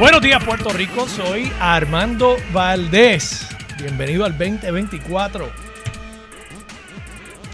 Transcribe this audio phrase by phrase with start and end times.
[0.00, 3.46] Buenos días Puerto Rico, soy Armando Valdés.
[3.82, 5.52] Bienvenido al 2024.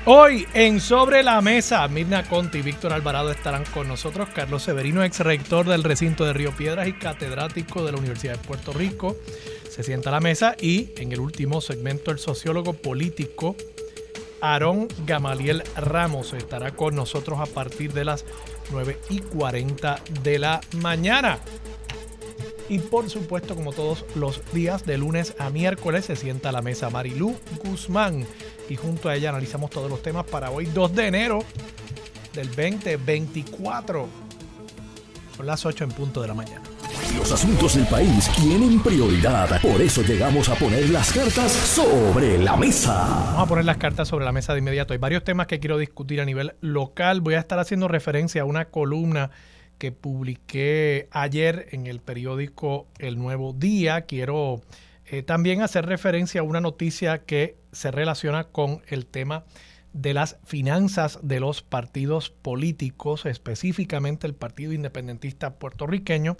[0.04, 4.28] Hoy en Sobre la Mesa, Mirna Conti y Víctor Alvarado estarán con nosotros.
[4.32, 8.46] Carlos Severino, ex rector del recinto de Río Piedras y catedrático de la Universidad de
[8.46, 9.16] Puerto Rico,
[9.68, 10.54] se sienta a la mesa.
[10.60, 13.56] Y en el último segmento, el sociólogo político
[14.40, 18.24] Aarón Gamaliel Ramos estará con nosotros a partir de las
[18.70, 21.40] 9 y 40 de la mañana.
[22.68, 26.62] Y por supuesto, como todos los días, de lunes a miércoles, se sienta a la
[26.62, 28.26] mesa Marilú Guzmán.
[28.68, 31.38] Y junto a ella analizamos todos los temas para hoy, 2 de enero
[32.34, 34.08] del 2024.
[35.36, 36.62] Son las 8 en punto de la mañana.
[37.16, 39.60] Los asuntos del país tienen prioridad.
[39.60, 42.94] Por eso llegamos a poner las cartas sobre la mesa.
[42.94, 44.92] Vamos a poner las cartas sobre la mesa de inmediato.
[44.92, 47.20] Hay varios temas que quiero discutir a nivel local.
[47.20, 49.30] Voy a estar haciendo referencia a una columna
[49.78, 54.02] que publiqué ayer en el periódico El Nuevo Día.
[54.02, 54.62] Quiero
[55.06, 59.44] eh, también hacer referencia a una noticia que se relaciona con el tema
[59.92, 66.36] de las finanzas de los partidos políticos, específicamente el Partido Independentista puertorriqueño.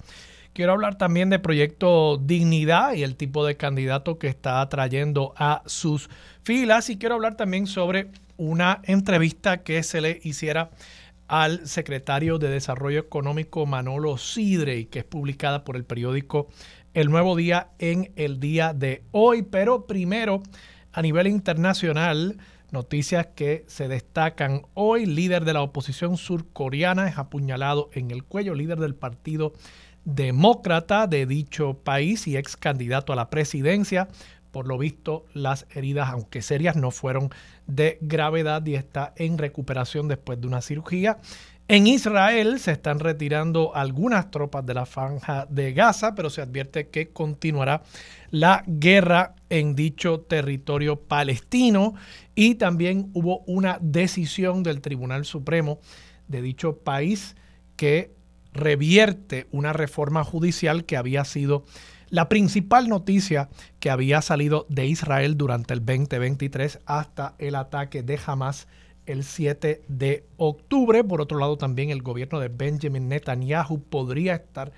[0.52, 5.62] Quiero hablar también de Proyecto Dignidad y el tipo de candidato que está atrayendo a
[5.66, 6.08] sus
[6.42, 6.88] filas.
[6.88, 10.70] Y quiero hablar también sobre una entrevista que se le hiciera
[11.28, 16.48] al secretario de Desarrollo Económico Manolo Sidre, que es publicada por el periódico
[16.94, 19.42] El Nuevo Día en el día de hoy.
[19.42, 20.42] Pero primero,
[20.92, 22.38] a nivel internacional,
[22.70, 25.06] noticias que se destacan hoy.
[25.06, 29.52] Líder de la oposición surcoreana es apuñalado en el cuello, líder del partido
[30.04, 34.08] demócrata de dicho país y ex candidato a la presidencia.
[34.52, 37.30] Por lo visto, las heridas, aunque serias, no fueron
[37.66, 41.18] de gravedad y está en recuperación después de una cirugía.
[41.68, 46.90] En Israel se están retirando algunas tropas de la franja de Gaza, pero se advierte
[46.90, 47.82] que continuará
[48.30, 51.94] la guerra en dicho territorio palestino
[52.36, 55.80] y también hubo una decisión del Tribunal Supremo
[56.28, 57.34] de dicho país
[57.74, 58.14] que
[58.52, 61.64] revierte una reforma judicial que había sido
[62.08, 63.48] la principal noticia
[63.80, 68.68] que había salido de Israel durante el 2023 hasta el ataque de Hamas
[69.06, 71.02] el 7 de octubre.
[71.04, 74.72] Por otro lado, también el gobierno de Benjamin Netanyahu podría estar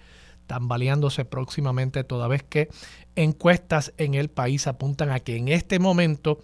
[0.47, 2.69] tambaleándose próximamente, toda vez que
[3.17, 6.41] encuestas en el país apuntan a que en este momento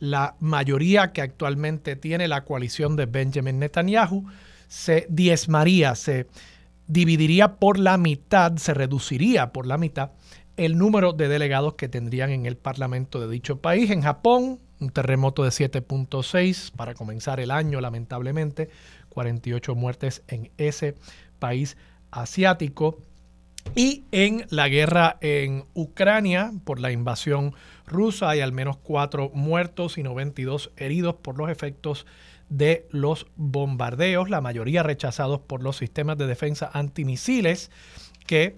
[0.00, 4.26] la mayoría que actualmente tiene la coalición de Benjamin Netanyahu
[4.66, 6.26] se diezmaría, se
[6.86, 10.10] dividiría por la mitad, se reduciría por la mitad
[10.56, 13.90] el número de delegados que tendrían en el Parlamento de dicho país.
[13.90, 18.70] En Japón, un terremoto de 7.6 para comenzar el año, lamentablemente,
[19.08, 20.94] 48 muertes en ese
[21.38, 21.76] país
[22.10, 22.98] asiático.
[23.74, 27.54] Y en la guerra en Ucrania por la invasión
[27.86, 32.06] rusa hay al menos cuatro muertos y 92 heridos por los efectos
[32.54, 37.72] de los bombardeos, la mayoría rechazados por los sistemas de defensa antimisiles
[38.28, 38.56] que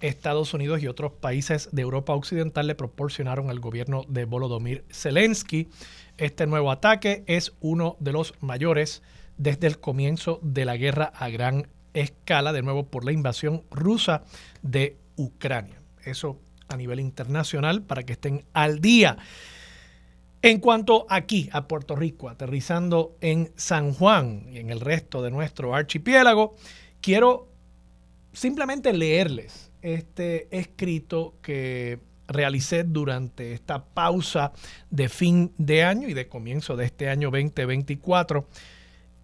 [0.00, 5.68] Estados Unidos y otros países de Europa Occidental le proporcionaron al gobierno de Volodymyr Zelensky.
[6.16, 9.02] Este nuevo ataque es uno de los mayores
[9.36, 14.24] desde el comienzo de la guerra a gran escala, de nuevo por la invasión rusa
[14.62, 15.82] de Ucrania.
[16.04, 19.18] Eso a nivel internacional para que estén al día.
[20.46, 25.32] En cuanto aquí a Puerto Rico, aterrizando en San Juan y en el resto de
[25.32, 26.54] nuestro archipiélago,
[27.00, 27.48] quiero
[28.32, 31.98] simplemente leerles este escrito que
[32.28, 34.52] realicé durante esta pausa
[34.88, 38.46] de fin de año y de comienzo de este año 2024.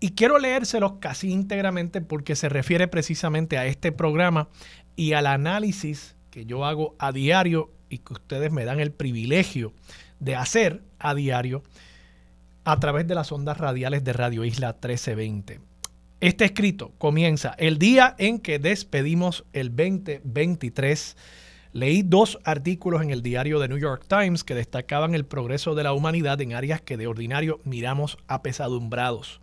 [0.01, 4.49] Y quiero leérselos casi íntegramente porque se refiere precisamente a este programa
[4.97, 9.73] y al análisis que yo hago a diario y que ustedes me dan el privilegio
[10.19, 11.63] de hacer a diario
[12.65, 15.61] a través de las ondas radiales de Radio Isla 1320.
[16.21, 21.17] Este escrito comienza el día en que despedimos el 2023.
[21.73, 25.83] Leí dos artículos en el diario The New York Times que destacaban el progreso de
[25.83, 29.41] la humanidad en áreas que de ordinario miramos apesadumbrados.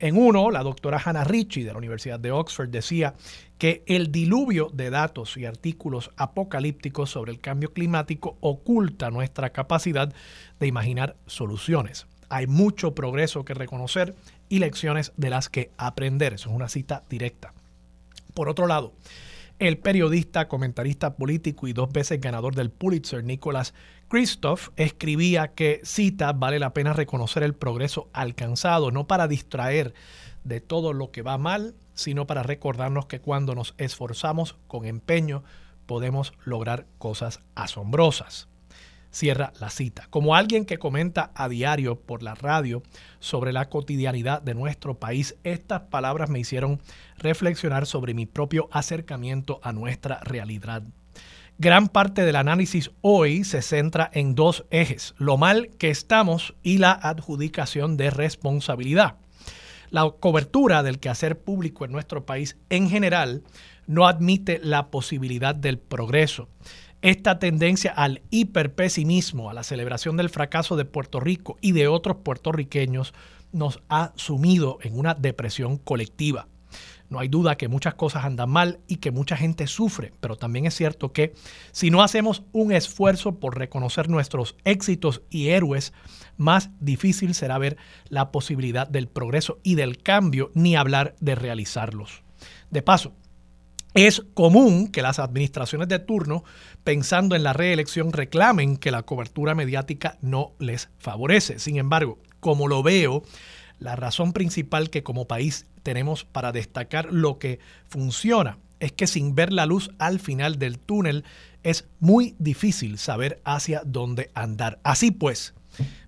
[0.00, 3.14] En uno, la doctora Hannah Ritchie de la Universidad de Oxford decía
[3.58, 10.12] que el diluvio de datos y artículos apocalípticos sobre el cambio climático oculta nuestra capacidad
[10.60, 12.06] de imaginar soluciones.
[12.28, 14.14] Hay mucho progreso que reconocer
[14.48, 16.34] y lecciones de las que aprender.
[16.34, 17.52] Eso es una cita directa.
[18.34, 18.92] Por otro lado,
[19.58, 23.74] el periodista, comentarista político y dos veces ganador del Pulitzer, Nicholas
[24.08, 29.94] Christoph, escribía que, cita, vale la pena reconocer el progreso alcanzado, no para distraer
[30.44, 35.42] de todo lo que va mal, sino para recordarnos que cuando nos esforzamos con empeño
[35.84, 38.48] podemos lograr cosas asombrosas.
[39.10, 40.06] Cierra la cita.
[40.10, 42.84] Como alguien que comenta a diario por la radio
[43.18, 46.80] sobre la cotidianidad de nuestro país, estas palabras me hicieron
[47.16, 50.84] reflexionar sobre mi propio acercamiento a nuestra realidad.
[51.58, 56.78] Gran parte del análisis hoy se centra en dos ejes, lo mal que estamos y
[56.78, 59.16] la adjudicación de responsabilidad.
[59.90, 63.42] La cobertura del quehacer público en nuestro país en general
[63.86, 66.48] no admite la posibilidad del progreso.
[67.00, 72.18] Esta tendencia al hiperpesimismo, a la celebración del fracaso de Puerto Rico y de otros
[72.18, 73.14] puertorriqueños,
[73.52, 76.48] nos ha sumido en una depresión colectiva.
[77.08, 80.66] No hay duda que muchas cosas andan mal y que mucha gente sufre, pero también
[80.66, 81.34] es cierto que
[81.72, 85.92] si no hacemos un esfuerzo por reconocer nuestros éxitos y héroes,
[86.36, 87.78] más difícil será ver
[88.08, 92.22] la posibilidad del progreso y del cambio, ni hablar de realizarlos.
[92.70, 93.14] De paso,
[93.94, 96.44] es común que las administraciones de turno,
[96.84, 101.58] pensando en la reelección, reclamen que la cobertura mediática no les favorece.
[101.58, 103.22] Sin embargo, como lo veo,
[103.78, 109.34] la razón principal que como país tenemos para destacar lo que funciona es que sin
[109.34, 111.24] ver la luz al final del túnel
[111.62, 114.78] es muy difícil saber hacia dónde andar.
[114.82, 115.54] Así pues,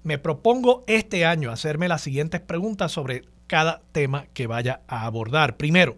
[0.02, 5.56] me propongo este año hacerme las siguientes preguntas sobre cada tema que vaya a abordar.
[5.56, 5.96] Primero,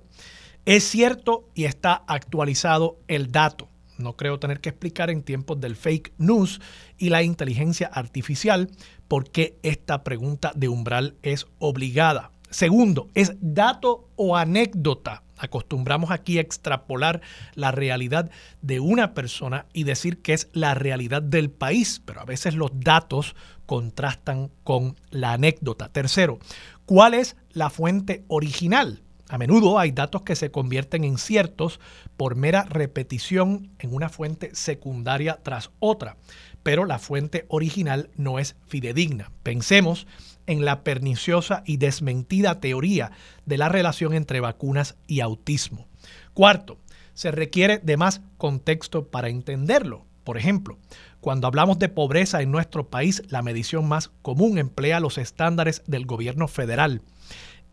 [0.64, 3.68] ¿es cierto y está actualizado el dato?
[3.98, 6.60] No creo tener que explicar en tiempos del fake news
[6.98, 8.70] y la inteligencia artificial
[9.12, 12.30] por qué esta pregunta de umbral es obligada.
[12.48, 15.22] Segundo, ¿es dato o anécdota?
[15.36, 17.20] Acostumbramos aquí a extrapolar
[17.54, 18.30] la realidad
[18.62, 22.70] de una persona y decir que es la realidad del país, pero a veces los
[22.72, 23.36] datos
[23.66, 25.90] contrastan con la anécdota.
[25.90, 26.38] Tercero,
[26.86, 29.02] ¿cuál es la fuente original?
[29.32, 31.80] A menudo hay datos que se convierten en ciertos
[32.18, 36.18] por mera repetición en una fuente secundaria tras otra,
[36.62, 39.30] pero la fuente original no es fidedigna.
[39.42, 40.06] Pensemos
[40.46, 43.12] en la perniciosa y desmentida teoría
[43.46, 45.86] de la relación entre vacunas y autismo.
[46.34, 46.78] Cuarto,
[47.14, 50.06] se requiere de más contexto para entenderlo.
[50.24, 50.78] Por ejemplo,
[51.20, 56.06] cuando hablamos de pobreza en nuestro país, la medición más común emplea los estándares del
[56.06, 57.02] gobierno federal.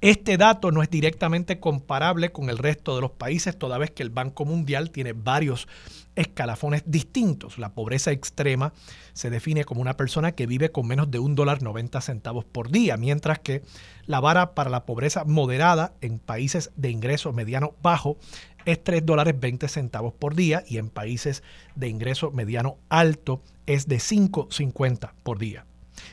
[0.01, 4.01] Este dato no es directamente comparable con el resto de los países, toda vez que
[4.01, 5.67] el Banco Mundial tiene varios
[6.15, 7.57] escalafones distintos.
[7.57, 8.71] La pobreza extrema
[9.11, 12.71] se define como una persona que vive con menos de un dólar 90 centavos por
[12.71, 13.61] día, mientras que
[14.05, 18.17] la vara para la pobreza moderada en países de ingreso mediano bajo
[18.63, 21.43] es 3 dólares 20 centavos por día y en países
[21.75, 25.65] de ingreso mediano alto es de 5.50 por día.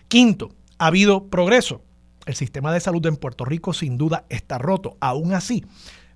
[0.09, 1.83] Quinto, ha habido progreso
[2.27, 4.97] el sistema de salud en Puerto Rico sin duda está roto.
[5.01, 5.65] Aún así,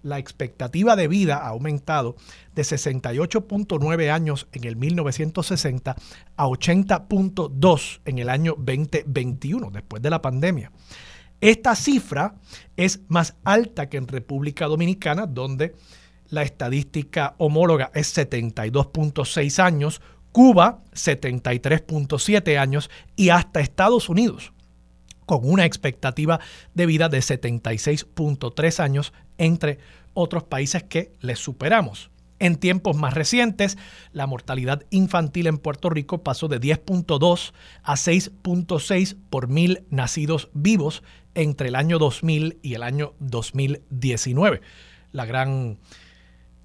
[0.03, 2.17] la expectativa de vida ha aumentado
[2.55, 5.97] de 68.9 años en el 1960
[6.37, 10.73] a 80.2 en el año 2021, después de la pandemia.
[11.41, 12.35] Esta cifra
[12.77, 15.75] es más alta que en República Dominicana, donde
[16.29, 20.03] la estadística homóloga es 72.6 años,
[20.33, 24.53] Cuba 73.7 años y hasta Estados Unidos
[25.31, 26.41] con una expectativa
[26.75, 29.79] de vida de 76.3 años entre
[30.13, 32.11] otros países que les superamos.
[32.41, 33.79] En tiempos más recientes,
[34.13, 37.53] la mortalidad infantil en Puerto Rico pasó de 10.2
[37.85, 44.63] a 6.6 por mil nacidos vivos entre el año 2000 y el año 2019.
[45.13, 45.79] La gran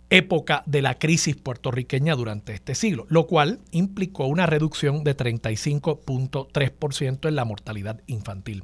[0.10, 7.28] época de la crisis puertorriqueña durante este siglo, lo cual implicó una reducción de 35.3%
[7.28, 8.64] en la mortalidad infantil.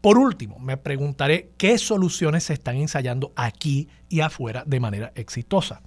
[0.00, 5.80] Por último, me preguntaré qué soluciones se están ensayando aquí y afuera de manera exitosa.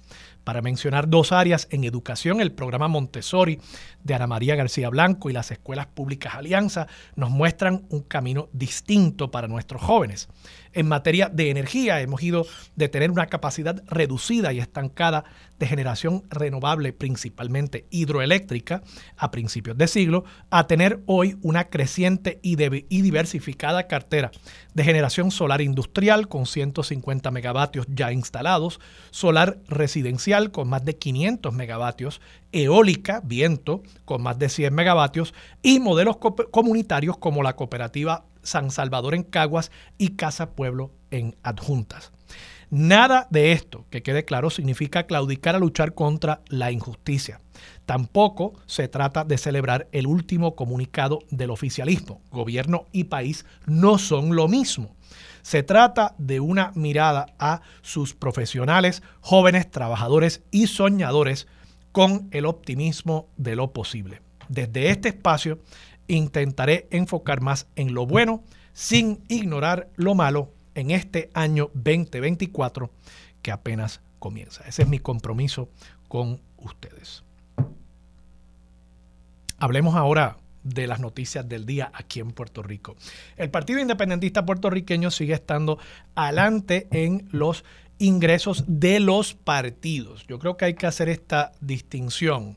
[0.44, 3.60] Para mencionar dos áreas, en educación, el programa Montessori
[4.02, 9.30] de Ana María García Blanco y las escuelas públicas Alianza nos muestran un camino distinto
[9.30, 10.28] para nuestros jóvenes.
[10.72, 12.46] En materia de energía, hemos ido
[12.76, 15.24] de tener una capacidad reducida y estancada
[15.58, 18.82] de generación renovable, principalmente hidroeléctrica,
[19.16, 24.30] a principios de siglo, a tener hoy una creciente y, diversificada cartera
[24.72, 28.78] de generación solar industrial con 150 megavatios ya instalados,
[29.10, 32.20] solar residencial con más de 500 megavatios,
[32.52, 36.18] eólica, viento, con más de 100 megavatios y modelos
[36.52, 42.12] comunitarios como la cooperativa San Salvador en Caguas y Casa Pueblo en Adjuntas.
[42.70, 47.40] Nada de esto, que quede claro, significa claudicar a luchar contra la injusticia.
[47.84, 52.22] Tampoco se trata de celebrar el último comunicado del oficialismo.
[52.30, 54.94] Gobierno y país no son lo mismo.
[55.42, 61.48] Se trata de una mirada a sus profesionales, jóvenes, trabajadores y soñadores
[61.90, 64.22] con el optimismo de lo posible.
[64.48, 65.58] Desde este espacio
[66.16, 72.90] intentaré enfocar más en lo bueno sin ignorar lo malo en este año 2024
[73.42, 74.64] que apenas comienza.
[74.66, 75.70] Ese es mi compromiso
[76.08, 77.24] con ustedes.
[79.58, 82.96] Hablemos ahora de las noticias del día aquí en Puerto Rico.
[83.36, 85.78] El Partido Independentista puertorriqueño sigue estando
[86.14, 87.64] adelante en los
[87.98, 90.26] ingresos de los partidos.
[90.26, 92.56] Yo creo que hay que hacer esta distinción.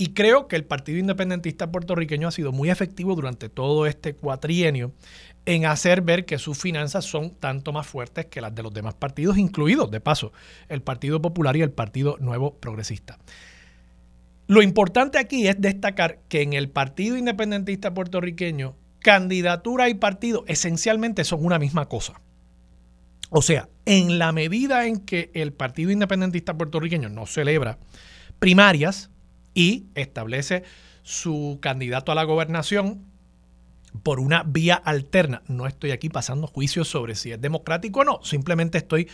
[0.00, 4.94] Y creo que el Partido Independentista puertorriqueño ha sido muy efectivo durante todo este cuatrienio
[5.44, 8.94] en hacer ver que sus finanzas son tanto más fuertes que las de los demás
[8.94, 10.32] partidos, incluidos, de paso,
[10.70, 13.18] el Partido Popular y el Partido Nuevo Progresista.
[14.46, 21.24] Lo importante aquí es destacar que en el Partido Independentista puertorriqueño, candidatura y partido esencialmente
[21.24, 22.22] son una misma cosa.
[23.28, 27.76] O sea, en la medida en que el Partido Independentista puertorriqueño no celebra
[28.38, 29.10] primarias,
[29.54, 30.62] y establece
[31.02, 33.04] su candidato a la gobernación
[34.02, 35.42] por una vía alterna.
[35.48, 39.08] No estoy aquí pasando juicios sobre si es democrático o no, simplemente estoy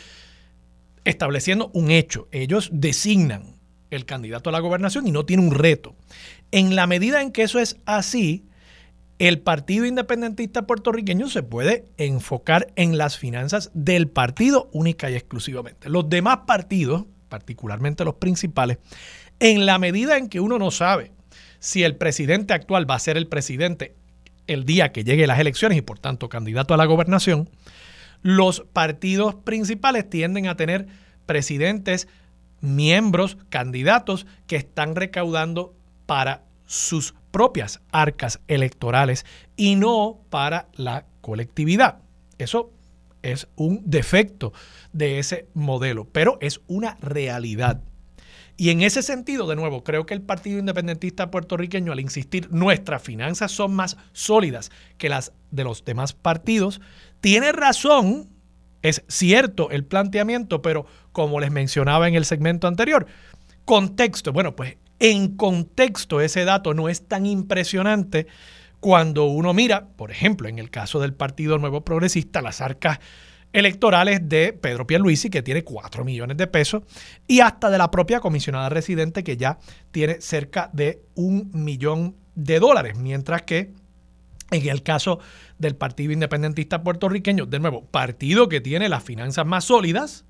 [1.05, 2.28] estableciendo un hecho.
[2.33, 3.57] Ellos designan
[3.90, 5.95] el candidato a la gobernación y no tiene un reto.
[6.50, 8.45] En la medida en que eso es así,
[9.19, 15.88] el Partido Independentista puertorriqueño se puede enfocar en las finanzas del partido única y exclusivamente.
[15.88, 18.78] Los demás partidos, particularmente los principales,
[19.40, 21.12] en la medida en que uno no sabe
[21.59, 23.95] si el presidente actual va a ser el presidente
[24.47, 27.50] el día que llegue las elecciones y por tanto candidato a la gobernación,
[28.23, 30.87] los partidos principales tienden a tener
[31.26, 32.09] presidentes,
[32.61, 35.75] miembros, candidatos que están recaudando
[36.07, 39.26] para sus propias arcas electorales
[39.57, 41.99] y no para la colectividad.
[42.38, 42.71] Eso
[43.23, 44.52] es un defecto
[44.93, 47.83] de ese modelo, pero es una realidad.
[48.57, 53.03] Y en ese sentido, de nuevo, creo que el Partido Independentista puertorriqueño, al insistir, nuestras
[53.03, 56.81] finanzas son más sólidas que las de los demás partidos,
[57.21, 58.31] tiene razón,
[58.83, 63.07] es cierto el planteamiento, pero como les mencionaba en el segmento anterior,
[63.67, 68.27] contexto, bueno, pues en contexto ese dato no es tan impresionante
[68.81, 73.01] cuando uno mira, por ejemplo, en el caso del Partido Nuevo Progresista, las arcas
[73.57, 76.83] electorales de Pedro Pierluisi, que tiene 4 millones de pesos,
[77.27, 79.59] y hasta de la propia comisionada residente, que ya
[79.93, 83.73] tiene cerca de un millón de dólares, mientras que
[84.51, 85.21] en el caso
[85.59, 90.27] del Partido Independentista Puertorriqueño, de nuevo, partido que tiene las finanzas más sólidas,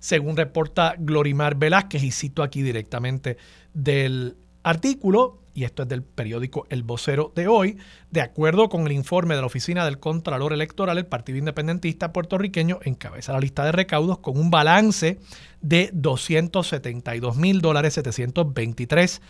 [0.00, 3.36] según reporta Glorimar Velázquez, y cito aquí directamente
[3.74, 7.78] del artículo, y esto es del periódico El Vocero de hoy,
[8.10, 12.80] de acuerdo con el informe de la Oficina del Contralor Electoral, el Partido Independentista puertorriqueño
[12.82, 15.18] encabeza la lista de recaudos con un balance
[15.60, 19.20] de 272 mil dólares 723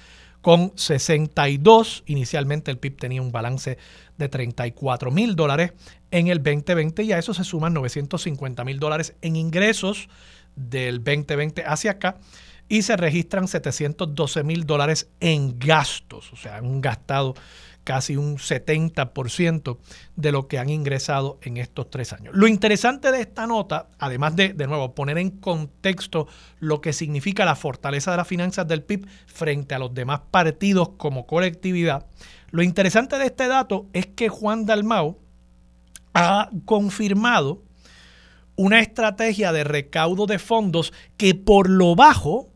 [0.40, 2.04] con 62.
[2.06, 3.78] Inicialmente el PIB tenía un balance
[4.16, 5.72] de 34 mil dólares
[6.10, 10.08] en el 2020 y a eso se suman 950 mil dólares en ingresos
[10.56, 12.18] del 2020 hacia acá
[12.70, 17.34] y se registran 712 mil dólares en gastos, o sea, han gastado
[17.82, 19.78] casi un 70%
[20.14, 22.32] de lo que han ingresado en estos tres años.
[22.36, 26.28] Lo interesante de esta nota, además de, de nuevo, poner en contexto
[26.60, 30.90] lo que significa la fortaleza de las finanzas del PIB frente a los demás partidos
[30.90, 32.06] como colectividad,
[32.52, 35.18] lo interesante de este dato es que Juan Dalmau
[36.14, 37.64] ha confirmado
[38.54, 42.49] una estrategia de recaudo de fondos que por lo bajo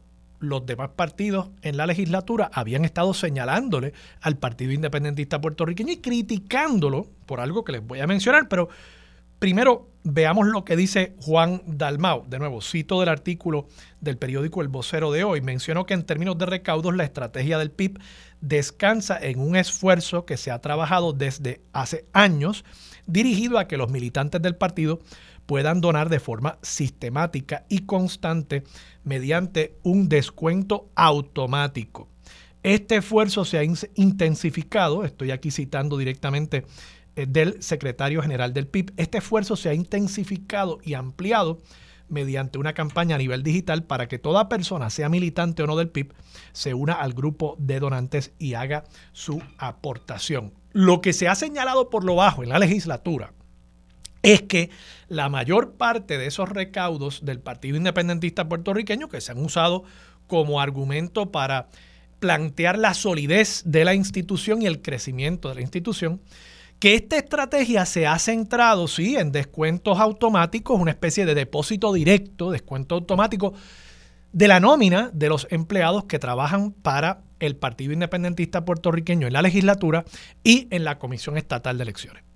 [0.48, 7.06] los demás partidos en la legislatura habían estado señalándole al Partido Independentista puertorriqueño y criticándolo
[7.26, 8.68] por algo que les voy a mencionar, pero
[9.38, 12.24] primero, veamos lo que dice Juan Dalmau.
[12.28, 13.66] De nuevo, cito del artículo
[14.00, 15.40] del periódico El Vocero de hoy.
[15.40, 17.98] Mencionó que en términos de recaudos, la estrategia del PIB
[18.40, 22.64] descansa en un esfuerzo que se ha trabajado desde hace años,
[23.06, 25.00] dirigido a que los militantes del partido
[25.46, 28.64] puedan donar de forma sistemática y constante
[29.02, 32.08] mediante un descuento automático.
[32.62, 36.64] Este esfuerzo se ha intensificado, estoy aquí citando directamente
[37.14, 41.58] eh, del secretario general del PIB, este esfuerzo se ha intensificado y ampliado
[42.08, 45.90] mediante una campaña a nivel digital para que toda persona, sea militante o no del
[45.90, 46.14] PIB,
[46.52, 50.54] se una al grupo de donantes y haga su aportación.
[50.72, 53.32] Lo que se ha señalado por lo bajo en la legislatura
[54.24, 54.70] es que
[55.08, 59.84] la mayor parte de esos recaudos del Partido Independentista puertorriqueño que se han usado
[60.26, 61.68] como argumento para
[62.20, 66.22] plantear la solidez de la institución y el crecimiento de la institución,
[66.78, 72.50] que esta estrategia se ha centrado, sí, en descuentos automáticos, una especie de depósito directo,
[72.50, 73.52] descuento automático
[74.32, 79.42] de la nómina de los empleados que trabajan para el Partido Independentista puertorriqueño en la
[79.42, 80.06] legislatura
[80.42, 82.33] y en la Comisión Estatal de Elecciones.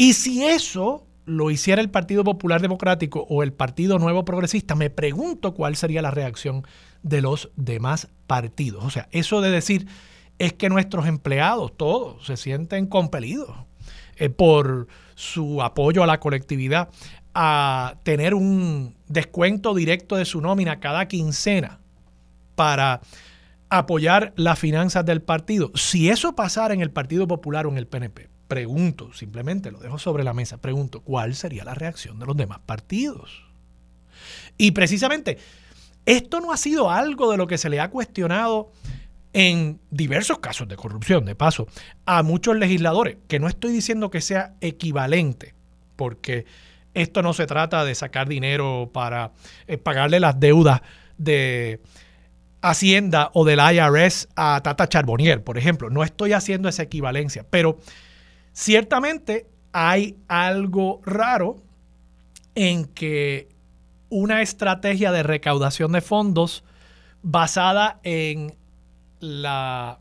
[0.00, 4.88] Y si eso lo hiciera el Partido Popular Democrático o el Partido Nuevo Progresista, me
[4.88, 6.66] pregunto cuál sería la reacción
[7.02, 8.82] de los demás partidos.
[8.82, 9.88] O sea, eso de decir
[10.38, 13.50] es que nuestros empleados todos se sienten compelidos
[14.16, 16.88] eh, por su apoyo a la colectividad
[17.34, 21.78] a tener un descuento directo de su nómina cada quincena
[22.54, 23.02] para
[23.68, 25.72] apoyar las finanzas del partido.
[25.74, 29.96] Si eso pasara en el Partido Popular o en el PNP, pregunto, simplemente lo dejo
[29.96, 33.44] sobre la mesa, pregunto, ¿cuál sería la reacción de los demás partidos?
[34.58, 35.38] Y precisamente
[36.04, 38.72] esto no ha sido algo de lo que se le ha cuestionado
[39.32, 41.68] en diversos casos de corrupción, de paso,
[42.06, 45.54] a muchos legisladores, que no estoy diciendo que sea equivalente,
[45.94, 46.44] porque
[46.92, 49.30] esto no se trata de sacar dinero para
[49.68, 50.82] eh, pagarle las deudas
[51.18, 51.80] de
[52.62, 55.88] Hacienda o del IRS a Tata Charbonnier, por ejemplo.
[55.88, 57.78] No estoy haciendo esa equivalencia, pero
[58.60, 61.62] ciertamente hay algo raro
[62.54, 63.48] en que
[64.10, 66.62] una estrategia de recaudación de fondos
[67.22, 68.54] basada en
[69.20, 69.98] la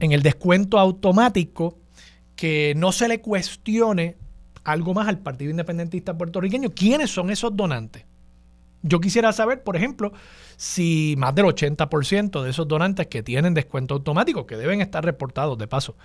[0.00, 1.78] en el descuento automático
[2.34, 4.16] que no se le cuestione
[4.64, 6.70] algo más al Partido Independentista puertorriqueño.
[6.70, 8.04] ¿Quiénes son esos donantes?
[8.82, 10.12] Yo quisiera saber, por ejemplo,
[10.56, 15.58] si más del 80% de esos donantes que tienen descuento automático, que deben estar reportados
[15.58, 15.96] de paso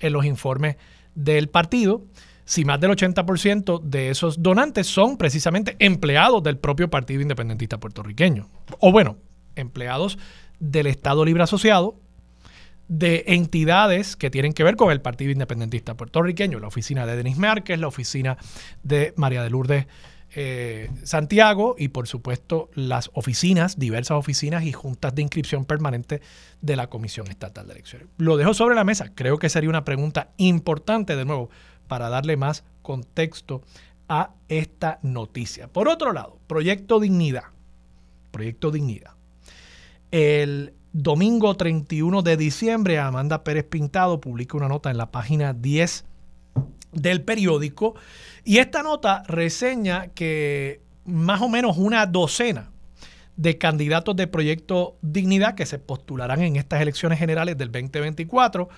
[0.00, 0.76] en los informes
[1.14, 2.04] del partido,
[2.44, 8.48] si más del 80% de esos donantes son precisamente empleados del propio Partido Independentista puertorriqueño.
[8.80, 9.16] O bueno,
[9.54, 10.18] empleados
[10.58, 11.96] del Estado Libre Asociado,
[12.88, 17.38] de entidades que tienen que ver con el Partido Independentista puertorriqueño, la oficina de Denis
[17.38, 18.36] Márquez, la oficina
[18.82, 19.86] de María de Lourdes
[20.34, 26.20] eh, Santiago y por supuesto las oficinas, diversas oficinas y juntas de inscripción permanente
[26.60, 28.08] de la Comisión Estatal de Elecciones.
[28.16, 31.50] Lo dejo sobre la mesa, creo que sería una pregunta importante de nuevo
[31.88, 33.62] para darle más contexto
[34.08, 35.68] a esta noticia.
[35.68, 37.44] Por otro lado, Proyecto Dignidad.
[38.30, 39.12] Proyecto Dignidad.
[40.10, 46.04] El domingo 31 de diciembre, Amanda Pérez Pintado publica una nota en la página 10
[46.92, 47.94] del periódico
[48.44, 52.70] y esta nota reseña que más o menos una docena
[53.36, 58.68] de candidatos de Proyecto Dignidad que se postularán en estas elecciones generales del 2024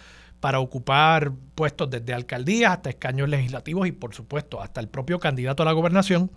[0.40, 5.62] para ocupar puestos desde alcaldías hasta escaños legislativos y por supuesto hasta el propio candidato
[5.62, 6.31] a la gobernación,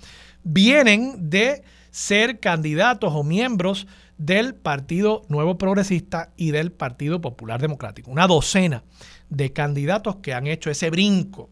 [0.44, 8.12] vienen de ser candidatos o miembros del Partido Nuevo Progresista y del Partido Popular Democrático.
[8.12, 8.84] Una docena
[9.30, 11.50] de candidatos que han hecho ese brinco.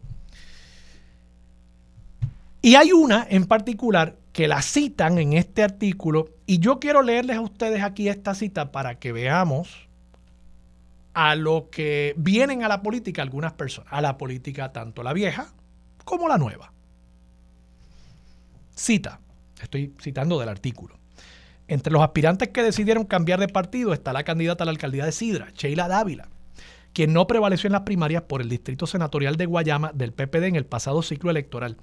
[2.64, 7.36] Y hay una en particular que la citan en este artículo y yo quiero leerles
[7.36, 9.86] a ustedes aquí esta cita para que veamos
[11.12, 15.52] a lo que vienen a la política algunas personas, a la política tanto la vieja
[16.06, 16.72] como la nueva.
[18.74, 19.20] Cita,
[19.60, 20.98] estoy citando del artículo.
[21.68, 25.12] Entre los aspirantes que decidieron cambiar de partido está la candidata a la alcaldía de
[25.12, 26.30] Sidra, Sheila Dávila,
[26.94, 30.56] quien no prevaleció en las primarias por el distrito senatorial de Guayama del PPD en
[30.56, 31.76] el pasado ciclo electoral.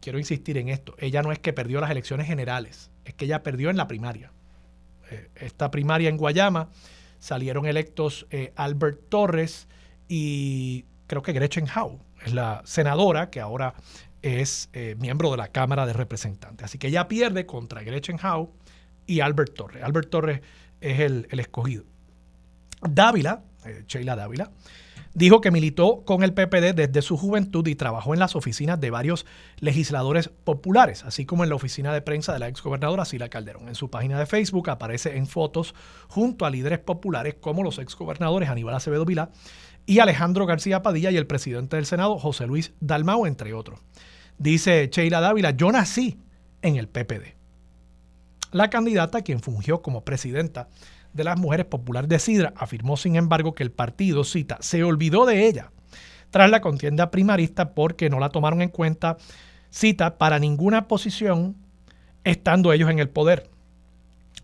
[0.00, 3.42] Quiero insistir en esto, ella no es que perdió las elecciones generales, es que ella
[3.42, 4.32] perdió en la primaria.
[5.10, 6.70] Eh, esta primaria en Guayama
[7.18, 9.68] salieron electos eh, Albert Torres
[10.08, 13.74] y creo que Gretchen Howe, es la senadora que ahora
[14.22, 16.64] es eh, miembro de la Cámara de Representantes.
[16.64, 18.50] Así que ella pierde contra Gretchen Howe
[19.06, 19.82] y Albert Torres.
[19.82, 20.40] Albert Torres
[20.80, 21.84] es el, escogido.
[22.82, 24.50] Dávila, eh, Sheila Dávila,
[25.14, 28.90] dijo que militó con el PPD desde su juventud y trabajó en las oficinas de
[28.90, 29.26] varios
[29.58, 33.68] legisladores populares, así como en la oficina de prensa de la exgobernadora Sila Calderón.
[33.68, 35.74] En su página de Facebook aparece en fotos
[36.08, 39.30] junto a líderes populares como los exgobernadores Aníbal Acevedo Vilá
[39.86, 43.80] y Alejandro García Padilla y el presidente del Senado, José Luis Dalmau, entre otros.
[44.38, 46.18] Dice Sheila Dávila, yo nací
[46.62, 47.34] en el PPD.
[48.52, 50.68] La candidata, quien fungió como presidenta
[51.12, 55.26] de las Mujeres Populares de Sidra afirmó, sin embargo, que el partido, cita, se olvidó
[55.26, 55.70] de ella
[56.30, 59.16] tras la contienda primarista porque no la tomaron en cuenta,
[59.70, 61.56] cita, para ninguna posición
[62.24, 63.50] estando ellos en el poder.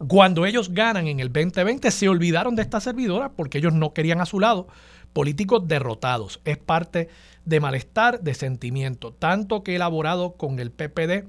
[0.08, 4.20] Cuando ellos ganan en el 2020 se olvidaron de esta servidora porque ellos no querían
[4.20, 4.66] a su lado
[5.12, 6.40] políticos derrotados.
[6.44, 7.08] Es parte
[7.46, 11.24] de malestar, de sentimiento, tanto que he elaborado con el PPD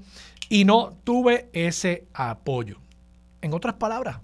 [0.50, 2.78] y no tuve ese apoyo.
[3.40, 4.18] En otras palabras,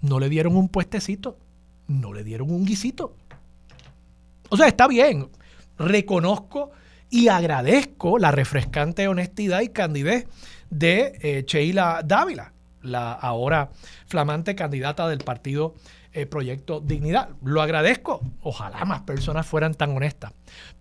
[0.00, 1.38] no le dieron un puestecito,
[1.86, 3.16] no le dieron un guisito.
[4.48, 5.28] O sea, está bien,
[5.78, 6.70] reconozco
[7.08, 10.26] y agradezco la refrescante honestidad y candidez
[10.70, 13.70] de eh, Sheila Dávila, la ahora
[14.06, 15.74] flamante candidata del partido
[16.12, 17.30] eh, Proyecto Dignidad.
[17.44, 20.32] Lo agradezco, ojalá más personas fueran tan honestas,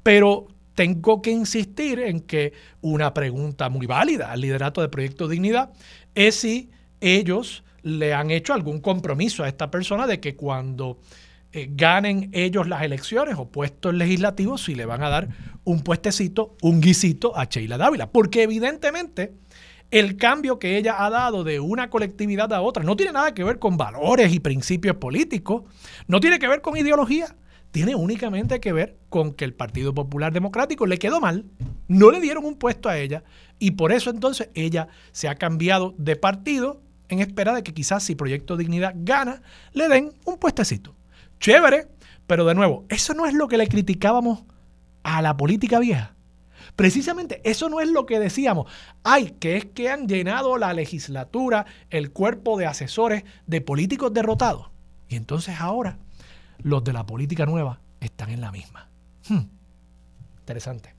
[0.04, 5.72] pero tengo que insistir en que una pregunta muy válida al liderato de Proyecto Dignidad
[6.16, 6.70] es si
[7.02, 11.00] ellos le han hecho algún compromiso a esta persona de que cuando
[11.52, 15.30] eh, ganen ellos las elecciones o puestos legislativos, si le van a dar
[15.64, 18.12] un puestecito, un guisito a Sheila Dávila.
[18.12, 19.34] Porque evidentemente
[19.92, 23.44] el cambio que ella ha dado de una colectividad a otra no tiene nada que
[23.44, 25.64] ver con valores y principios políticos,
[26.08, 27.36] no tiene que ver con ideología,
[27.72, 31.46] tiene únicamente que ver con que el Partido Popular Democrático le quedó mal,
[31.88, 33.24] no le dieron un puesto a ella
[33.58, 38.04] y por eso entonces ella se ha cambiado de partido en espera de que quizás
[38.04, 39.42] si Proyecto Dignidad gana,
[39.74, 40.96] le den un puestecito.
[41.40, 41.88] Chévere,
[42.28, 44.44] pero de nuevo, eso no es lo que le criticábamos
[45.04, 46.16] a la política vieja.
[46.76, 48.72] Precisamente eso no es lo que decíamos.
[49.04, 54.70] Ay, que es que han llenado la legislatura, el cuerpo de asesores de políticos derrotados.
[55.08, 55.98] Y entonces ahora
[56.60, 58.90] los de la política nueva están en la misma.
[59.28, 59.50] Hmm.
[60.40, 60.96] Interesante.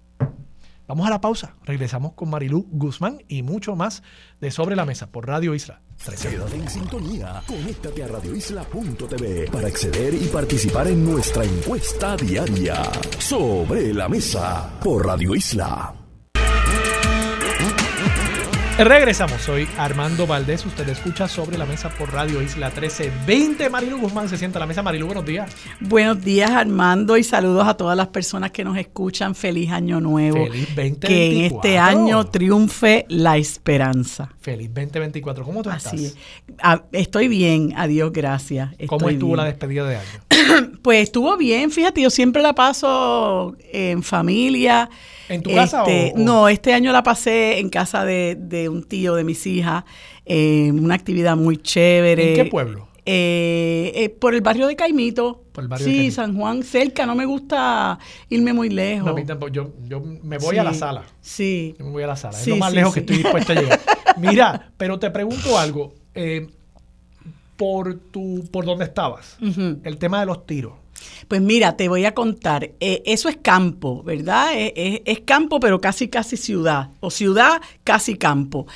[0.87, 1.55] Vamos a la pausa.
[1.65, 4.03] Regresamos con Marilú Guzmán y mucho más
[4.41, 5.81] de Sobre la Mesa por Radio Isla.
[6.05, 7.43] Quédate en sintonía.
[7.47, 12.83] Conéctate a radioisla.tv para acceder y participar en nuestra encuesta diaria.
[13.19, 16.00] Sobre la Mesa por Radio Isla.
[18.85, 23.69] Regresamos, soy Armando Valdés, usted escucha sobre la mesa por Radio Isla 1320.
[23.69, 24.83] Marilu Guzmán se sienta a la mesa.
[24.83, 25.55] Marilu, buenos días.
[25.81, 29.35] Buenos días Armando y saludos a todas las personas que nos escuchan.
[29.35, 30.47] Feliz año nuevo.
[30.47, 31.09] Feliz 2024.
[31.09, 34.31] Que en este año triunfe la esperanza.
[34.41, 35.45] Feliz 2024.
[35.45, 35.93] ¿Cómo tú estás?
[35.93, 36.17] Así es.
[36.63, 38.71] Ah, estoy bien, adiós, gracias.
[38.87, 39.37] ¿Cómo estuvo bien.
[39.37, 40.71] la despedida de año?
[40.83, 44.89] Pues estuvo bien, fíjate, yo siempre la paso en familia.
[45.31, 48.69] ¿En tu casa Este, o- o- No, este año la pasé en casa de, de
[48.69, 49.85] un tío de mis hijas,
[50.27, 52.31] eh, una actividad muy chévere.
[52.31, 52.89] ¿En qué pueblo?
[53.07, 55.43] Eh, eh, por el barrio de Caimito.
[55.53, 56.15] Por el barrio de sí, Caimito.
[56.17, 59.07] San Juan, cerca, no me gusta irme muy lejos.
[59.07, 59.51] No, a mí tampoco.
[59.53, 61.05] Yo, yo me voy a la sala.
[61.21, 61.75] Sí.
[61.79, 62.35] Yo me voy a la sala.
[62.37, 63.81] Sí, es lo más sí, lejos que estoy dispuesto a llegar.
[64.19, 65.95] Mira, pero te pregunto algo.
[66.15, 66.47] eh,
[67.57, 69.37] por tu, por dónde estabas,
[69.85, 70.73] el tema de los tiros.
[71.29, 72.71] Pues mira, te voy a contar.
[72.81, 74.49] Eh, eso es campo, ¿verdad?
[74.57, 76.91] Es, es- campo, pero casi, casi ciudad.
[77.01, 78.67] O ciudad, casi campo.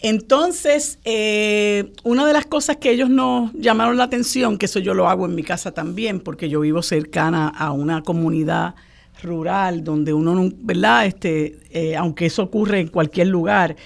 [0.00, 4.94] Entonces, eh, una de las cosas que ellos nos llamaron la atención, que eso yo
[4.94, 8.74] lo hago en mi casa también, porque yo vivo cercana a una comunidad
[9.22, 11.06] rural donde uno, no- ¿verdad?
[11.06, 13.76] Este, eh, aunque eso ocurre en cualquier lugar,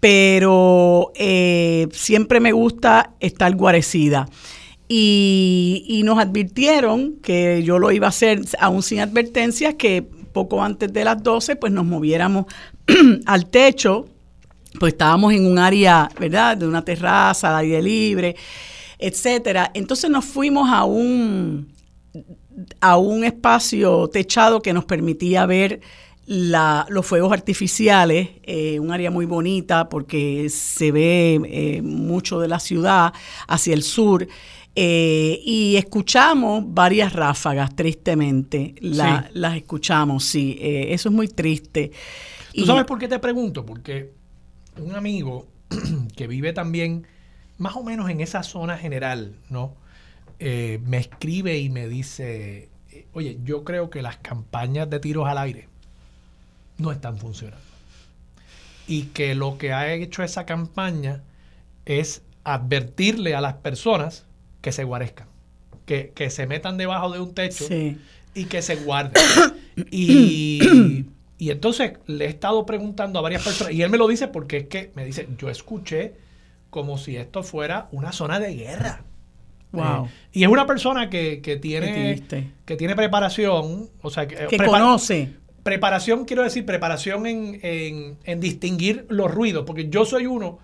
[0.00, 4.28] pero eh, siempre me gusta estar guarecida.
[4.92, 10.60] Y, y nos advirtieron que yo lo iba a hacer aún sin advertencias, que poco
[10.64, 12.46] antes de las 12 pues nos moviéramos
[13.26, 14.08] al techo,
[14.80, 16.56] pues estábamos en un área, ¿verdad?
[16.56, 18.34] De una terraza, de aire libre,
[18.98, 19.70] etcétera.
[19.74, 21.68] Entonces nos fuimos a un,
[22.80, 25.80] a un espacio techado que nos permitía ver
[26.26, 32.48] la- los fuegos artificiales, eh, un área muy bonita porque se ve eh, mucho de
[32.48, 33.12] la ciudad
[33.46, 34.26] hacia el sur.
[34.76, 38.74] Eh, y escuchamos varias ráfagas, tristemente.
[38.80, 39.28] La- Sí.
[39.34, 40.56] Las escuchamos, sí.
[40.60, 41.90] eh, eso es muy triste.
[42.54, 43.64] ¿Tú Y- sabes por qué te pregunto?
[43.66, 44.12] Porque
[44.78, 45.46] un amigo
[46.16, 47.06] que vive también
[47.58, 49.74] más o menos en esa zona general, ¿no?
[50.38, 52.68] Eh, me escribe y me dice,
[53.12, 55.68] oye, yo creo que las campañas de tiros al aire
[56.78, 57.62] no están funcionando.
[58.86, 61.22] Y que lo que ha hecho esa campaña
[61.84, 64.24] es advertirle a las personas
[64.60, 65.26] que se guarezcan,
[65.86, 67.98] que, que se metan debajo de un techo Sí.
[68.34, 69.12] y que se guarde.
[69.90, 71.06] Y,
[71.38, 74.58] y entonces le he estado preguntando a varias personas, y él me lo dice porque
[74.58, 76.12] es que me dice, yo escuché
[76.68, 79.04] como si esto fuera una zona de guerra.
[79.72, 80.06] Wow.
[80.06, 82.22] Eh, y es una persona que, que tiene,
[82.66, 85.30] que tiene preparación, o sea, que, conoce.
[85.62, 90.58] Preparación, quiero decir, preparación en, en, en distinguir los ruidos, porque yo soy uno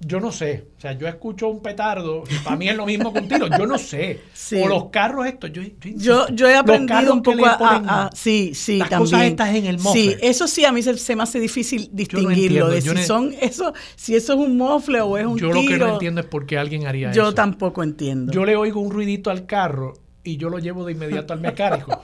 [0.00, 0.68] yo no sé.
[0.76, 3.48] O sea, yo escucho un petardo y para mí es lo mismo que un tiro.
[3.48, 4.20] Yo no sé.
[4.62, 5.50] O los carros estos.
[5.52, 9.10] Yo, yo, yo, he aprendido un poco a, Sí, sí, las también.
[9.10, 10.00] Cosas estas en el mofle.
[10.00, 12.68] Sí, eso sí a mí se, me hace difícil distinguirlo.
[12.68, 15.48] de si, son eso, si eso es un mofle o es un tiro.
[15.48, 17.16] Yo lo que no entiendo es por qué alguien haría eso.
[17.16, 18.32] Yo tampoco entiendo.
[18.32, 22.02] Yo le oigo un ruidito al carro y yo lo llevo de inmediato al mecánico.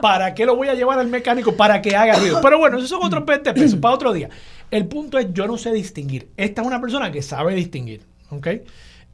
[0.00, 1.56] ¿Para qué lo voy a llevar al mecánico?
[1.56, 2.40] Para que haga ruido.
[2.42, 4.28] Pero bueno, esos son otros 20 pesos para otro día.
[4.74, 6.30] El punto es, yo no sé distinguir.
[6.36, 8.02] Esta es una persona que sabe distinguir.
[8.30, 8.48] ¿ok?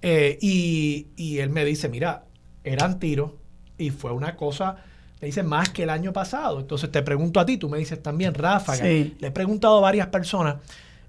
[0.01, 2.25] Eh, y, él me dice, mira,
[2.65, 3.33] eran tiros
[3.77, 4.77] y fue una cosa,
[5.21, 6.61] me dice, más que el año pasado.
[6.61, 8.83] Entonces te pregunto a ti, tú me dices también, Ráfaga.
[8.83, 10.57] Le he preguntado a varias personas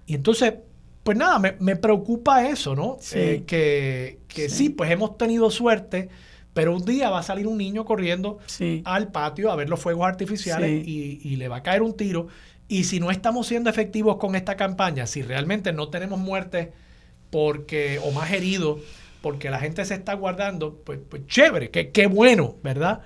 [0.05, 0.55] y entonces,
[1.03, 2.97] pues nada, me, preocupa eso, ¿no?
[3.13, 4.69] Eh, que, que sí.
[4.69, 6.09] pues hemos tenido suerte.
[6.53, 8.39] Pero un día va a salir un niño corriendo
[8.83, 12.27] al patio a ver los fuegos artificiales y, y, le va a caer un tiro.
[12.71, 16.69] Y si no estamos siendo efectivos con esta campaña, si realmente no tenemos muertes
[17.29, 18.79] porque, o más herido,
[19.21, 23.01] porque la gente se está guardando, pues, pues chévere, qué, bueno, ¿verdad?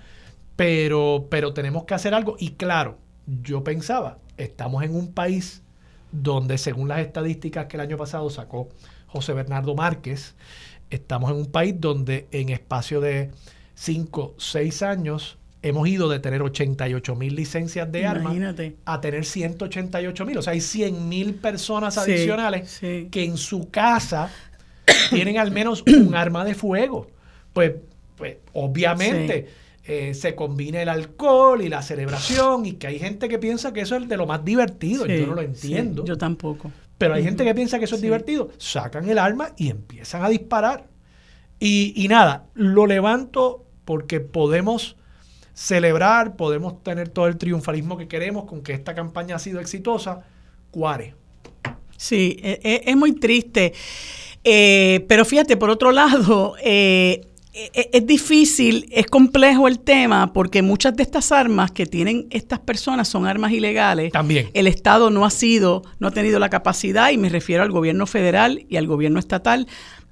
[0.55, 2.35] Pero, pero tenemos que hacer algo.
[2.37, 2.99] Y claro,
[3.41, 5.63] yo pensaba, estamos en un país
[6.11, 8.69] donde según las estadísticas que el año pasado sacó
[9.07, 10.35] José Bernardo Márquez,
[10.91, 13.31] estamos en un país donde en espacio de
[13.73, 18.35] 5, 6 años hemos ido de tener 88 mil licencias de armas
[18.85, 20.37] a tener 188 mil.
[20.37, 24.29] O sea, hay 100 mil personas adicionales que en su casa
[25.09, 27.07] tienen al menos un arma de fuego.
[27.51, 27.73] Pues,
[28.15, 29.47] pues obviamente
[29.83, 33.81] eh, se combina el alcohol y la celebración y que hay gente que piensa que
[33.81, 35.07] eso es de lo más divertido.
[35.07, 36.05] Yo no lo entiendo.
[36.05, 36.71] yo tampoco.
[36.99, 38.51] Pero hay gente que piensa que eso es divertido.
[38.59, 40.85] Sacan el arma y empiezan a disparar.
[41.59, 44.95] Y, y nada, lo levanto porque podemos
[45.55, 50.23] celebrar, podemos tener todo el triunfalismo que queremos con que esta campaña ha sido exitosa.
[50.69, 51.15] Cuare.
[51.97, 53.73] Sí, e, e, es, muy triste.
[54.43, 57.21] Eh, pero fíjate, por otro lado, eh,
[57.53, 62.59] e, es difícil, es complejo el tema porque muchas de estas armas que tienen estas
[62.59, 64.11] personas son armas ilegales.
[64.11, 64.49] También.
[64.53, 68.05] El Estado no ha sido, no ha tenido la capacidad, y me refiero al gobierno
[68.07, 69.67] federal y al gobierno estatal,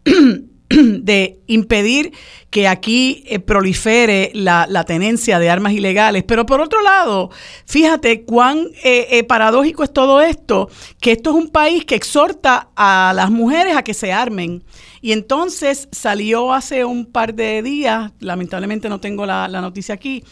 [1.02, 2.14] de impedir
[2.50, 6.24] que aquí eh, prolifere la, tenencia de armas ilegales.
[6.24, 7.32] Pero por otro lado,
[7.66, 12.70] fíjate cuán eh, eh, paradójico es todo esto, que esto es un país que exhorta
[12.76, 14.64] a las mujeres a que se armen.
[15.02, 20.24] Y entonces salió hace un par de días, lamentablemente no tengo la, noticia aquí,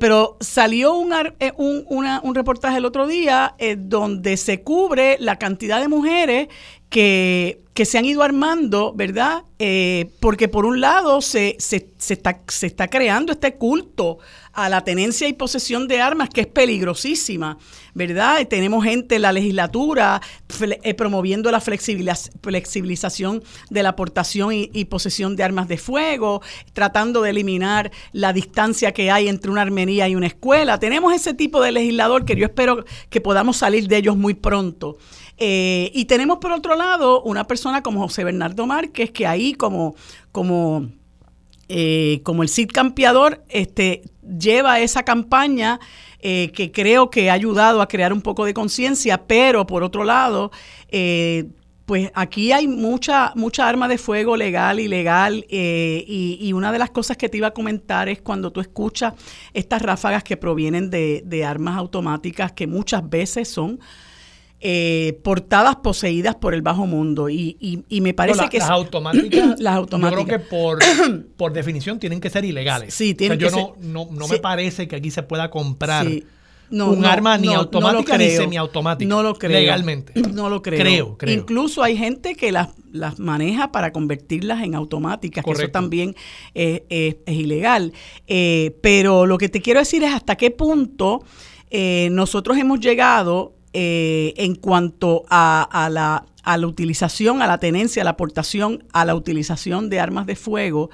[0.00, 1.14] pero salió un,
[1.56, 6.48] un, reportaje el otro día donde se cubre la cantidad de mujeres
[6.90, 9.44] que, se han ido armando, ¿verdad?
[9.58, 14.18] Eh, porque por un lado se, se, está, se está creando este culto
[14.64, 17.58] a la tenencia y posesión de armas que es peligrosísima,
[17.94, 18.46] ¿verdad?
[18.48, 20.20] Tenemos gente en la legislatura
[20.82, 26.42] eh, promoviendo la flexibilización de la aportación y, posesión de armas de fuego,
[26.72, 30.78] tratando de eliminar la distancia que hay entre una armería y una escuela.
[30.78, 34.98] Tenemos ese tipo de legislador que yo espero que podamos salir de ellos muy pronto.
[35.42, 39.94] Eh, y tenemos por otro lado una persona como José Bernardo Márquez, que ahí como,
[40.32, 40.90] como,
[41.72, 45.78] eh, como el Cid Campeador este, lleva esa campaña
[46.18, 50.02] eh, que creo que ha ayudado a crear un poco de conciencia, pero por otro
[50.02, 50.50] lado,
[51.86, 56.90] pues aquí hay mucha, mucha arma de fuego legal, ilegal, y, y, una de las
[56.90, 59.14] cosas que te iba a comentar es cuando tú escuchas
[59.54, 63.78] estas ráfagas que provienen de, de armas automáticas que muchas veces son
[64.60, 67.30] eh, portadas poseídas por el bajo mundo.
[67.30, 67.56] Y,
[67.88, 68.58] y, me parece que...
[68.58, 70.20] Las automáticas, las automáticas.
[70.20, 70.78] Yo creo que por,
[71.36, 72.92] por definición tienen que ser ilegales.
[72.92, 76.06] Sí, tienen que yo no, no, no me parece que aquí se pueda comprar
[76.70, 79.08] un arma ni automática ni semiautomática.
[79.08, 79.58] No lo creo.
[79.58, 80.12] Legalmente.
[80.30, 81.16] No lo creo.
[81.18, 86.14] Creo, Incluso hay gente que las, las maneja para convertirlas en automáticas, que eso también
[86.54, 86.82] es,
[87.26, 87.92] ilegal.
[88.26, 91.24] Eh, pero lo que te quiero decir es hasta qué punto
[91.70, 98.02] eh, nosotros hemos llegado eh, en cuanto a, la, a, la, utilización, a la tenencia,
[98.02, 100.90] a la aportación, a la utilización de armas de fuego.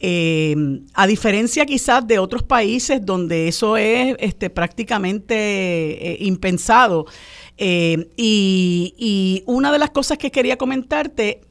[0.00, 0.54] Eh,
[0.94, 7.06] a diferencia quizás de otros países donde eso es este, prácticamente eh, impensado.
[7.56, 11.42] Y, y, una de las cosas que quería comentarte,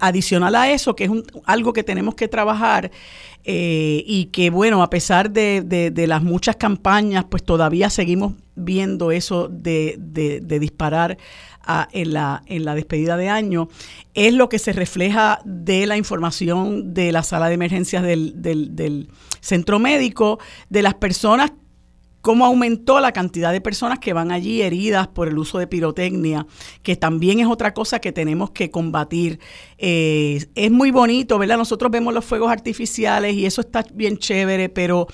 [0.00, 1.10] adicional a eso, que es
[1.44, 2.90] algo que tenemos que trabajar
[3.44, 9.48] eh, y que bueno, a pesar de, las muchas campañas, pues todavía seguimos viendo eso
[9.48, 9.98] de,
[10.60, 11.18] disparar
[11.92, 13.68] en, la, en la despedida de año,
[14.14, 18.76] es lo que se refleja de la información de la sala de emergencias del, del,
[18.76, 19.08] del
[19.40, 20.38] centro médico,
[20.70, 21.52] de las personas
[22.24, 26.46] cómo aumentó la cantidad de personas que van allí heridas por el uso de pirotecnia,
[26.82, 29.40] que también es otra cosa que tenemos que combatir.
[29.76, 31.58] Eh, es muy bonito, ¿verdad?
[31.58, 35.06] Nosotros vemos los fuegos artificiales y eso está bien chévere, pero,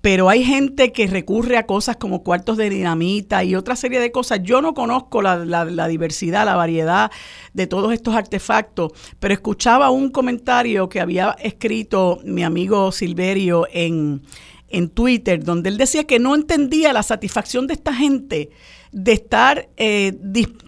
[0.00, 4.10] pero hay gente que recurre a cosas como cuartos de dinamita y otra serie de
[4.10, 4.40] cosas.
[4.42, 7.12] Yo no conozco la, la diversidad, la variedad
[7.54, 14.22] de todos estos artefactos, pero escuchaba un comentario que había escrito mi amigo Silverio en
[14.68, 18.50] en Twitter, donde él decía que no entendía la satisfacción de esta gente
[18.92, 20.12] de estar eh,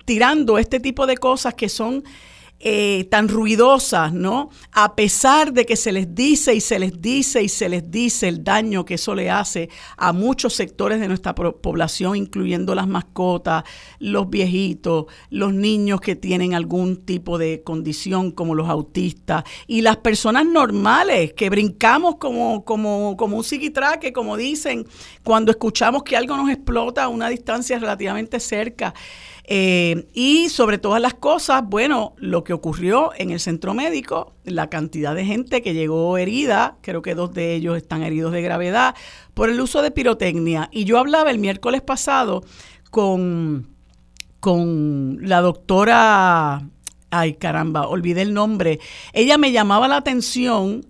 [0.05, 2.05] tirando este tipo de cosas que son
[2.61, 4.51] eh, tan ruidosas, ¿no?
[4.73, 8.27] A pesar de que se les dice y se les dice y se les dice
[8.27, 13.63] el daño que eso le hace a muchos sectores de nuestra población, incluyendo las mascotas,
[14.01, 19.99] los viejitos, los niños que tienen algún tipo de condición como los autistas y las
[19.99, 24.85] personas normales que brincamos como, como, como un psiquitraque, como dicen,
[25.23, 28.95] cuando escuchamos que algo nos explota a una distancia relativamente cerca.
[29.51, 34.69] Eh, y sobre todas las cosas, bueno, lo que ocurrió en el centro médico, la
[34.69, 38.95] cantidad de gente que llegó herida, creo que dos de ellos están heridos de gravedad,
[39.33, 40.69] por el uso de pirotecnia.
[40.71, 42.45] Y yo hablaba el miércoles pasado
[42.91, 43.69] con,
[44.39, 46.69] con la doctora,
[47.11, 48.81] ay caramba, olvidé el nombre,
[49.15, 50.85] ella me llamaba la atención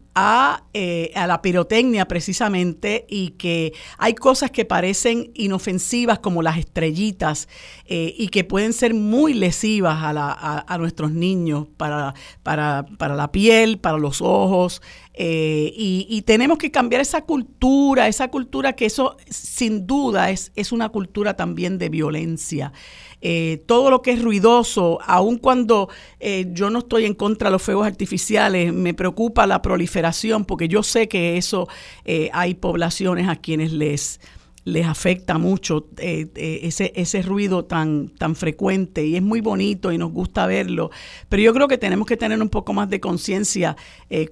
[0.73, 7.49] eh, a, la pirotecnia precisamente y que hay cosas que parecen inofensivas como las estrellitas
[7.85, 13.79] eh, y que pueden ser muy lesivas a, nuestros niños para, para, para, la piel,
[13.79, 14.83] para los ojos.
[15.21, 20.71] Eh, y, tenemos que cambiar esa cultura, esa cultura que eso sin duda es, es
[20.71, 22.73] una cultura también de violencia.
[23.21, 25.89] Eh, todo lo que es ruidoso, aun cuando
[26.21, 30.69] eh, yo no estoy en contra de los fuegos artificiales, me preocupa la proliferación porque
[30.69, 31.67] yo sé que eso
[32.05, 34.21] eh, hay poblaciones a quienes les
[34.69, 40.13] les afecta mucho ese, ese ruido tan, tan frecuente y es muy bonito y nos
[40.13, 40.91] gusta verlo,
[41.29, 43.77] pero yo creo que tenemos que tener un poco más de conciencia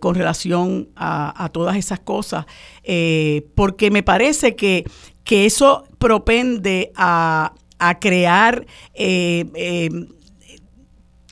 [0.01, 2.47] con relación a, todas esas cosas,
[3.55, 4.85] porque me parece que,
[5.25, 8.67] que eso propende a, a crear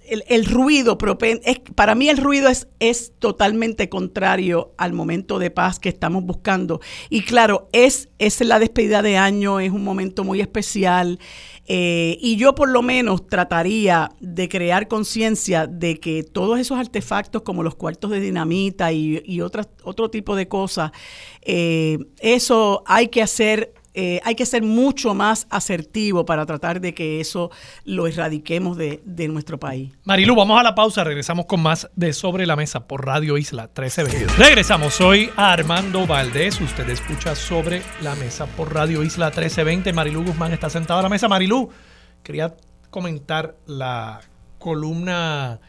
[0.04, 5.38] eh, eh, el, ruido, es, para mí el ruido es, es totalmente contrario al momento
[5.38, 6.80] de paz que estamos buscando.
[7.10, 11.18] Y claro, es, es la despedida de año, es un momento muy especial.
[11.66, 17.42] Eh, y yo por lo menos trataría de crear conciencia de que todos esos artefactos
[17.42, 20.92] como los cuartos de dinamita y, y otras, otro tipo de cosas,
[21.46, 27.20] eso hay que hacer eh, hay que ser mucho más asertivo para tratar de que
[27.20, 27.52] eso
[27.85, 29.92] lo erradiquemos de, nuestro país.
[30.02, 33.62] Marilu, vamos a la pausa, regresamos con más de Sobre la Mesa por Radio Isla
[33.62, 34.35] 1320.
[34.37, 39.92] Regresamos, soy Armando Valdés, usted escucha Sobre la Mesa por Radio Isla 1320.
[39.92, 41.28] Marilu Guzmán está sentada a la mesa.
[41.28, 41.70] Marilu,
[42.24, 42.54] quería
[42.90, 44.20] comentar la
[44.59, 45.61] columna,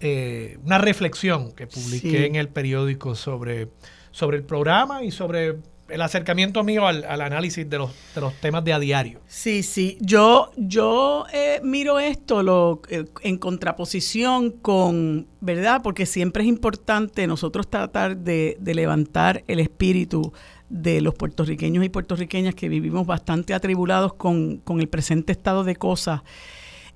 [0.00, 3.68] eh, una reflexión que publiqué en el periódico sobre,
[4.10, 8.64] sobre el programa y sobre el acercamiento mío al, análisis de los, de los, temas
[8.64, 9.20] de a diario.
[9.26, 9.98] Sí, sí.
[10.00, 15.80] Yo, yo eh, miro esto lo, eh, en contraposición con, ¿verdad?
[15.82, 20.32] Porque siempre es importante nosotros tratar de, levantar el espíritu
[20.68, 26.22] de los puertorriqueños y puertorriqueñas que vivimos bastante atribulados con, el presente estado de cosas.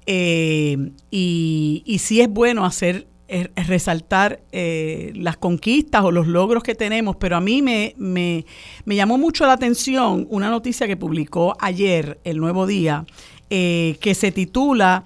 [0.04, 0.76] Eh,
[1.10, 3.06] y, y sí es bueno hacer
[3.56, 8.44] resaltar eh, las conquistas o los logros que tenemos, pero a mí me, me,
[8.84, 13.06] llamó mucho la atención una noticia que publicó ayer el Nuevo Día,
[13.48, 15.04] eh, que se titula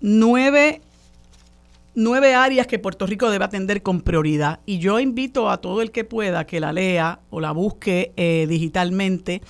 [0.00, 0.80] nueve,
[1.94, 4.60] nueve áreas que Puerto Rico debe atender con prioridad.
[4.66, 8.46] Y yo invito a todo el que pueda que la lea o la busque eh,
[8.48, 9.42] digitalmente,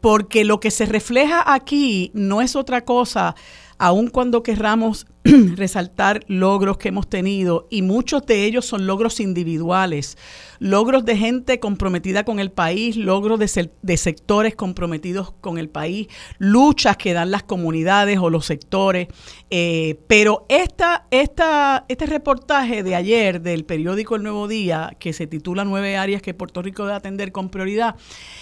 [0.00, 3.36] porque lo que se refleja aquí no es otra cosa
[3.80, 5.06] aun cuando querramos
[5.56, 10.16] resaltar logros que hemos tenido, y muchos de ellos son logros individuales,
[10.60, 16.06] logros de gente comprometida con el país, logros de, sectores comprometidos con el país,
[16.38, 19.08] luchas que dan las comunidades o los sectores.
[19.48, 25.26] Eh, pero esta, esta, este reportaje de ayer del periódico El Nuevo Día, que se
[25.26, 27.96] titula Nueve áreas que Puerto Rico debe atender con prioridad,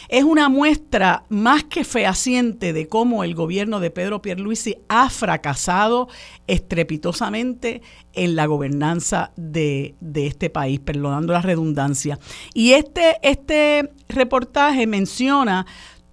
[0.09, 6.09] es una muestra más que fehaciente de cómo el gobierno de Pedro Pierluisi ha fracasado
[6.49, 7.82] estrepitosamente
[8.18, 12.18] en la gobernanza de, este país, perdonando la redundancia.
[12.52, 15.66] Y este, este reportaje menciona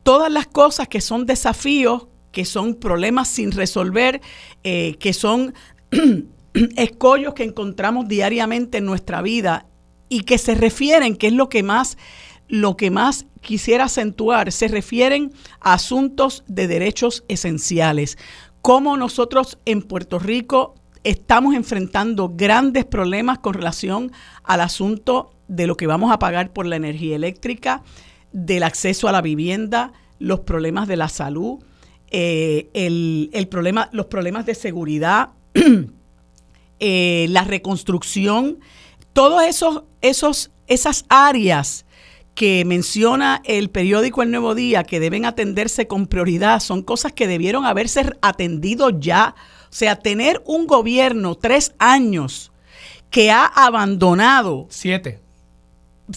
[0.03, 4.21] todas las cosas que son desafíos, que son problemas sin resolver,
[4.63, 5.55] eh, que son
[6.75, 9.65] escollos que encontramos diariamente en nuestra vida
[10.07, 11.97] y que se refieren, que es lo que más
[12.47, 18.19] lo que más quisiera acentuar, se refieren a asuntos de derechos esenciales.
[18.61, 20.75] Cómo nosotros en Puerto Rico
[21.05, 24.11] estamos enfrentando grandes problemas con relación
[24.43, 27.83] al asunto de lo que vamos a pagar por la energía eléctrica,
[28.33, 31.59] del acceso a la vivienda, los problemas de la salud,
[32.09, 35.29] eh, el, problema, los problemas de seguridad,
[36.79, 38.59] eh, la reconstrucción,
[39.13, 41.85] todas esos, esos, esas áreas
[42.33, 47.27] que menciona el periódico El Nuevo Día que deben atenderse con prioridad son cosas que
[47.27, 49.35] debieron haberse atendido ya.
[49.75, 52.53] O sea, tener un gobierno tres años
[53.09, 54.67] que ha abandonado.
[54.69, 55.19] Siete.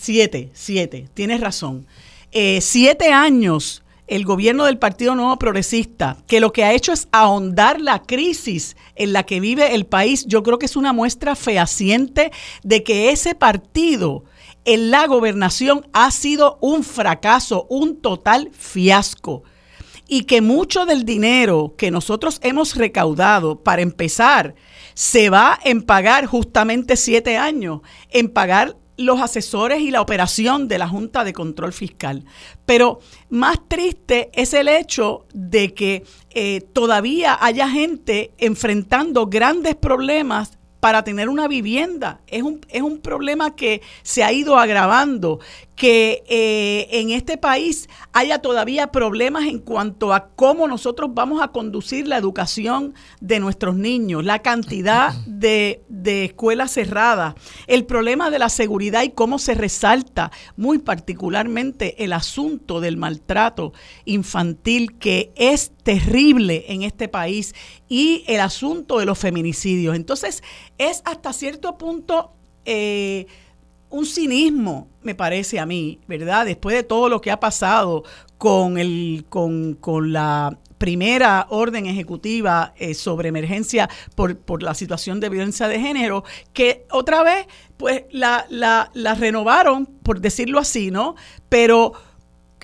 [0.00, 1.84] Siete, siete, tienes razón.
[2.30, 7.08] Eh, siete años el gobierno del Partido Nuevo Progresista, que lo que ha hecho es
[7.10, 11.34] ahondar la crisis en la que vive el país, yo creo que es una muestra
[11.34, 12.30] fehaciente
[12.62, 14.22] de que ese partido
[14.64, 19.42] en la gobernación ha sido un fracaso, un total fiasco.
[20.08, 24.56] Y que mucho del dinero que nosotros hemos recaudado, para empezar,
[24.94, 30.78] se va en pagar justamente siete años, en pagar los asesores y la operación de
[30.78, 32.24] la Junta de Control Fiscal.
[32.66, 32.98] Pero
[33.30, 41.04] más triste es el hecho de que eh, todavía haya gente enfrentando grandes problemas para
[41.04, 42.20] tener una vivienda.
[42.26, 45.38] Es un, es un problema que se ha ido agravando,
[45.78, 51.48] que eh, en este país haya todavía problemas en cuanto a cómo nosotros vamos a
[51.48, 57.36] conducir la educación de nuestros niños, la cantidad de, de escuelas cerradas,
[57.68, 63.72] el problema de la seguridad y cómo se resalta muy particularmente el asunto del maltrato
[64.04, 67.54] infantil que es terrible en este país
[67.88, 69.94] y el asunto de los feminicidios.
[69.94, 70.42] Entonces
[70.76, 72.32] es hasta cierto punto...
[72.64, 73.26] Eh,
[73.90, 76.46] un cinismo, me parece a mí, ¿verdad?
[76.46, 78.04] Después de todo lo que ha pasado
[78.36, 85.20] con, el, con, con la primera orden ejecutiva eh, sobre emergencia por, por, la situación
[85.20, 90.90] de violencia de género, que otra vez, pues la, la, la renovaron, por decirlo así,
[90.90, 91.16] ¿no?
[91.48, 91.92] Pero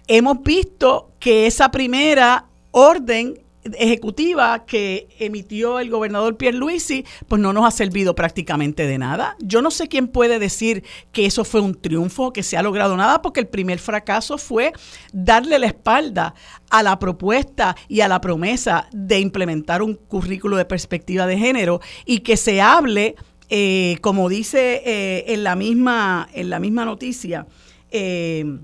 [0.06, 7.66] hemos visto que esa primera orden ejecutiva que emitió el gobernador Pierluisi, pues no nos
[7.66, 9.36] ha servido prácticamente de nada.
[9.40, 12.96] Yo no sé quién puede decir que eso fue un triunfo, que se ha logrado
[12.96, 14.72] nada, porque el primer fracaso fue
[15.12, 16.34] darle la espalda
[16.70, 21.80] a la propuesta y a la promesa de implementar un currículo de perspectiva de género
[22.04, 23.16] y que se hable,
[23.48, 27.46] eh, como dice eh, en, la misma, en la misma noticia,
[27.90, 28.58] eh,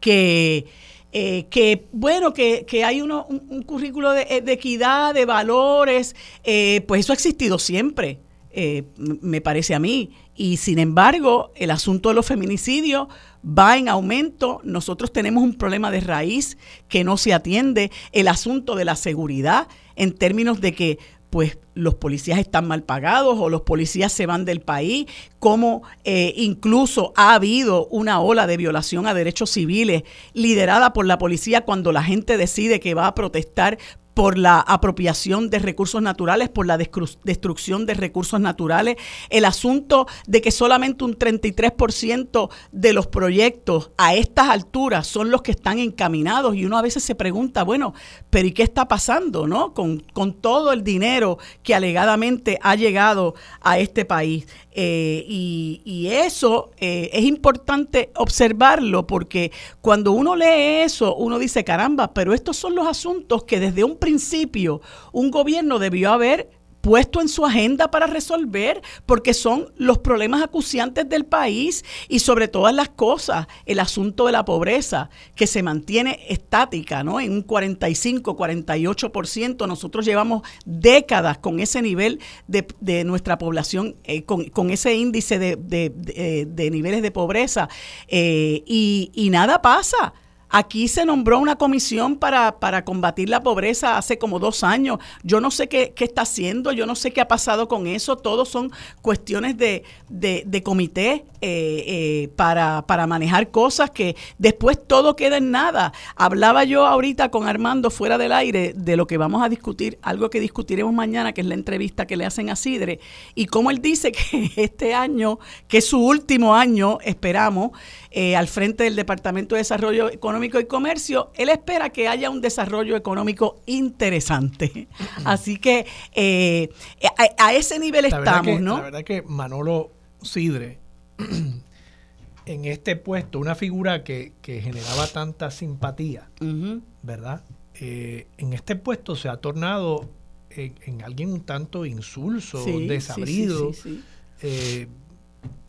[0.00, 0.66] que
[1.12, 7.12] eh, que bueno, que, hay uno, un, currículo de, equidad, de valores, eh, pues eso
[7.12, 8.20] ha existido siempre,
[8.52, 10.10] eh, me parece a mí.
[10.36, 13.08] Y sin embargo, el asunto de los feminicidios
[13.44, 14.60] va en aumento.
[14.64, 16.56] Nosotros tenemos un problema de raíz
[16.88, 17.90] que no se atiende.
[18.12, 20.98] El asunto de la seguridad en términos de que
[21.30, 25.06] pues los policías están mal pagados o los policías se van del país,
[25.38, 30.02] como eh, incluso ha habido una ola de violación a derechos civiles
[30.34, 33.78] liderada por la policía cuando la gente decide que va a protestar
[34.20, 38.96] por la apropiación de recursos naturales, por la destrucción de recursos naturales,
[39.30, 45.40] el asunto de que solamente un 33% de los proyectos a estas alturas son los
[45.40, 47.94] que están encaminados y uno a veces se pregunta, bueno,
[48.28, 49.72] pero ¿y qué está pasando, no?
[49.72, 54.46] Con, con todo el dinero que alegadamente ha llegado a este país.
[54.72, 59.50] Eh, y, eso eh, es importante observarlo porque
[59.80, 63.96] cuando uno lee eso, uno dice, caramba, pero estos son los asuntos que desde un
[63.96, 64.80] principio
[65.12, 66.50] un gobierno debió haber
[66.80, 72.48] puesto en su agenda para resolver, porque son los problemas acuciantes del país y sobre
[72.48, 77.20] todas las cosas, el asunto de la pobreza, que se mantiene estática, ¿no?
[77.20, 79.66] En un 45, 48%.
[79.66, 87.02] Nosotros llevamos décadas con ese nivel de, nuestra población, eh, con, ese índice de, niveles
[87.02, 87.68] de pobreza,
[88.08, 90.12] eh, y, y nada pasa.
[90.50, 94.98] Aquí se nombró una comisión para, para combatir la pobreza hace como dos años.
[95.22, 98.16] Yo no sé qué, qué, está haciendo, yo no sé qué ha pasado con eso.
[98.16, 105.14] Todos son cuestiones de, de, comité eh, eh, para, para manejar cosas que después todo
[105.14, 105.92] queda en nada.
[106.16, 110.30] Hablaba yo ahorita con Armando fuera del aire de lo que vamos a discutir, algo
[110.30, 112.98] que discutiremos mañana, que es la entrevista que le hacen a Sidre,
[113.34, 115.38] y cómo él dice que este año,
[115.68, 117.70] que es su último año, esperamos,
[118.10, 122.40] eh, al frente del Departamento de Desarrollo Económico y Comercio, él espera que haya un
[122.40, 124.88] desarrollo económico interesante.
[125.24, 126.70] Así que eh,
[127.16, 128.78] a, a, ese nivel estamos, que, ¿no?
[128.78, 129.92] La verdad que Manolo
[130.22, 130.78] Sidre,
[132.46, 136.82] en este puesto, una figura que, que generaba tanta simpatía, uh -huh.
[137.02, 137.44] ¿verdad?
[137.74, 140.10] Eh, en este puesto se ha tornado
[140.50, 143.72] en, en alguien un tanto insulso, sí, desabrido.
[143.72, 144.04] Sí, sí,
[144.42, 144.88] eh,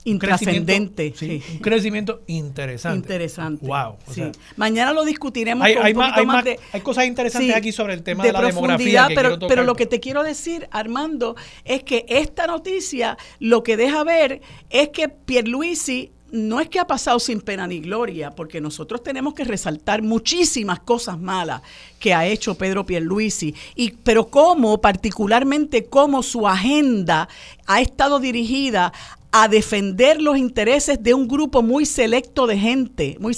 [0.03, 1.13] intrascendente.
[1.15, 2.97] Sí, un crecimiento interesante.
[2.97, 3.65] Interesante.
[3.65, 3.97] Wow.
[4.07, 7.05] O sea, Mañana lo discutiremos hay, con hay un poquito hay más, de, hay cosas
[7.05, 9.07] interesantes aquí sobre el tema de, de la demografía.
[9.07, 13.77] Que pero, pero lo que te quiero decir, Armando, es que esta noticia lo que
[13.77, 18.61] deja ver es que Pierluisi no es que ha pasado sin pena ni gloria, porque
[18.61, 21.61] nosotros tenemos que resaltar muchísimas cosas malas
[21.99, 27.27] que ha hecho Pedro Pierluisi, y, pero cómo, particularmente cómo su agenda
[27.67, 28.93] ha estado dirigida
[29.31, 33.35] a defender los intereses de un grupo muy selecto de gente, muy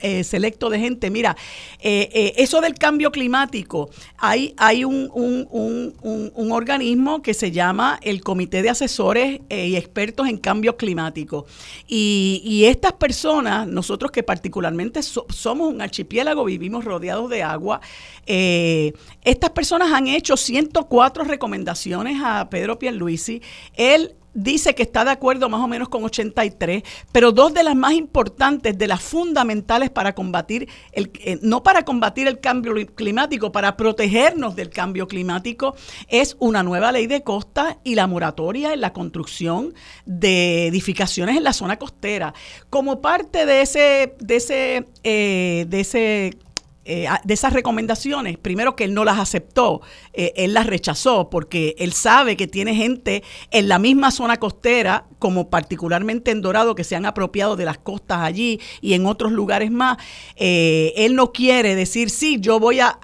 [0.00, 1.10] eh, selecto de gente.
[1.10, 1.34] Mira,
[1.80, 3.88] eh, eh, eso del cambio climático,
[4.18, 9.76] hay, hay un, un, un, un, organismo que se llama el Comité de Asesores y
[9.76, 11.46] Expertos en Cambio Climático.
[11.86, 17.80] Y, estas personas, nosotros que particularmente so, somos un archipiélago, vivimos rodeados de agua,
[18.26, 23.40] estas personas han hecho 104 recomendaciones a Pedro Pierluisi.
[23.74, 27.76] Él dice que está de acuerdo más o menos con 83, pero dos de las
[27.76, 33.52] más importantes, de las fundamentales para combatir, el, eh, no para combatir el cambio climático,
[33.52, 35.74] para protegernos del cambio climático,
[36.08, 39.74] es una nueva ley de costa y la moratoria en la construcción
[40.06, 42.34] de edificaciones en la zona costera.
[42.68, 46.38] Como parte de ese, de ese, eh, de ese
[46.86, 49.82] eh, de esas recomendaciones, primero que él no las aceptó,
[50.14, 55.04] eh, él las rechazó porque él sabe que tiene gente en la misma zona costera,
[55.18, 59.30] como particularmente en Dorado, que se han apropiado de las costas allí y en otros
[59.30, 59.98] lugares más.
[60.36, 62.98] Eh, él no quiere decir, sí, yo voy a,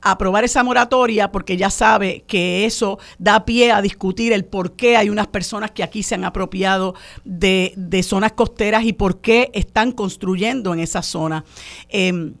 [0.00, 4.96] aprobar esa moratoria porque ya sabe que eso da pie a discutir el por qué
[4.96, 6.94] hay unas personas que aquí se han apropiado
[7.24, 11.44] de, zonas costeras y por qué están construyendo en esa zona.
[11.90, 12.32] Eh,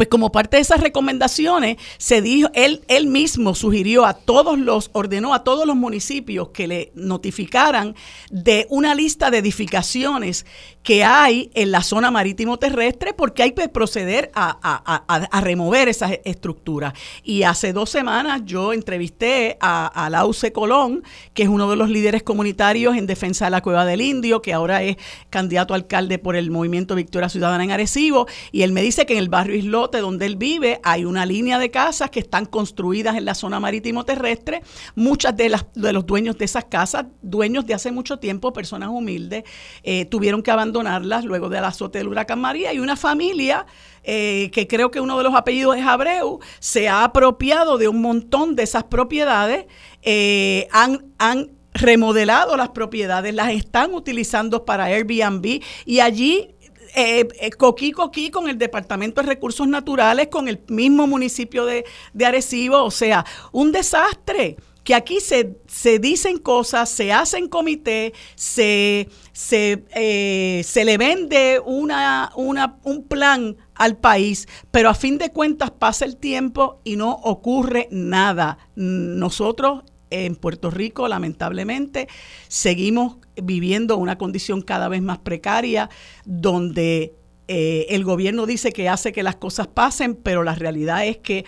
[0.00, 4.88] pues como parte de esas recomendaciones, se dijo, él, él mismo sugirió a todos los,
[4.94, 7.94] ordenó a todos los municipios que le notificaran
[8.30, 10.46] de una lista de edificaciones
[10.82, 15.88] que hay en la zona marítimo terrestre porque hay que proceder a, a, a, remover
[15.88, 16.94] esas estructuras.
[17.22, 21.02] Y hace dos semanas yo entrevisté a, a Lauce Colón,
[21.34, 24.54] que es uno de los líderes comunitarios en defensa de la Cueva del Indio, que
[24.54, 24.96] ahora es
[25.28, 29.12] candidato a alcalde por el movimiento Victoria Ciudadana en Arecibo, y él me dice que
[29.12, 29.56] en el barrio
[29.98, 34.04] Donde él vive, hay una línea de casas que están construidas en la zona marítimo
[34.04, 34.62] terrestre.
[34.94, 38.90] Muchas de, las, de los dueños de esas casas, dueños de hace mucho tiempo, personas
[38.90, 39.44] humildes,
[39.82, 42.72] eh, tuvieron que abandonarlas luego del azote del huracán María.
[42.72, 43.66] Y una familia
[44.04, 48.00] eh, que creo que uno de los apellidos es Abreu, se ha apropiado de un
[48.00, 49.66] montón de esas propiedades,
[50.02, 55.62] eh, han, han remodelado las propiedades, las están utilizando para Airbnb.
[55.84, 56.54] Y allí
[56.94, 61.84] eh, eh, coquí, coquí con el Departamento de Recursos Naturales, con el mismo municipio de,
[62.12, 68.12] de Arecibo, o sea, un desastre que aquí se, se, dicen cosas, se hacen comité,
[68.34, 75.18] se, se, eh, se le vende una, una, un plan al país, pero a fin
[75.18, 78.58] de cuentas pasa el tiempo y no ocurre nada.
[78.74, 82.08] Nosotros en Puerto Rico, lamentablemente,
[82.48, 85.88] seguimos viviendo una condición cada vez más precaria,
[86.24, 87.14] donde
[87.48, 91.44] eh, el gobierno dice que hace que las cosas pasen, pero la realidad es que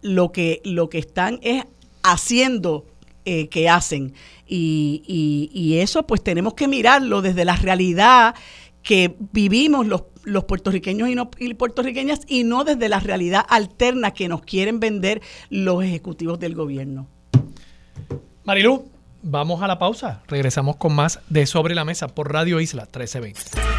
[0.00, 1.64] lo que, lo que están es
[2.02, 2.86] haciendo
[3.24, 4.14] eh, que hacen.
[4.46, 8.34] Y, y, eso pues tenemos que mirarlo desde la realidad
[8.82, 14.10] que vivimos los, los puertorriqueños y, no, y, puertorriqueñas y no desde la realidad alterna
[14.10, 17.06] que nos quieren vender los ejecutivos del gobierno.
[18.44, 18.88] Marilu,
[19.22, 20.20] vamos a la pausa.
[20.26, 23.72] Regresamos con más de Sobre la Mesa por Radio Isla 1320.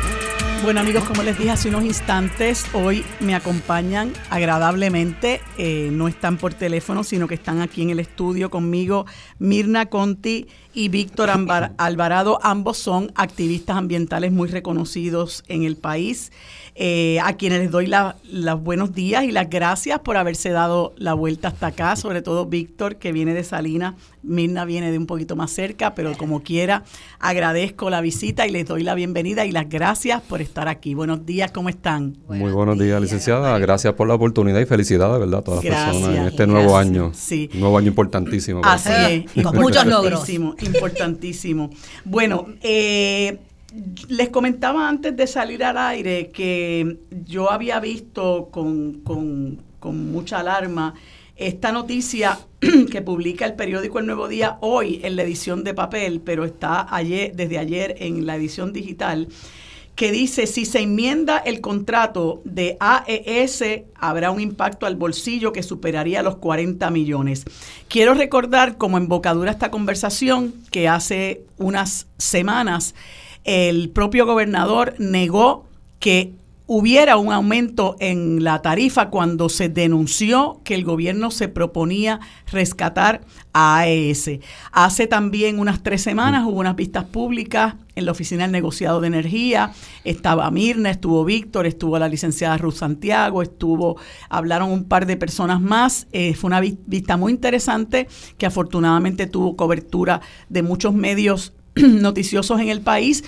[0.63, 6.37] Bueno amigos, como les dije hace unos instantes, hoy me acompañan agradablemente, eh, no están
[6.37, 9.05] por teléfono, sino que están aquí en el estudio conmigo
[9.39, 12.39] Mirna Conti y Víctor Alvarado.
[12.41, 16.31] Ambos son activistas ambientales muy reconocidos en el país.
[16.75, 17.91] Eh, a quienes les doy
[18.31, 22.47] los buenos días y las gracias por haberse dado la vuelta hasta acá, sobre todo
[22.47, 23.93] Víctor, que viene de Salinas,
[24.23, 26.83] Mirna viene de un poquito más cerca, pero como quiera,
[27.19, 30.95] agradezco la visita y les doy la bienvenida y las gracias por estar aquí.
[30.95, 32.17] Buenos días, ¿cómo están?
[32.27, 33.55] Muy buenos días, licenciada.
[33.59, 35.41] Gracias por la oportunidad y felicidades, ¿verdad?
[35.41, 37.11] A todas las personas en este nuevo año.
[37.13, 37.51] Sí.
[37.53, 38.61] nuevo año importantísimo.
[38.63, 38.89] Así
[39.35, 39.45] es.
[39.53, 40.27] muchos logros.
[40.27, 41.69] Importantísimo.
[42.03, 43.37] Bueno, eh,
[44.07, 49.01] les comentaba antes de salir al aire que yo había visto con,
[49.81, 50.93] mucha alarma
[51.35, 52.37] esta noticia
[52.91, 56.87] que publica el periódico El Nuevo Día hoy en la edición de papel, pero está
[56.95, 59.27] ayer, desde ayer en la edición digital,
[59.95, 63.63] que dice, si se enmienda el contrato de AES,
[63.95, 67.45] habrá un impacto al bolsillo que superaría los 40 millones.
[67.89, 72.95] Quiero recordar como embocadura esta conversación que hace unas semanas
[73.43, 75.65] el propio gobernador negó
[75.99, 76.33] que
[76.65, 82.21] hubiera un aumento en la tarifa cuando se denunció que el gobierno se proponía
[82.51, 83.21] rescatar
[83.53, 84.39] a AES.
[84.71, 89.07] Hace también unas tres semanas hubo unas vistas públicas en la oficina del negociado de
[89.07, 89.73] energía.
[90.03, 93.97] Estaba Mirna, estuvo Víctor, estuvo la licenciada Ruth Santiago, estuvo,
[94.29, 96.07] hablaron un par de personas más.
[96.13, 102.69] Eh, fue una vista muy interesante que afortunadamente tuvo cobertura de muchos medios noticiosos en
[102.69, 103.23] el país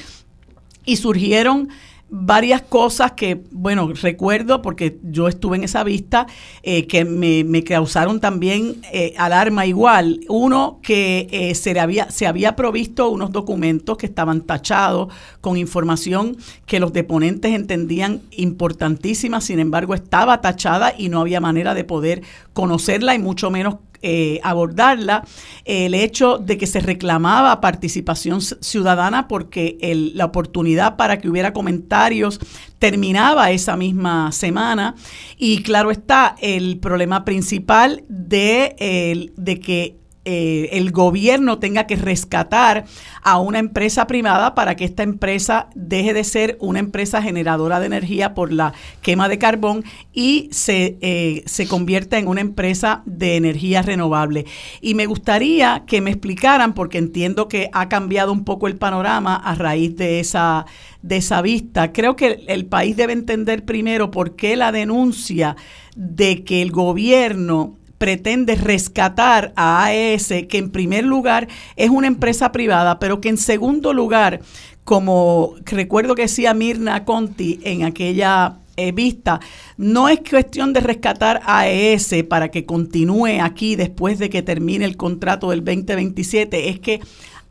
[0.85, 1.69] y surgieron
[2.09, 6.27] varias cosas que, bueno, recuerdo porque yo estuve en esa vista,
[6.63, 10.21] eh, que me, causaron también eh, alarma igual.
[10.29, 16.37] Uno, que eh, se, había, se había provisto unos documentos que estaban tachados con información
[16.65, 22.21] que los deponentes entendían importantísima, sin embargo estaba tachada y no había manera de poder
[22.53, 23.75] conocerla y mucho menos
[24.07, 25.23] eh, abordarla,
[25.65, 29.79] el hecho de que se reclamaba participación ciudadana porque
[30.13, 32.39] la oportunidad para que hubiera comentarios
[32.77, 34.93] terminaba esa misma semana.
[35.37, 42.85] Y claro está el problema principal de, de que eh, el gobierno tenga que rescatar
[43.21, 47.85] a una empresa privada para que esta empresa deje de ser una empresa generadora de
[47.85, 53.35] energía por la quema de carbón y se, eh, se convierta en una empresa de
[53.35, 54.45] energía renovable.
[54.81, 59.35] Y me gustaría que me explicaran, porque entiendo que ha cambiado un poco el panorama
[59.35, 60.65] a raíz de esa,
[61.03, 61.93] de esa vista.
[61.93, 65.55] Creo que el país debe entender primero por qué la denuncia
[65.95, 72.51] de que el gobierno pretende rescatar a AES, que en primer lugar es una empresa
[72.51, 74.41] privada, pero que en segundo lugar,
[74.83, 79.39] como recuerdo que decía Mirna Conti en aquella eh, vista,
[79.77, 84.85] no es cuestión de rescatar a AES para que continúe aquí después de que termine
[84.85, 86.99] el contrato del 2027, es que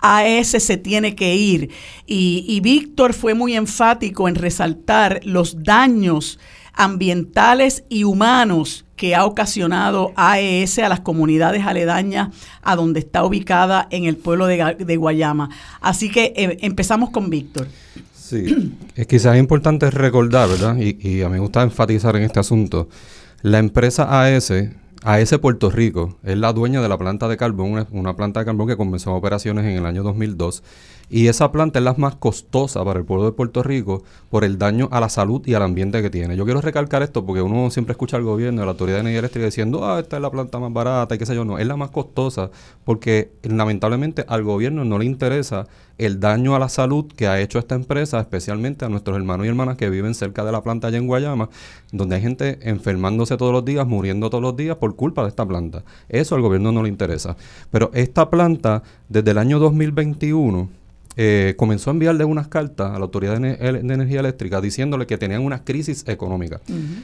[0.03, 1.71] AES se tiene que ir.
[2.07, 6.39] Y, y Víctor fue muy enfático en resaltar los daños
[6.75, 12.29] ambientales y humanos que ha ocasionado AES a las comunidades aledañas
[12.63, 15.51] a donde está ubicada en el pueblo de, Guayama.
[15.81, 17.67] Así que eh, empezamos con Víctor.
[18.15, 20.77] Sí, es quizás importante recordar, ¿verdad?
[20.79, 22.89] Y, y a mí me gusta enfatizar en este asunto.
[23.43, 24.53] La empresa AES
[25.05, 28.69] AES Puerto Rico es la dueña de la planta de carbón, una planta de carbón
[28.69, 30.63] que comenzó operaciones en el año 2002
[31.11, 34.59] y esa planta es la más costosa para el pueblo de Puerto Rico por el
[34.59, 36.37] daño a la salud y al ambiente que tiene.
[36.37, 39.21] Yo quiero recalcar esto porque uno siempre escucha al gobierno, a la Autoridad de Energía
[39.21, 41.45] Eléctrica diciendo, ah, esta es la planta más barata y qué sé yo.
[41.45, 42.51] No, es la más costosa
[42.85, 45.67] porque lamentablemente al gobierno no le interesa
[45.99, 49.49] el daño a la salud que ha hecho esta empresa, especialmente a nuestros hermanos y
[49.49, 51.51] hermanas que viven cerca de la planta allá en Guayama,
[51.93, 55.47] donde hay gente enfermándose todos los días, muriendo todos los días por culpa de esta
[55.47, 55.85] planta.
[56.09, 57.37] Eso al gobierno no le interesa.
[57.71, 60.69] Pero esta planta, desde el año 2021,
[61.17, 65.43] eh, comenzó a enviarle unas cartas a la Autoridad de, Energía Eléctrica diciéndole que tenían
[65.43, 66.61] una crisis económica.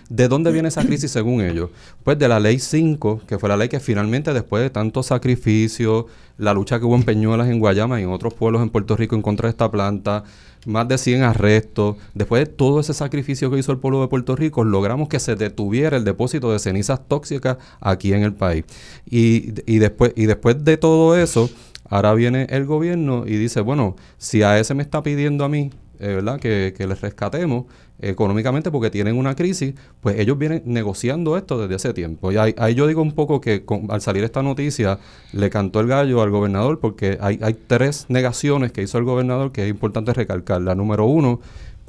[0.08, 1.70] ¿De dónde viene esa crisis según ellos?
[2.02, 6.06] Pues de la ley 5, que fue la ley que finalmente después de tanto sacrificio,
[6.38, 9.14] la lucha que hubo en Peñuelas, en Guayama y en otros pueblos en Puerto Rico
[9.14, 10.24] en contra de esta planta,
[10.66, 14.36] más de 100 arrestos, después de todo ese sacrificio que hizo el pueblo de Puerto
[14.36, 18.64] Rico, logramos que se detuviera el depósito de cenizas tóxicas aquí en el país.
[19.08, 21.48] Y, y después, y después de todo eso,
[21.90, 25.70] Ahora viene el gobierno y dice, bueno, si a ese me está pidiendo a mí,
[25.98, 26.40] eh, ¿verdad?
[26.40, 27.66] Que, que les rescatemos
[28.02, 32.32] económicamente porque tienen una crisis, pues ellos vienen negociando esto desde hace tiempo.
[32.32, 34.98] Y ahí, yo digo un poco que al salir esta noticia
[35.32, 39.52] le cantó el gallo al gobernador porque hay, hay tres negaciones que hizo el gobernador
[39.52, 40.62] que es importante recalcar.
[40.62, 41.40] La número uno,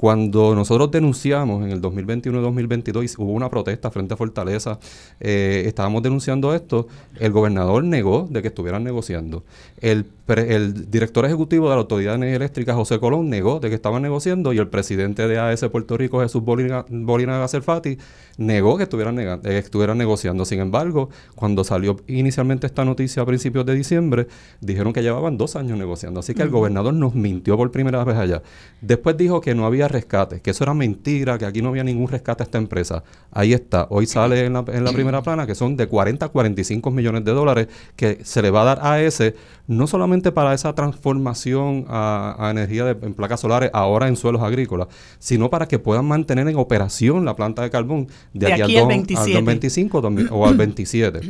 [0.01, 4.79] Cuando nosotros denunciamos en el 2021-2022, hubo una protesta frente a Fortaleza,
[5.19, 6.87] eh, estábamos denunciando esto,
[7.19, 9.43] el gobernador negó de que estuvieran negociando.
[9.79, 13.75] El, el director ejecutivo de la Autoridad de Energía Eléctrica, José Colón, negó de que
[13.75, 17.99] estaban negociando y el presidente de AES Puerto Rico, Jesús Bolina, Bolina Gacerfati,
[18.37, 20.45] negó que estuvieran, eh, estuvieran negociando.
[20.45, 24.25] Sin embargo, cuando salió inicialmente esta noticia a principios de diciembre,
[24.61, 26.21] dijeron que llevaban dos años negociando.
[26.21, 28.41] Así que el gobernador nos mintió por primera vez allá.
[28.81, 32.07] Después dijo que no había rescate, que eso era mentira, que aquí no había ningún
[32.07, 33.03] rescate a esta empresa.
[33.31, 36.29] Ahí está, hoy sale en la, en la primera plana que son de 40 a
[36.29, 39.35] 45 millones de dólares que se le va a dar a ese,
[39.67, 44.87] no solamente para esa transformación a, energía de, en placas solares ahora en suelos agrícolas,
[45.19, 50.01] sino para que puedan mantener en operación la planta de carbón de, aquí, al, 2025
[50.31, 51.21] o al 27.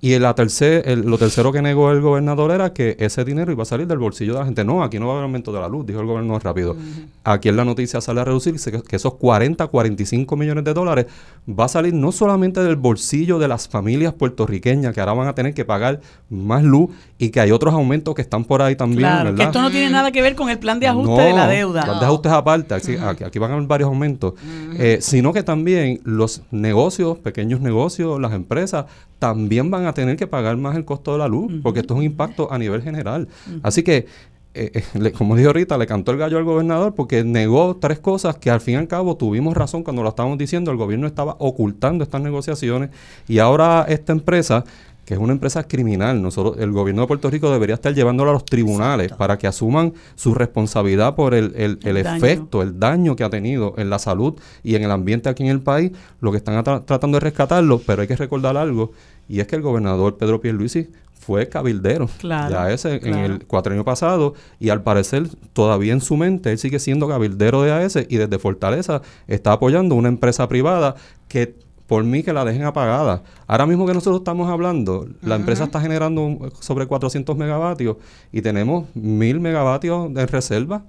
[0.00, 3.66] Y la tercer, lo tercero que negó el gobernador era que ese dinero iba a
[3.66, 4.64] salir del bolsillo de la gente.
[4.64, 6.76] No, aquí no va a haber aumento de la luz, dijo el gobernador rápido.
[7.24, 11.06] Aquí en la noticia sale a reducirse que, esos 40, 45 millones de dólares
[11.48, 15.34] va a salir no solamente del bolsillo de las familias puertorriqueñas que ahora van a
[15.34, 19.00] tener que pagar más luz y que hay otros aumentos que están por ahí también.
[19.00, 21.48] Claro, que esto no tiene nada que ver con el plan de ajuste de la
[21.48, 21.84] deuda.
[21.84, 24.34] plan de ajustes aparte, aquí, van a haber varios aumentos,
[24.78, 28.86] eh, sino que también los negocios, pequeños negocios, las empresas,
[29.18, 31.98] también van a tener que pagar más el costo de la luz, porque esto es
[31.98, 33.28] un impacto a nivel general.
[33.62, 34.06] Así que,
[34.54, 38.36] eh, eh, como dije ahorita, le cantó el gallo al gobernador porque negó tres cosas
[38.36, 41.36] que al fin y al cabo tuvimos razón cuando lo estábamos diciendo, el gobierno estaba
[41.38, 42.90] ocultando estas negociaciones
[43.26, 44.64] y ahora esta empresa
[45.08, 46.20] que es una empresa criminal.
[46.20, 49.94] Nosotros, el gobierno de Puerto Rico debería estar llevándola a los tribunales para que asuman
[50.16, 54.74] su responsabilidad por el, el, efecto, el daño que ha tenido en la salud y
[54.74, 55.92] en el ambiente aquí en el país.
[56.20, 58.92] Lo que están tratando de rescatarlo, pero hay que recordar algo,
[59.30, 63.84] y es que el gobernador Pedro Pierluisi fue cabildero claro, ya ese en el cuatrenio
[63.84, 68.16] pasado y al parecer todavía en su mente él sigue siendo cabildero de AES y
[68.16, 70.94] desde Fortaleza está apoyando una empresa privada
[71.28, 71.54] que
[71.88, 73.22] por mí que la dejen apagada.
[73.46, 77.96] Ahora mismo que nosotros estamos hablando, la empresa está generando sobre 400 megavatios
[78.30, 80.84] y tenemos 1000 megavatios de reserva.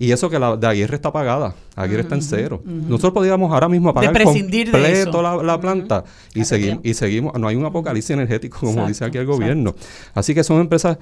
[0.00, 2.62] Y eso que la de Aguirre está apagada, Aguirre está en cero.
[2.64, 7.56] Nosotros podríamos ahora mismo apagar completo la, la planta y, seguimos y seguimos, no hay
[7.56, 9.74] un apocalipsis energético como dice aquí el gobierno.
[10.14, 10.96] Así que son empresas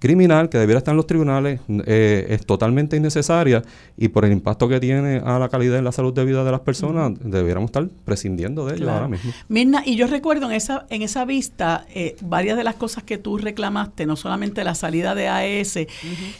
[0.00, 3.62] criminal que debiera estar en los tribunales eh, es totalmente innecesaria
[3.96, 6.50] y por el impacto que tiene a la calidad y la salud de vida de
[6.50, 9.32] las personas, debiéramos estar prescindiendo de ello ahora mismo.
[9.48, 13.18] Mirna, y yo recuerdo en esa, en esa vista eh, varias de las cosas que
[13.18, 15.86] tú reclamaste, no solamente la salida de AES,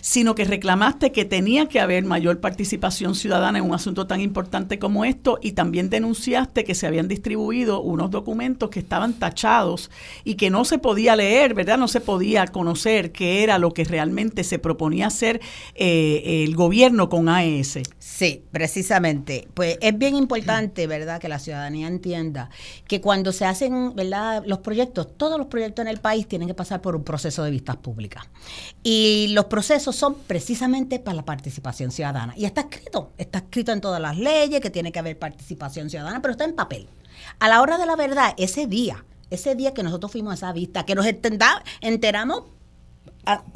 [0.00, 4.78] sino que reclamaste que tenía que haber mayor participación ciudadana en un asunto tan importante
[4.78, 9.90] como esto y también denunciaste que se habían distribuido unos documentos que estaban tachados
[10.24, 11.76] y que no se podía leer, ¿verdad?
[11.76, 15.40] No se podía conocer qué era lo que realmente se proponía hacer
[15.74, 17.78] eh, el gobierno con AES.
[17.98, 19.48] Sí, precisamente.
[19.54, 22.50] Pues es bien importante, ¿verdad?, que la ciudadanía entienda
[22.86, 26.54] que cuando se hacen, ¿verdad?, los proyectos, todos los proyectos en el país tienen que
[26.54, 28.24] pasar por un proceso de vistas públicas.
[28.82, 32.34] Y los procesos son precisamente para la participación ciudadana.
[32.36, 36.20] Y está escrito, está escrito en todas las leyes que tiene que haber participación ciudadana,
[36.22, 36.88] pero está en papel.
[37.38, 40.52] A la hora de la verdad, ese día, ese día que nosotros fuimos a esa
[40.52, 41.06] vista, que nos
[41.80, 42.44] enteramos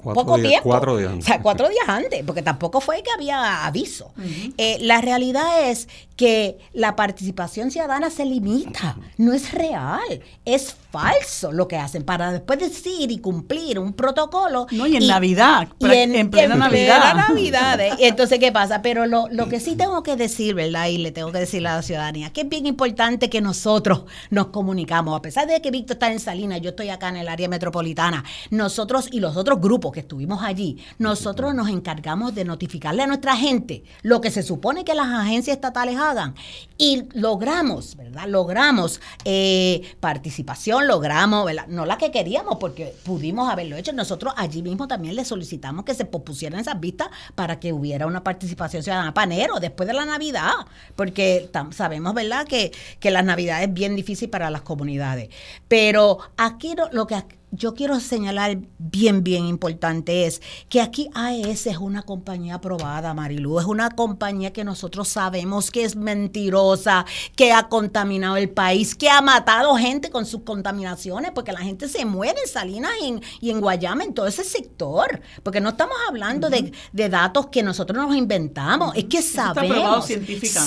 [0.02, 0.68] poco tiempo.
[0.68, 1.24] Cuatro días antes.
[1.24, 4.12] O sea, cuatro días antes, porque tampoco fue que había aviso.
[4.58, 11.51] Eh, la realidad es que la participación ciudadana se limita, no es real, es falso
[11.51, 14.68] lo que hacen para después decir y cumplir un protocolo.
[14.70, 17.16] No, y en Navidad, y en, plena Navidad.
[17.16, 17.80] Navidad.
[17.80, 17.90] ¿eh?
[17.99, 18.80] Entonces, ¿qué pasa?
[18.80, 20.86] Pero lo, lo que sí tengo que decir, ¿verdad?
[20.86, 24.49] Y le tengo que decir a la ciudadanía, que es bien importante que nosotros nos
[24.49, 27.49] comunicamos, a pesar de que Víctor está en Salinas, yo estoy acá en el área
[27.49, 33.09] metropolitana, nosotros y los otros grupos que estuvimos allí, nosotros nos encargamos de notificarle a
[33.09, 36.36] nuestra gente lo que se supone que las agencias estatales hagan.
[36.78, 38.26] Y logramos, ¿verdad?
[38.28, 41.66] Logramos eh, participación, logramos, ¿verdad?
[41.68, 43.93] No la que queríamos, porque pudimos haberlo hecho.
[43.93, 48.22] Nosotros allí mismo también le solicitamos que se pospusieran esas vistas para que hubiera una
[48.22, 50.53] participación ciudadana panero después de la Navidad,
[50.97, 55.28] porque sabemos, ¿verdad?, que, que la Navidad es bien difícil para las comunidades.
[55.68, 57.16] Pero aquí lo que
[57.57, 63.61] yo quiero señalar bien, bien importante es que aquí AES es una compañía aprobada, Marilu.
[63.61, 69.09] Es una compañía que nosotros sabemos que es mentirosa, que ha contaminado el país, que
[69.09, 72.92] ha matado gente con sus contaminaciones, porque la gente se muere en Salinas
[73.40, 75.20] y en, Guayama, en todo ese sector.
[75.42, 76.72] Porque no estamos hablando de,
[77.09, 80.07] datos que nosotros nos inventamos, es que sabemos.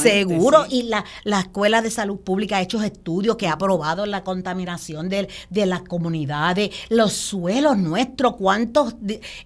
[0.02, 0.66] Seguro.
[0.70, 5.10] Y la, la Escuela de Salud Pública ha hecho estudios que ha probado la contaminación
[5.10, 8.96] de, de las comunidades los suelos nuestros, cuántos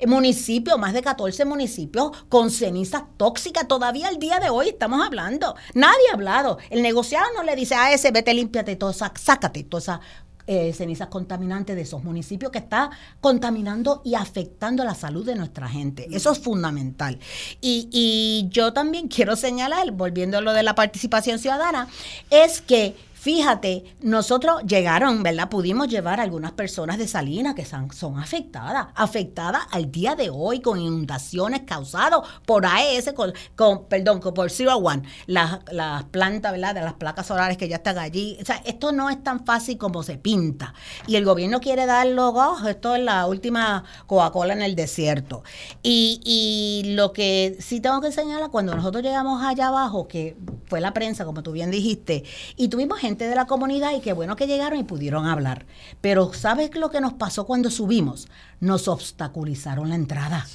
[0.08, 5.56] municipios, más de 14 municipios con cenizas tóxicas, todavía al día de hoy estamos hablando.
[5.74, 6.58] Nadie ha hablado.
[6.70, 10.02] El negociado no le dice a ese, vete, límpiate, todo, sácate toda esa
[10.48, 12.90] eh, cenizas contaminantes de esos municipios que está
[13.22, 16.08] contaminando y afectando la salud de nuestra gente.
[16.12, 17.20] Eso es fundamental.
[17.62, 21.88] Y yo también quiero señalar, volviendo a lo de la participación ciudadana,
[22.32, 25.48] es que Fíjate, nosotros llegaron, ¿verdad?
[25.48, 30.60] Pudimos llevar a algunas personas de Salinas que son, afectadas, afectadas al día de hoy
[30.60, 33.14] con inundaciones causadas por AES,
[33.56, 36.74] con, perdón, por Zero One, las, las plantas, ¿verdad?
[36.74, 38.40] De las placas solares que ya están allí.
[38.42, 40.74] O sea, esto no es tan fácil como se pinta.
[41.06, 45.44] Y el gobierno quiere darlo, oh, esto es la última Coca-Cola en el desierto.
[45.84, 50.82] Y, y lo que sí tengo que señalar, cuando nosotros llegamos allá abajo, que fue
[50.82, 52.24] la prensa, como tú bien dijiste,
[52.56, 55.66] y tuvimos gente de la comunidad y qué bueno que llegaron y pudieron hablar.
[56.02, 58.28] Pero ¿sabes lo que nos pasó cuando subimos?
[58.60, 60.48] Nos obstaculizaron la entrada.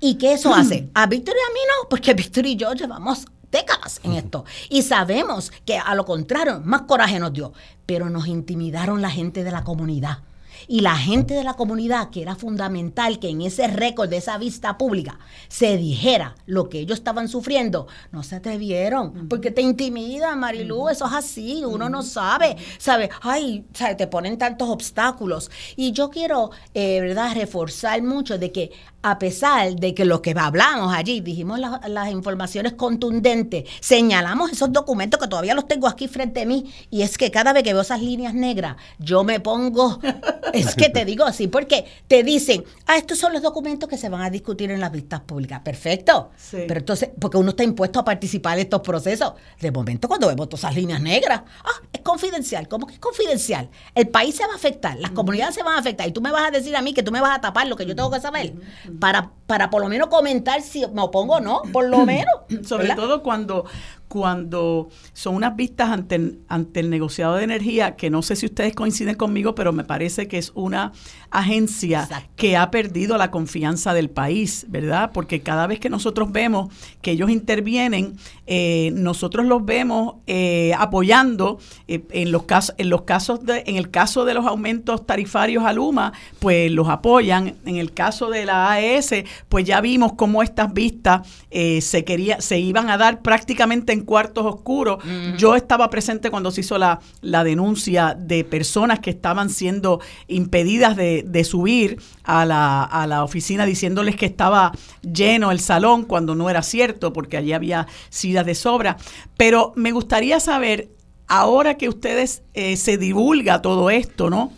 [0.00, 0.88] ¿Y qué eso hace?
[0.94, 4.44] A Víctor y a mí no, porque Víctor y yo llevamos décadas en esto.
[4.68, 7.52] Y sabemos que a lo contrario, más coraje nos dio,
[7.86, 10.18] pero nos intimidaron la gente de la comunidad
[10.66, 14.38] y la gente de la comunidad, que era fundamental que en ese récord de esa
[14.38, 20.34] vista pública se dijera lo que ellos estaban sufriendo, no se atrevieron, porque te intimida,
[20.36, 25.50] Marilú, eso es así, uno no sabe, sabe, ay, sabe, te ponen tantos obstáculos.
[25.76, 30.34] Y yo quiero, eh, ¿verdad?, reforzar mucho de que a pesar de que lo que
[30.36, 36.42] hablamos allí, dijimos las informaciones contundentes, señalamos esos documentos que todavía los tengo aquí frente
[36.42, 40.00] a mí, y es que cada vez que veo esas líneas negras, yo me pongo,
[40.52, 44.08] es que te digo así, porque te dicen, ah, estos son los documentos que se
[44.08, 45.60] van a discutir en las vistas públicas.
[45.60, 46.30] Perfecto.
[46.50, 49.34] Pero entonces, porque uno está impuesto a participar en estos procesos.
[49.60, 52.68] De momento, cuando vemos todas esas líneas negras, ah, es confidencial.
[52.68, 53.70] ¿Cómo que es confidencial?
[53.94, 56.30] El país se va a afectar, las comunidades se van a afectar, y tú me
[56.30, 58.10] vas a decir a mí que tú me vas a tapar lo que yo tengo
[58.10, 58.52] que saber
[59.00, 62.34] para, para por lo menos comentar si me opongo o no, por lo menos.
[62.66, 63.64] Sobre todo cuando,
[64.08, 68.74] cuando son unas vistas ante, ante el negociado de energía, que no sé si ustedes
[68.74, 70.92] coinciden conmigo, pero me parece que es una
[71.30, 75.10] agencia que ha perdido la confianza del país, ¿verdad?
[75.12, 76.72] Porque cada vez que nosotros vemos
[77.02, 78.16] que ellos intervienen,
[78.46, 83.76] eh, nosotros los vemos eh, apoyando eh, en los casos, en los casos de, en
[83.76, 87.56] el caso de los aumentos tarifarios a Luma, pues los apoyan.
[87.66, 92.58] En el caso de la AES, pues ya vimos cómo estas vistas se quería, se
[92.58, 95.02] iban a dar prácticamente en cuartos oscuros.
[95.36, 100.96] Yo estaba presente cuando se hizo la, la denuncia de personas que estaban siendo impedidas
[100.96, 106.34] de, de subir a la, a la oficina diciéndoles que estaba lleno el salón cuando
[106.34, 108.96] no era cierto, porque allí había sillas de sobra.
[109.36, 110.90] Pero me gustaría saber,
[111.26, 114.52] ahora que ustedes eh, se divulga todo esto, ¿no?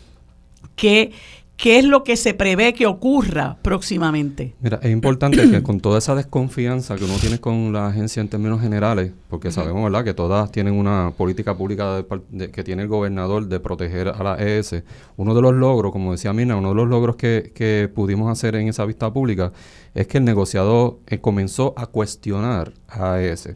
[0.77, 1.13] ¿Qué,
[1.61, 4.55] ¿Qué es lo que se prevé que ocurra próximamente?
[4.63, 8.29] Mira, es importante que con toda esa desconfianza que uno tiene con la agencia en
[8.29, 12.03] términos generales, porque sabemos, ¿verdad?, que todas tienen una política pública
[12.51, 14.83] que tiene el gobernador de proteger a la ES.
[15.19, 18.57] Uno de los logros, como decía Mina, uno de los logros que, que pudimos hacer
[18.57, 19.53] en esa vista pública
[19.95, 23.51] es que el negociador eh, comenzó a cuestionar a ES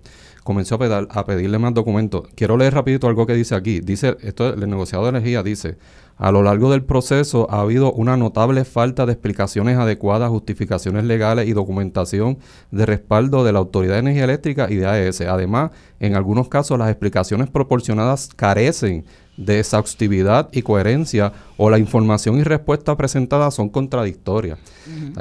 [0.45, 2.29] comenzó a, a pedirle más documentos.
[2.37, 3.81] Quiero leer rapidito algo que dice aquí.
[3.81, 5.79] Dice, esto el negociador de energía dice,
[6.17, 11.49] a lo largo del proceso ha habido una notable falta de explicaciones adecuadas, justificaciones legales
[11.49, 12.39] y documentación
[12.71, 15.23] de respaldo de la Autoridad de Energía Eléctrica y de AES.
[15.23, 19.05] Además, en algunos casos las explicaciones proporcionadas carecen
[19.37, 24.59] de exhaustividad y coherencia o la información y respuesta presentada son contradictorias.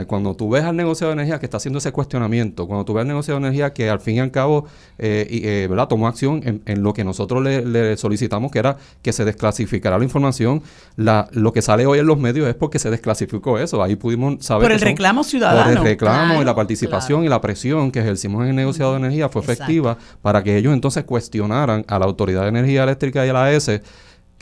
[0.08, 3.02] Cuando tú ves al negociado de energía que está haciendo ese cuestionamiento, cuando tú ves
[3.02, 4.66] al negociado de energía que al fin y al cabo
[4.98, 5.88] eh, eh, ¿verdad?
[5.88, 10.64] tomó acción en, lo que nosotros le, solicitamos, que era que se desclasificara la información,
[10.96, 13.84] la, lo que sale hoy en los medios es porque se desclasificó eso.
[13.84, 14.64] Ahí pudimos saber...
[14.64, 15.64] Por el reclamo ciudadano.
[15.64, 18.98] Por el reclamo y la participación y la presión que ejercimos en el negociado de
[18.98, 23.30] energía fue efectiva para que ellos entonces cuestionaran a la Autoridad de Energía Eléctrica y
[23.30, 23.82] a la AES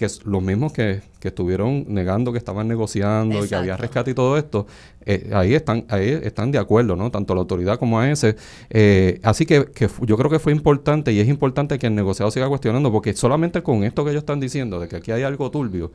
[0.01, 4.13] que los mismos que, que estuvieron negando que estaban negociando y que había rescate y
[4.15, 4.65] todo esto,
[5.05, 7.11] eh, ahí están ahí están de acuerdo, ¿no?
[7.11, 8.35] Tanto la autoridad como a ese.
[8.71, 12.31] Eh, así que, que, yo creo que fue importante y es importante que el negociado
[12.31, 15.51] siga cuestionando, porque solamente con esto que ellos están diciendo, de que aquí hay algo
[15.51, 15.91] turbio,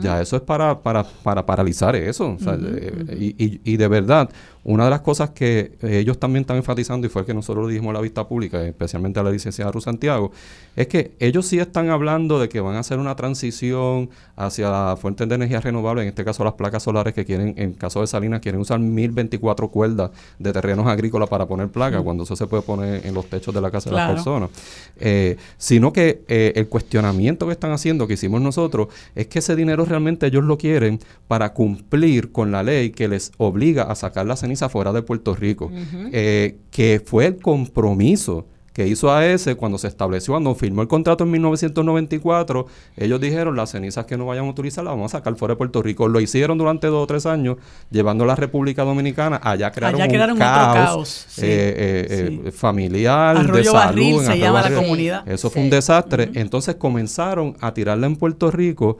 [0.00, 2.38] ya eso es para, para, para paralizar eso.
[2.40, 4.30] Eh, y, y, y, de verdad,
[4.64, 7.90] una de las cosas que ellos también están enfatizando, y fue que nosotros lo dijimos
[7.90, 10.30] a la vista pública, especialmente a la licenciada Ruth Santiago,
[10.76, 15.28] es que ellos sí están hablando de que van a hacer una transición hacia fuentes
[15.28, 18.40] de energía renovable, en este caso las placas solares que quieren, en caso de Salinas,
[18.40, 23.04] quieren usar 1024 cuerdas de terrenos agrícolas para poner placas, cuando eso se puede poner
[23.06, 24.50] en los techos de la casa de las personas.
[24.98, 29.56] Eh, sino que eh, el cuestionamiento que están haciendo, que hicimos nosotros, es que ese
[29.56, 34.26] dinero realmente ellos lo quieren para cumplir con la ley que les obliga a sacar
[34.26, 35.70] la ceniza fuera de Puerto Rico,
[36.12, 41.24] eh, que fue el compromiso que hizo AES cuando se estableció, cuando firmó el contrato
[41.24, 45.34] en 1994, ellos dijeron las cenizas que no vayan a utilizar las vamos a sacar
[45.36, 46.08] fuera de Puerto Rico.
[46.08, 47.56] Lo hicieron durante dos o tres años,
[47.90, 50.00] llevando a la República Dominicana, allá crearon,
[50.32, 54.22] un, caos, eh, eh, eh, familiar, de salud.
[54.22, 55.28] se llama la comunidad.
[55.28, 56.30] Eso fue un desastre.
[56.34, 58.98] Entonces comenzaron a tirarla en Puerto Rico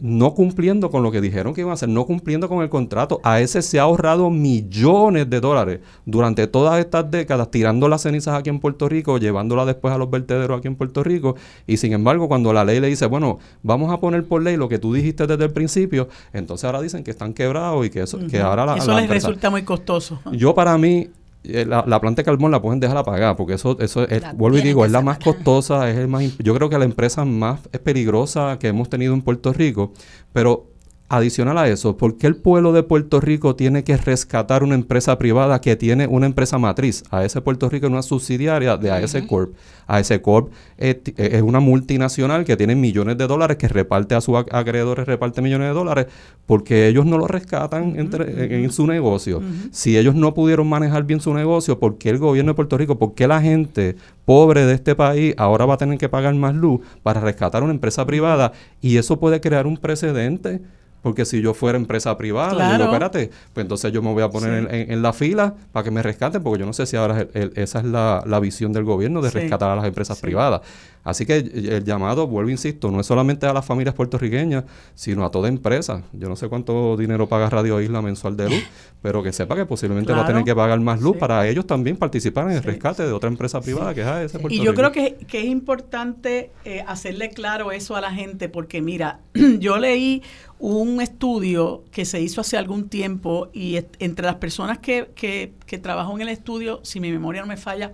[0.00, 3.20] no cumpliendo con lo que dijeron que iban a hacer, no cumpliendo con el contrato.
[3.24, 8.38] A ese se ha ahorrado millones de dólares durante todas estas décadas, tirando las cenizas
[8.38, 11.34] aquí en Puerto Rico, llevándolas después a los vertederos aquí en Puerto Rico.
[11.66, 14.68] Y sin embargo, cuando la ley le dice, bueno, vamos a poner por ley lo
[14.68, 18.18] que tú dijiste desde el principio, entonces ahora dicen que están quebrados y que eso,
[18.30, 20.20] que ahora la, Eso les resulta muy costoso.
[20.32, 21.08] Yo para mí,
[21.44, 24.62] eh, la, planta de carbón la pueden dejar apagada porque eso eso es, vuelvo y
[24.62, 28.58] digo es la más costosa es el más yo creo que la empresa más peligrosa
[28.58, 29.92] que hemos tenido en Puerto Rico
[30.32, 30.66] pero
[31.10, 35.16] Adicional a eso, ¿por qué el pueblo de Puerto Rico tiene que rescatar una empresa
[35.16, 37.02] privada que tiene una empresa matriz?
[37.10, 39.54] A ese Puerto Rico es una subsidiaria de AS Corp.
[39.86, 40.98] AS Corp es,
[41.42, 45.72] una multinacional que tiene millones de dólares, que reparte a sus acreedores, reparte millones de
[45.72, 46.06] dólares,
[46.44, 49.40] porque ellos no lo rescatan en, su negocio.
[49.70, 52.98] Si ellos no pudieron manejar bien su negocio, ¿por qué el gobierno de Puerto Rico,
[52.98, 53.96] por qué la gente
[54.26, 57.72] pobre de este país ahora va a tener que pagar más luz para rescatar una
[57.72, 58.52] empresa privada?
[58.82, 60.60] Y eso puede crear un precedente
[61.02, 64.68] porque si yo fuera empresa privada, digo, espérate, pues entonces yo me voy a poner
[64.70, 67.84] en, la fila para que me rescaten, porque yo no sé si ahora esa es
[67.84, 70.60] la, visión del gobierno de rescatar a las empresas privadas.
[71.08, 75.30] Así que el, llamado, vuelvo, insisto, no es solamente a las familias puertorriqueñas, sino a
[75.30, 76.02] toda empresa.
[76.12, 78.62] Yo no sé cuánto dinero paga Radio Isla mensual de luz,
[79.02, 81.96] pero que sepa que posiblemente va a tener que pagar más luz para ellos también
[81.96, 84.92] participar en el rescate de otra empresa privada que es ese Puerto Y yo creo
[84.92, 89.20] que, es importante eh, hacerle claro eso a la gente, porque mira,
[89.58, 90.22] yo leí
[90.58, 95.78] un estudio que se hizo hace algún tiempo y entre las personas que, que, que
[95.78, 97.92] trabajó en el estudio, si mi memoria no me falla,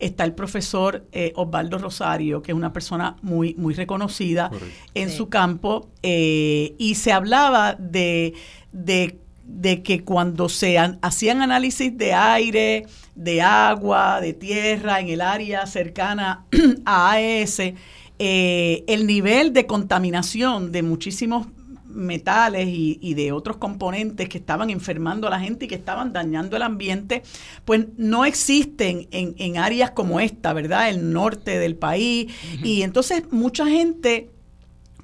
[0.00, 4.50] está el profesor eh, Osvaldo Rosario, que es una persona muy, muy reconocida
[4.94, 8.34] en su campo, eh, y se hablaba de,
[8.72, 15.66] de, que cuando se hacían análisis de aire, de agua, de tierra en el área
[15.66, 16.46] cercana
[16.86, 17.60] a AES,
[18.18, 21.46] eh, el nivel de contaminación de muchísimos
[21.92, 26.56] metales y, de otros componentes que estaban enfermando a la gente y que estaban dañando
[26.56, 27.22] el ambiente,
[27.64, 30.88] pues no existen en, en áreas como esta, ¿verdad?
[30.88, 32.32] El norte del país.
[32.62, 34.30] Y entonces mucha gente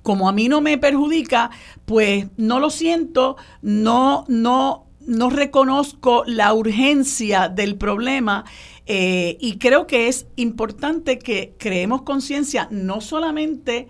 [0.03, 1.51] como a mí no me perjudica,
[1.84, 8.45] pues no lo siento, no, no, no reconozco la urgencia del problema
[8.87, 13.89] eh, y creo que es importante que creemos conciencia no solamente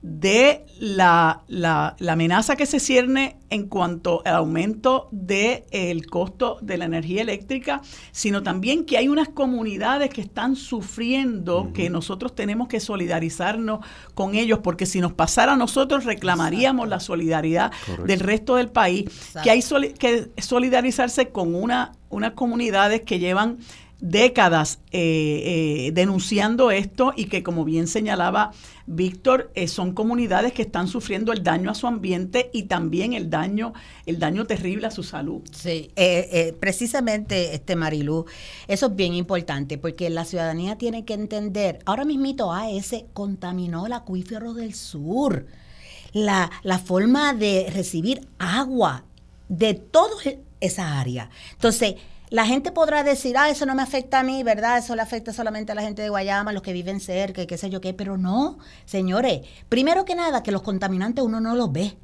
[0.00, 6.78] de la, la, amenaza que se cierne en cuanto al aumento del el costo de
[6.78, 7.82] la energía eléctrica,
[8.12, 13.84] sino también que hay unas comunidades que están sufriendo, que nosotros tenemos que solidarizarnos
[14.14, 17.72] con ellos, porque si nos pasara a nosotros reclamaríamos la solidaridad
[18.04, 19.06] del resto del país,
[19.42, 19.62] que hay
[19.98, 23.58] que solidarizarse con una, unas comunidades que llevan
[24.00, 28.52] décadas eh, eh, denunciando esto y que, como bien señalaba
[28.86, 33.28] Víctor, eh, son comunidades que están sufriendo el daño a su ambiente y también el
[33.28, 33.72] daño,
[34.06, 35.42] el daño terrible a su salud.
[35.50, 35.90] Sí,
[36.60, 38.26] precisamente, este Marilú,
[38.68, 43.92] eso es bien importante porque la ciudadanía tiene que entender, ahora mismito AS contaminó el
[43.92, 45.46] acuífero del sur,
[46.12, 49.04] la, la forma de recibir agua
[49.48, 50.14] de toda
[50.60, 51.30] esa área.
[51.52, 51.96] Entonces,
[52.30, 54.78] la gente podrá decir, ah, eso no me afecta a mí, ¿verdad?
[54.78, 57.56] Eso le afecta solamente a la gente de Guayama, los que viven cerca y qué
[57.56, 59.46] sé yo qué, pero no, señores.
[59.68, 61.96] Primero que nada, que los contaminantes uno no los ve.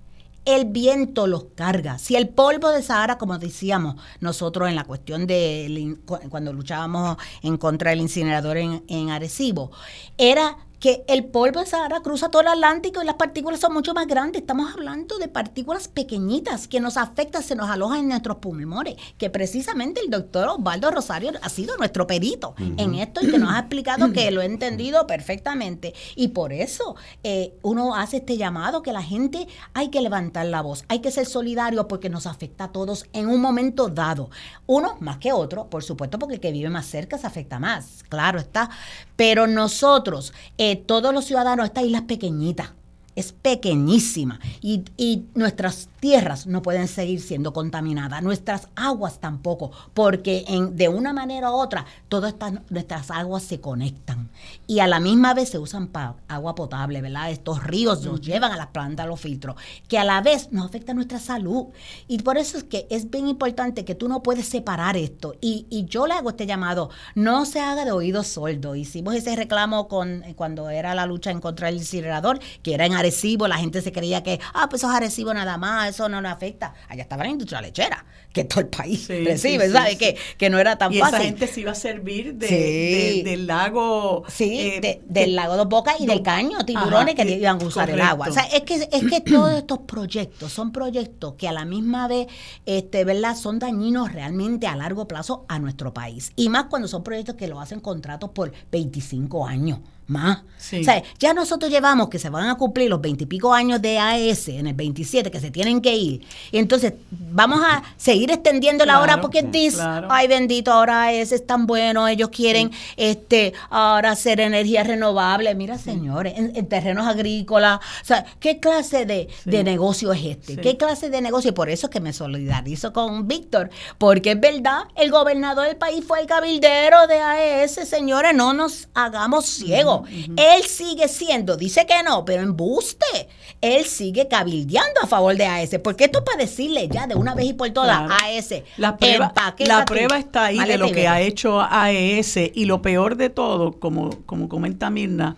[0.44, 1.98] El viento los carga.
[1.98, 5.96] Si el polvo de Sahara, como decíamos nosotros en la cuestión de
[6.28, 9.70] cuando luchábamos en contra del incinerador en, en Arecibo,
[10.18, 13.94] era que el polvo de Sahara cruza todo el Atlántico y las partículas son mucho
[13.94, 14.42] más grandes.
[14.42, 19.30] Estamos hablando de partículas pequeñitas que nos afectan, se nos alojan en nuestros pulmones, que
[19.30, 23.60] precisamente el doctor Osvaldo Rosario ha sido nuestro perito en esto y que nos ha
[23.60, 25.94] explicado que lo ha entendido perfectamente.
[26.16, 30.60] Y por eso eh, uno hace este llamado que la gente hay que levantar la
[30.60, 34.28] voz, hay que ser solidario porque nos afecta a todos en un momento dado.
[34.66, 38.04] Uno más que otro, por supuesto, porque el que vive más cerca se afecta más,
[38.10, 38.68] claro está.
[39.16, 42.74] Pero nosotros, eh, todos los ciudadanos, esta isla es pequeñita,
[43.16, 44.40] es pequeñísima.
[44.60, 50.90] Y, y, nuestras tierras no pueden seguir siendo contaminadas, nuestras aguas tampoco, porque en, de
[50.90, 54.28] una manera u otra todas estas, nuestras aguas se conectan
[54.66, 57.30] y a la misma vez se usan para agua potable, ¿verdad?
[57.30, 59.56] Estos ríos nos llevan a las plantas, los filtros,
[59.88, 61.66] que a la vez nos afecta nuestra salud.
[62.06, 65.34] Y por eso es que es bien importante que tú no puedes separar esto.
[65.40, 68.76] Y, y yo le hago este llamado, no se haga de oídos sordos.
[68.76, 72.94] Hicimos ese reclamo con cuando era la lucha en contra del incinerador, que era en
[72.94, 76.20] Arecibo, la gente se creía que, ah, pues eso es Arecibo nada más, eso no
[76.20, 76.74] nos afecta.
[76.88, 79.92] Allá estaba la industria lechera, que todo el país Sí, recibe, sí, ¿sabes?
[79.92, 81.14] sí, Que, que no era tan y fácil.
[81.16, 84.24] esa gente se iba a servir de, de- del lago.
[84.28, 87.62] Sí, eh, de- del lago Dos Bocas y del caño, tiburones Ajá, que eh, iban
[87.62, 88.28] a usar el agua.
[88.28, 92.08] O sea, es que, es que todos estos proyectos son proyectos que a la misma
[92.08, 92.26] vez,
[92.66, 93.36] este, ¿verdad?
[93.36, 96.32] Son dañinos realmente a largo plazo a nuestro país.
[96.36, 99.78] Y más cuando son proyectos que lo hacen contratos por 25 años.
[100.06, 100.42] Más.
[100.58, 100.80] Sí.
[100.80, 103.82] O sea, ya nosotros llevamos que se van a cumplir los 20 y pico años
[103.82, 106.26] de AES en el 27, que se tienen que ir.
[106.52, 110.08] Y entonces vamos a seguir extendiendo la hora porque dice, claro.
[110.10, 115.54] ay bendito, ahora AES es tan bueno, ellos quieren este ahora hacer energía renovable.
[115.54, 120.56] Mira, señores, en, en terrenos agrícolas, o sea, ¿qué clase de, de negocio es este?
[120.56, 121.50] ¿Qué clase de negocio?
[121.50, 125.76] Y por eso es que me solidarizo con Víctor, porque es verdad, el gobernador del
[125.76, 129.93] país fue el cabildero de AES, señores, no nos hagamos ciegos.
[130.36, 133.28] Él sigue siendo, dice que no, pero embuste.
[133.60, 137.34] Él sigue cabildeando a favor de AES, porque esto es para decirle ya de una
[137.34, 138.14] vez y por todas, Claro.
[138.24, 143.16] AES, La prueba, la está ahí de lo que ha hecho AES y lo peor
[143.16, 145.36] de todo, como, como comenta Mirna,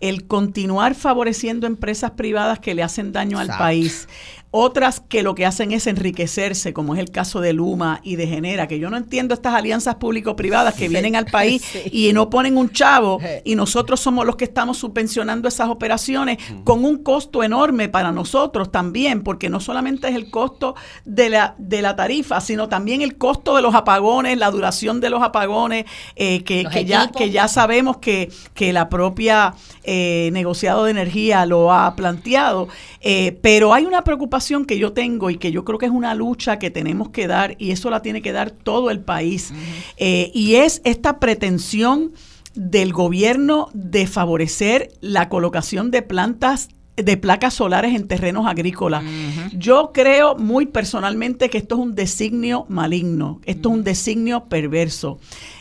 [0.00, 4.08] el continuar favoreciendo empresas privadas que le hacen daño al país.
[4.50, 8.26] Otras que lo que hacen es enriquecerse, como es el caso de Luma y de
[8.26, 11.82] Genera, que yo no entiendo estas alianzas público-privadas que vienen al país Sí.
[11.92, 16.82] y no ponen un chavo y nosotros somos los que estamos subvencionando esas operaciones con
[16.84, 20.74] un costo enorme para nosotros también, porque no solamente es el costo
[21.04, 25.10] de la, de la tarifa, sino también el costo de los apagones, la duración de
[25.10, 25.84] los apagones,
[26.16, 30.92] eh, que, Los que ya, que ya sabemos que, que la propia eh, negociado de
[30.92, 32.68] energía lo ha planteado.
[33.00, 36.14] Eh, pero hay una preocupación que yo tengo y que yo creo que es una
[36.14, 39.52] lucha que tenemos que dar y eso la tiene que dar todo el país.
[39.96, 42.12] Eh, y es esta pretensión
[42.54, 49.04] del gobierno de favorecer la colocación de plantas de placas solares en terrenos agrícolas.
[49.52, 55.20] Yo creo muy personalmente que esto es un designio maligno, esto es un designio perverso.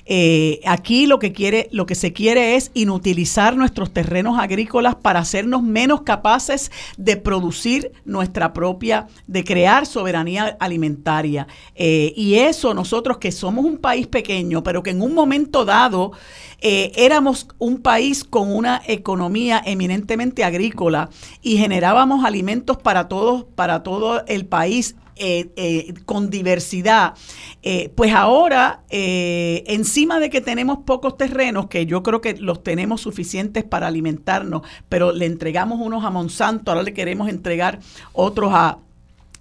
[0.09, 5.19] Eh, aquí lo que quiere, lo que se quiere es inutilizar nuestros terrenos agrícolas para
[5.19, 11.47] hacernos menos capaces de producir nuestra propia, de crear soberanía alimentaria.
[11.75, 16.13] Eh, y eso nosotros que somos un país pequeño, pero que en un momento dado
[16.61, 21.09] eh, éramos un país con una economía eminentemente agrícola
[21.41, 24.95] y generábamos alimentos para todos, para todo el país.
[25.19, 27.15] Eh, eh, con diversidad,
[27.63, 33.01] eh, pues ahora, encima de que tenemos pocos terrenos, que yo creo que los tenemos
[33.01, 37.79] suficientes para alimentarnos, pero le entregamos unos a Monsanto, ahora le queremos entregar
[38.13, 38.77] otros a,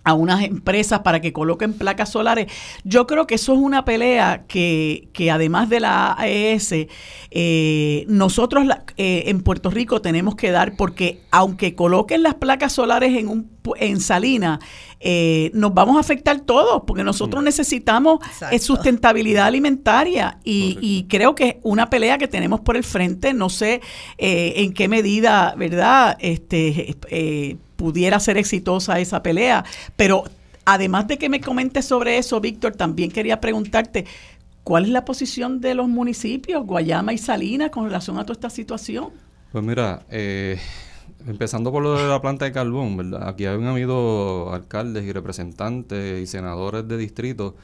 [0.05, 2.51] a unas empresas para que coloquen placas solares.
[2.85, 6.87] Yo creo que eso es una pelea que, que además de la AES,
[8.09, 8.67] nosotros
[8.97, 14.01] en Puerto Rico tenemos que dar, porque aunque coloquen las placas solares en, un, en
[15.01, 18.59] eh, nos vamos a afectar todos, porque nosotros necesitamos eh, Exacto.
[18.59, 23.49] sustentabilidad alimentaria y, y creo que es una pelea que tenemos por el frente, no
[23.49, 23.81] sé
[24.19, 26.17] eh, en qué medida, ¿verdad?
[26.21, 29.65] Este, eh, pudiera ser exitosa esa pelea,
[29.97, 30.25] pero
[30.65, 34.07] además de que me comentes sobre eso, Víctor, también quería preguntarte,
[34.65, 38.51] ¿cuál es la posición de los municipios, Guayama y Salinas, con relación a toda esta
[38.51, 39.11] situación?
[39.53, 40.59] Pues mira, eh,
[41.27, 43.29] empezando por lo de la planta de carbón, ¿verdad?
[43.29, 47.57] Aquí han habido alcaldes y representantes y senadores de distrito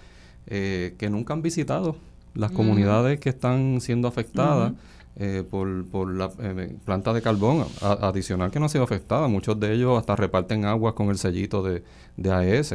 [0.46, 1.96] eh, que nunca han visitado
[2.34, 4.72] las comunidades que están siendo afectadas.
[5.16, 9.28] eh, por, por la eh, planta de carbón adicional que no ha sido afectada.
[9.28, 11.82] Muchos de ellos hasta reparten aguas con el sellito de,
[12.16, 12.72] de AES.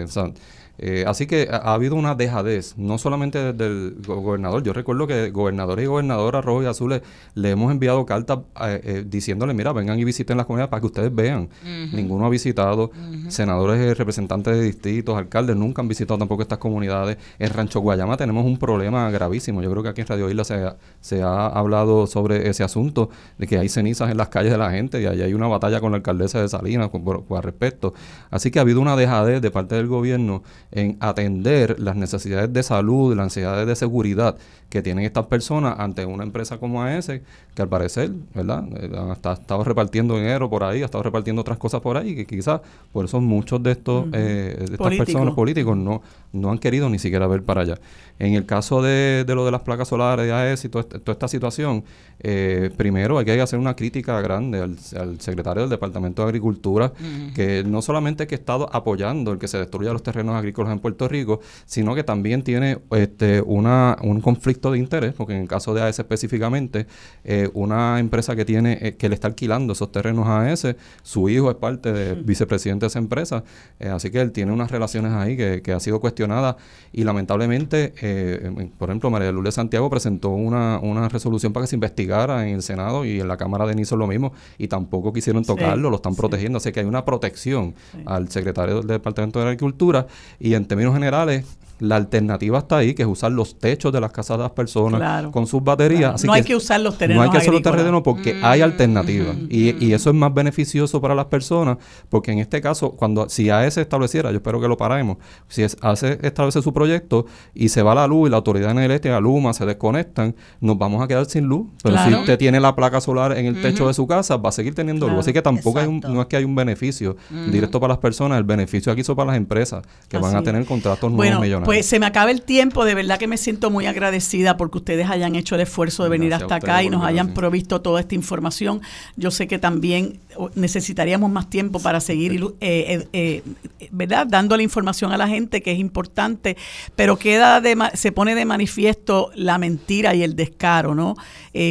[0.79, 4.63] Eh, así que ha, habido una dejadez, no solamente del gobernador.
[4.63, 7.01] Yo recuerdo que gobernadores y gobernadoras rojos y azules
[7.33, 10.87] le hemos enviado cartas eh, eh, diciéndole, mira, vengan y visiten las comunidades para que
[10.87, 11.49] ustedes vean.
[11.91, 12.91] Ninguno ha visitado.
[13.29, 17.17] Senadores, representantes de distritos, alcaldes nunca han visitado tampoco estas comunidades.
[17.39, 19.61] En Rancho Guayama tenemos un problema gravísimo.
[19.61, 23.47] Yo creo que aquí en Radio Isla se, se ha hablado sobre ese asunto de
[23.47, 25.91] que hay cenizas en las calles de la gente y allí hay una batalla con
[25.91, 27.93] la alcaldesa de Salinas por, por, respecto.
[28.29, 32.63] Así que ha habido una dejadez de parte del gobierno en atender las necesidades de
[32.63, 34.35] salud, las necesidades de seguridad
[34.69, 38.65] que tienen estas personas ante una empresa como AS, que al parecer, ¿verdad?
[38.75, 42.25] Eh, ha estado repartiendo dinero por ahí, ha estado repartiendo otras cosas por ahí, que
[42.25, 42.59] quizás
[42.91, 46.01] por eso muchos de estos eh, de estas personas políticos no,
[46.33, 47.79] no han querido ni siquiera ver para allá.
[48.19, 51.27] En el caso de, de lo de las placas solares de AES y toda, esta
[51.27, 51.83] situación,
[52.19, 54.77] eh, primero hay que hacer una crítica grande al,
[55.19, 56.91] secretario del Departamento de Agricultura,
[57.35, 60.79] que no solamente que ha estado apoyando el que se destruya los terrenos agrícolas en
[60.79, 65.47] Puerto Rico, sino que también tiene este, una, un conflicto de interés, porque en el
[65.47, 66.87] caso de AES específicamente,
[67.23, 71.29] eh, una empresa que tiene eh, que le está alquilando esos terrenos a AES, su
[71.29, 73.43] hijo es parte de vicepresidente de esa empresa,
[73.79, 76.57] así que él tiene unas relaciones ahí que, que ha sido cuestionada
[76.91, 81.75] y lamentablemente eh, por ejemplo, María Lourdes Santiago presentó una, una resolución para que se
[81.75, 85.43] investigara en el Senado y en la Cámara de Niso lo mismo, y tampoco quisieron
[85.43, 87.75] tocarlo, lo están protegiendo, así que hay una protección
[88.05, 90.07] al secretario del Departamento de Agricultura,
[90.39, 91.45] y en términos generales,
[91.79, 95.27] la alternativa está ahí, que es usar los techos de las casas de las personas
[95.31, 96.23] con sus baterías.
[96.23, 97.21] no hay que usar los terrenos.
[97.21, 99.35] No hay que usar los terrenos porque mm, hay alternativas.
[99.35, 99.93] Mm, y, y, mm.
[99.93, 101.77] eso es más beneficioso para las personas,
[102.09, 105.17] porque en este caso, cuando si AES estableciera, yo espero que lo paremos,
[105.47, 109.19] si es, AES establece su proyecto y se va la luz y la autoridad energética,
[109.19, 111.67] Luma, se desconectan, nos vamos a quedar sin luz.
[111.83, 114.51] Pero si usted tiene la placa solar en el techo de su casa, va a
[114.51, 115.19] seguir teniendo luz.
[115.19, 117.17] Así que tampoco hay un, no es que hay un beneficio
[117.51, 120.65] directo para las personas, el beneficio aquí son para las empresas que van a tener
[120.65, 121.66] contratos nuevos millonarios.
[121.67, 125.09] Pues se me acaba el tiempo, de verdad que me siento muy agradecida porque ustedes
[125.09, 128.81] hayan hecho el esfuerzo de venir hasta acá y nos hayan provisto toda esta información.
[129.17, 130.19] Yo sé que también
[130.55, 134.27] necesitaríamos más tiempo para seguir, eh, eh, eh, ¿verdad?
[134.27, 136.57] Dando la información a la gente que es importante,
[136.95, 141.15] pero queda de, se pone de manifiesto la mentira y el descaro, ¿no?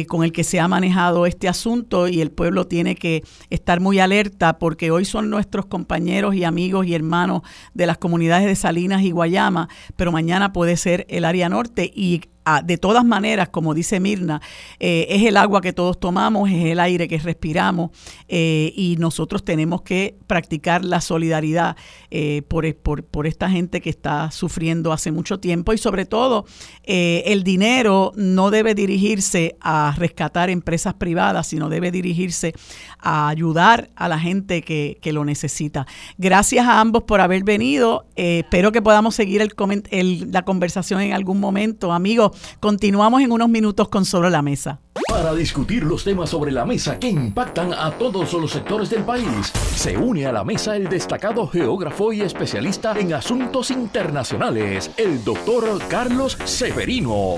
[0.09, 3.99] con el que se ha manejado este asunto y el pueblo tiene que estar muy
[3.99, 9.03] alerta porque hoy son nuestros compañeros y amigos y hermanos de las comunidades de Salinas
[9.03, 12.23] y Guayama, pero mañana puede ser el área norte y
[12.63, 14.41] de todas maneras, como dice Mirna,
[14.79, 17.91] eh, es el agua que todos tomamos, es el aire que respiramos
[18.27, 21.75] eh, y nosotros tenemos que practicar la solidaridad
[22.09, 25.73] eh, por, por, esta gente que está sufriendo hace mucho tiempo.
[25.73, 26.45] Y sobre todo
[26.83, 32.53] el dinero no debe dirigirse a rescatar empresas privadas, sino debe dirigirse
[32.99, 35.87] a ayudar a la gente que, lo necesita.
[36.17, 38.05] Gracias a ambos por haber venido.
[38.17, 41.93] espero que podamos seguir el, la conversación en algún momento.
[41.93, 44.79] Amigos, Continuamos en unos minutos con Sobre la Mesa.
[45.07, 49.53] Para discutir los temas sobre la mesa que impactan a todos los sectores del país,
[49.75, 55.79] se une a la mesa el destacado geógrafo y especialista en asuntos internacionales, el doctor
[55.87, 57.35] Carlos Severino.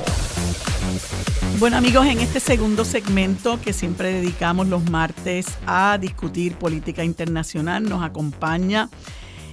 [1.57, 7.84] Bueno amigos, en este segundo segmento que siempre dedicamos los martes a discutir política internacional,
[7.84, 8.89] nos acompaña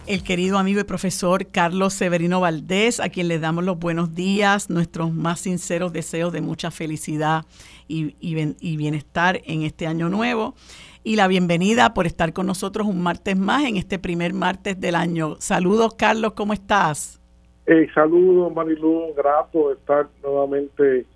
[0.06, 4.70] el querido amigo y profesor Carlos Severino Valdés, a quien le damos los buenos días,
[4.70, 7.44] nuestros más sinceros deseos de mucha felicidad
[7.89, 8.14] y,
[8.77, 10.55] bienestar en este año nuevo.
[11.02, 14.94] Y la bienvenida por estar con nosotros un martes más en este primer martes del
[14.94, 15.36] año.
[15.40, 17.20] Saludos, Carlos, ¿cómo estás?
[17.66, 21.06] Eh, saludos, Marilu, grato de estar nuevamente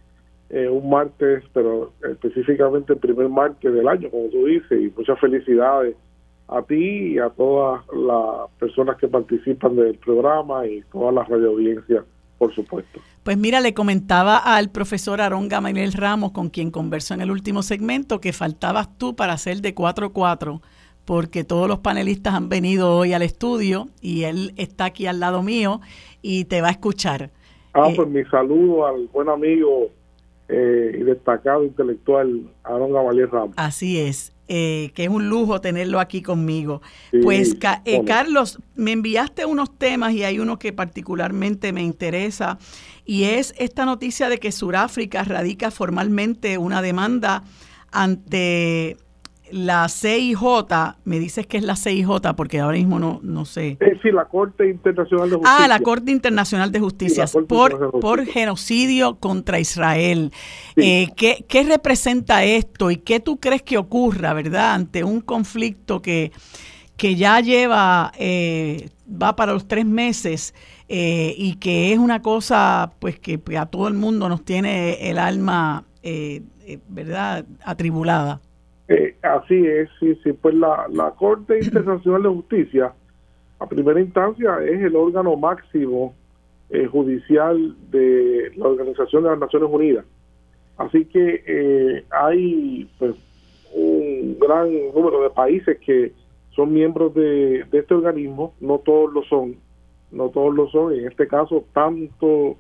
[0.51, 5.19] eh, un martes, pero específicamente el primer martes del año, como tú dices, y muchas
[5.21, 5.95] felicidades
[6.49, 12.05] a ti y a todas las personas que participan del programa y todas las radioaudiencias,
[12.37, 13.01] por supuesto.
[13.23, 17.63] Pues mira, le comentaba al profesor Aarón Gamaliel Ramos, con quien conversó en el último
[17.63, 20.61] segmento, que faltabas tú para ser de 4-4,
[21.05, 25.45] porque todos los panelistas han venido hoy al estudio y él está aquí al lado
[25.45, 25.81] mío
[26.23, 27.31] y te va a escuchar.
[27.73, 29.91] Ah, eh, pues mi saludo al buen amigo
[30.51, 33.55] eh, y destacado intelectual Aarón Gamaliel Ramos.
[33.57, 34.33] Así es.
[34.53, 36.83] Eh, que es un lujo tenerlo aquí conmigo.
[37.23, 42.59] pues, eh, Carlos, me enviaste unos temas y hay uno que particularmente me interesa
[43.05, 47.45] y es esta noticia de que Sudáfrica radica formalmente una demanda
[47.93, 48.97] ante
[49.53, 50.41] la CIJ,
[51.05, 53.77] me dices que es la CIJ porque ahora mismo no, no sé.
[53.81, 55.63] Es decir, la Corte Internacional de Justicia.
[55.63, 60.33] Ah, la Corte Internacional de Justicia, por, por genocidio contra Israel.
[60.77, 66.01] Eh, ¿qué, ¿Qué representa esto y qué tú crees que ocurra, verdad, ante un conflicto
[66.01, 66.33] que,
[66.97, 70.55] que ya lleva, eh, va para los tres meses
[70.89, 75.19] eh, y que es una cosa pues que a todo el mundo nos tiene el
[75.19, 75.85] alma,
[76.89, 78.41] ¿verdad?, atribulada.
[78.91, 80.33] Eh, así es, sí, sí.
[80.33, 82.93] Pues la, la Corte Internacional de Justicia,
[83.61, 86.13] a primera instancia, es el órgano máximo
[86.71, 90.05] eh, judicial de la Organización de las Naciones Unidas.
[90.77, 93.15] Así que eh, hay pues,
[93.73, 96.13] un gran número de países que
[96.57, 99.55] son miembros de, de, este organismo, no todos lo son,
[100.11, 102.57] no todos lo son, en este caso tanto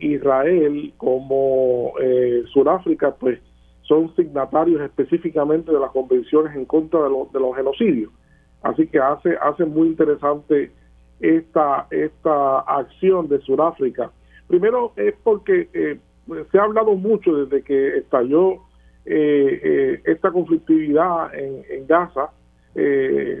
[0.00, 1.94] Israel como
[2.52, 3.40] Sudáfrica, pues
[3.84, 8.10] son signatarios específicamente de las convenciones en contra de, de los genocidios.
[8.62, 10.72] Así que hace, hace muy interesante
[11.20, 14.10] esta, esta acción de Sudáfrica.
[14.48, 15.98] Primero es porque eh,
[16.50, 18.54] se ha hablado mucho desde que estalló
[19.04, 22.30] eh, eh, esta conflictividad en, en Gaza.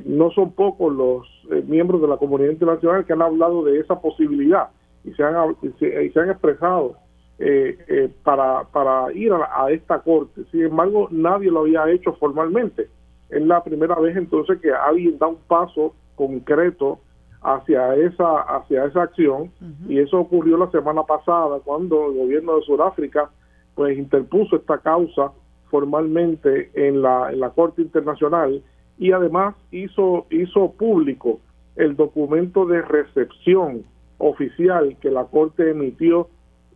[0.04, 4.68] no son pocos los miembros de la comunidad internacional que han hablado de esa posibilidad
[5.04, 6.96] y se han, y se han expresado
[7.38, 10.44] eh, eh, para, para ir a, esta corte.
[10.52, 12.88] Sin embargo, nadie lo había hecho formalmente.
[13.28, 17.00] Es la primera vez entonces que alguien da un paso concreto
[17.42, 19.50] hacia esa hacia esa acción
[19.86, 23.28] y eso ocurrió la semana pasada cuando el gobierno de Sudáfrica
[23.74, 25.32] pues interpuso esta causa
[25.70, 28.62] formalmente en la, en la Corte Internacional
[28.96, 31.40] y además hizo hizo público
[31.76, 33.82] el documento de recepción
[34.18, 36.28] oficial que la Corte emitió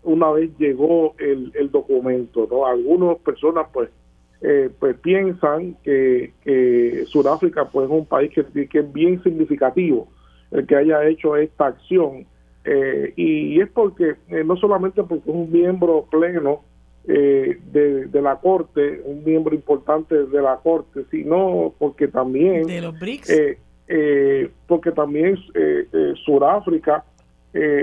[0.09, 2.67] una vez llegó el, el documento, ¿no?
[2.67, 3.91] Algunas personas pues
[4.41, 10.07] eh, pues piensan que, que Sudáfrica pues es un país que, que, es bien significativo
[10.53, 12.25] el que haya hecho esta acción
[12.65, 16.63] eh, y, es porque eh, no solamente porque es un miembro pleno
[17.05, 23.01] de, de, la corte, un miembro importante de la corte, sino porque también de los
[23.01, 23.57] BRICS
[24.69, 25.37] porque también
[26.27, 27.05] Sudáfrica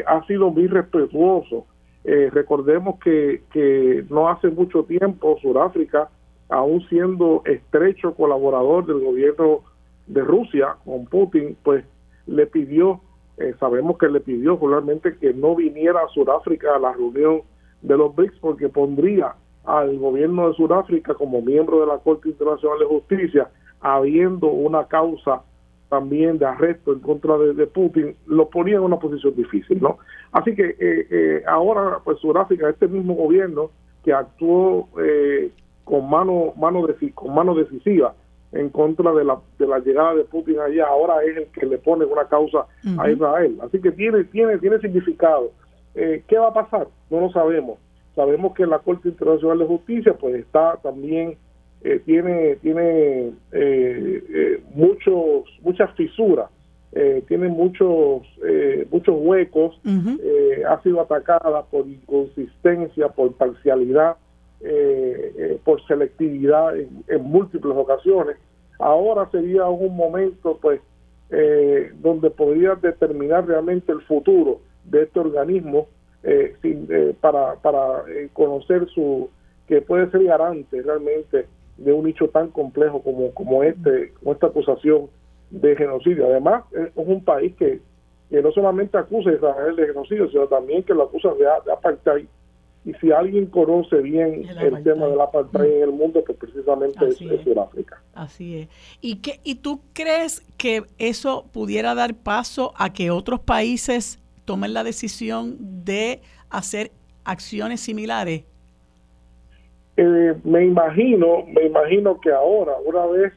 [0.05, 1.65] ha sido muy respetuoso
[2.07, 6.09] eh, recordemos que, que no hace mucho tiempo Sudáfrica,
[6.49, 9.61] aún siendo estrecho colaborador del gobierno
[10.05, 11.83] de Rusia con Putin, pues
[12.27, 13.01] le pidió,
[13.37, 17.41] eh, sabemos que le pidió regularmente que no viniera a Sudáfrica a la reunión
[17.81, 19.33] de los BRICS porque pondría
[19.63, 23.49] al gobierno de Sudáfrica como miembro de la Corte Internacional de Justicia,
[23.81, 25.41] habiendo una causa
[25.89, 29.99] también de arresto en contra de, Putin, lo ponía en una posición difícil, ¿no?
[30.31, 33.71] Así que eh, eh, ahora, pues Sudáfrica, este mismo gobierno
[34.03, 35.51] que actuó eh,
[35.83, 38.13] con mano mano de, con mano decisiva
[38.51, 41.77] en contra de la, de la llegada de Putin allá, ahora es el que le
[41.77, 42.65] pone una causa
[42.97, 43.57] a Israel.
[43.61, 45.51] Así que tiene tiene tiene significado.
[45.93, 46.87] ¿Qué va a pasar?
[47.09, 47.79] No lo sabemos.
[48.15, 51.37] Sabemos que la Corte Internacional de Justicia pues está también
[51.87, 56.49] eh, tiene tiene eh, eh, muchos muchas fisuras
[57.27, 58.21] tiene muchos
[58.89, 59.77] muchos huecos
[60.65, 64.15] ha sido atacada por inconsistencia por parcialidad
[65.65, 68.37] por selectividad en, en, múltiples ocasiones.
[68.79, 70.79] Ahora sería un momento pues
[72.01, 75.87] donde podría determinar realmente el futuro de este organismo
[76.61, 76.87] sin,
[77.19, 79.29] para para conocer su
[79.67, 81.45] que puede ser garante realmente
[81.77, 85.09] de un nicho tan complejo como, como este, como esta acusación
[85.49, 86.27] de genocidio.
[86.27, 87.81] Además, es un país que,
[88.29, 92.27] que no solamente acusa a Israel de genocidio, sino también que lo acusa de, apartheid.
[92.85, 97.17] Y si alguien conoce bien el, tema del apartheid en el mundo, pues precisamente es,
[97.17, 98.01] Sudáfrica.
[98.13, 98.69] Así es.
[99.01, 104.73] ¿Y, qué, ¿Y tú crees que eso pudiera dar paso a que otros países tomen
[104.73, 106.21] la decisión de
[106.51, 106.91] hacer
[107.23, 108.43] acciones similares
[109.97, 113.33] eh, me imagino, me imagino que ahora, una vez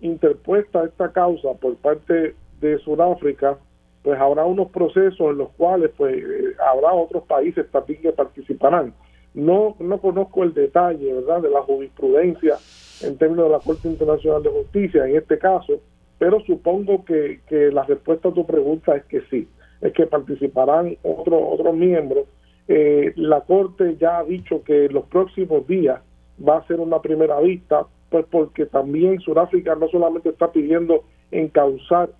[0.00, 3.56] interpuesta esta causa por parte de Sudáfrica,
[4.02, 8.92] pues habrá unos procesos en los cuales pues eh, habrá otros países también que participarán.
[9.32, 12.58] No, no conozco el detalle, ¿verdad?, de la jurisprudencia
[13.02, 15.80] en términos de la Corte Internacional de Justicia en este caso,
[16.18, 19.48] pero supongo que, que la respuesta a tu pregunta es que sí,
[19.80, 22.26] es que participarán otros otros miembros
[22.68, 26.00] eh, la Corte ya ha dicho que los próximos días
[26.46, 32.10] va a ser una primera vista, pues porque también Sudáfrica no solamente está pidiendo encauzar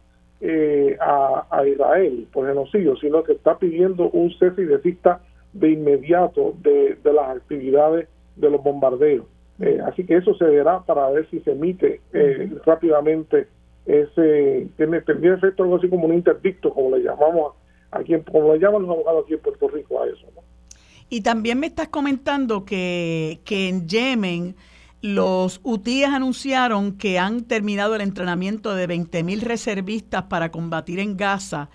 [0.40, 5.20] eh, a, Israel por genocidio, sino que está pidiendo un cese y desista
[5.52, 9.26] de inmediato de, las actividades de los bombardeos.
[9.60, 13.46] Eh, así que eso se verá para ver si se emite eh, rápidamente
[13.86, 17.54] ese, tiene, tendría efecto algo así como un interdicto, como le llamamos
[17.92, 20.26] aquí, como le llaman los abogados aquí en Puerto Rico a eso.
[21.08, 24.56] Y también me estás comentando que, que en Yemen
[25.02, 31.68] los hutíes anunciaron que han terminado el entrenamiento de 20.000 reservistas para combatir en Gaza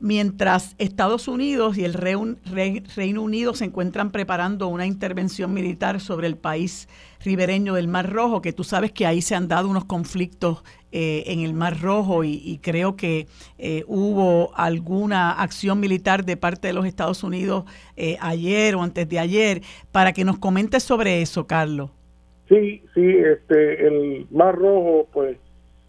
[0.00, 6.36] mientras Estados Unidos y el Reino Unido se encuentran preparando una intervención militar sobre el
[6.36, 6.88] país
[7.20, 10.62] ribereño del Mar Rojo, que tú sabes que ahí se han dado unos conflictos
[10.92, 13.26] eh, en el Mar Rojo y, creo que
[13.58, 17.64] eh, hubo alguna acción militar de parte de los Estados Unidos
[17.96, 19.62] eh, ayer o antes de ayer,
[19.92, 21.90] para que nos comentes sobre eso, Carlos.
[22.48, 25.36] Sí, sí, este, el Mar Rojo pues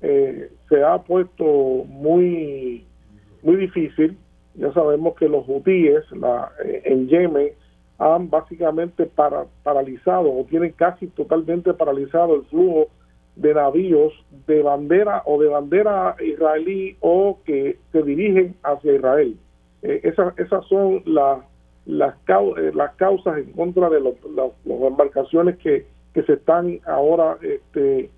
[0.02, 1.44] se ha puesto
[1.88, 2.86] muy
[3.42, 4.18] muy difícil.
[4.56, 7.50] Ya sabemos que los hutíes la, eh, en Yemen
[7.98, 12.88] han básicamente para, paralizado o tienen casi totalmente paralizado el flujo
[13.40, 14.14] de navíos
[14.48, 19.38] de bandera o de bandera israelí o que se dirigen hacia Israel.
[19.82, 21.40] Eh, esas, esas son las,
[21.86, 27.38] las, eh, las causas en contra de los, las, embarcaciones que, que se están ahora
[27.42, 28.10] este,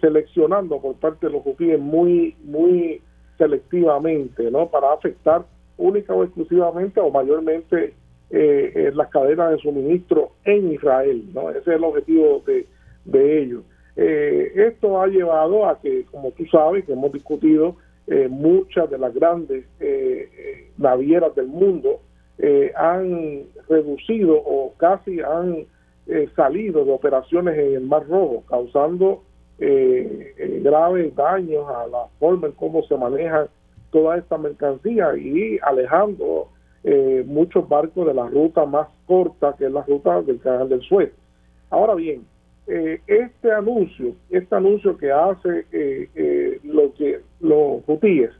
[0.00, 3.02] seleccionando por parte de los hutíes muy, muy
[3.36, 4.68] selectivamente, ¿no?
[4.68, 5.44] Para afectar
[5.76, 7.94] única o exclusivamente o mayormente
[8.30, 11.48] eh, eh, las cadenas de suministro en Israel, ¿no?
[11.48, 12.66] Ese es el objetivo de,
[13.06, 13.62] de ellos.
[14.00, 17.76] Eh, esto ha llevado a que, como tú sabes, que hemos discutido,
[18.30, 19.66] muchas de las grandes
[20.78, 22.00] navieras del mundo
[22.74, 25.66] han reducido o casi han
[26.34, 29.24] salido de operaciones en el Mar Rojo, causando
[29.60, 33.48] eh, eh, graves daños a la forma en cómo se maneja
[33.90, 36.48] toda esta mercancía y alejando
[36.84, 40.82] eh, muchos barcos de la ruta más corta que es la ruta del canal del
[40.82, 41.12] Suez.
[41.70, 42.24] Ahora bien,
[42.68, 45.66] eh, este anuncio, este anuncio que hace
[46.64, 48.30] lo que los hutíes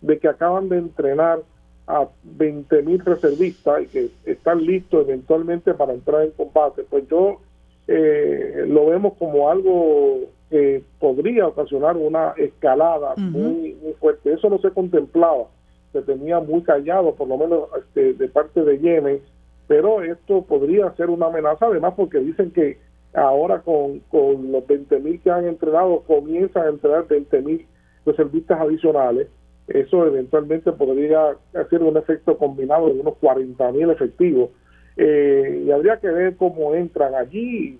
[0.00, 1.40] de que acaban de entrenar
[1.86, 7.40] a 20 mil reservistas y que están listos eventualmente para entrar en combate, pues yo
[7.86, 14.32] lo vemos como algo que podría ocasionar una escalada muy, muy fuerte.
[14.32, 15.46] Eso no se contemplaba,
[15.92, 19.20] se tenía muy callado, por lo menos este, de parte de Yemen,
[19.66, 22.78] pero esto podría ser una amenaza, además porque dicen que
[23.16, 27.64] ahora con, con los 20.000 que han entrenado, comienzan a entrenar 20.000
[28.04, 29.28] reservistas adicionales.
[29.66, 34.50] Eso eventualmente podría hacer un efecto combinado de unos 40.000 efectivos.
[34.96, 37.78] Eh, y habría que ver cómo entran allí,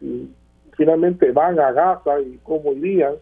[0.00, 0.30] y
[0.76, 3.14] finalmente van a Gaza y cómo irían,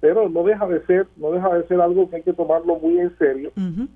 [0.00, 2.98] pero no deja de ser no deja de ser algo que hay que tomarlo muy
[2.98, 3.50] en serio,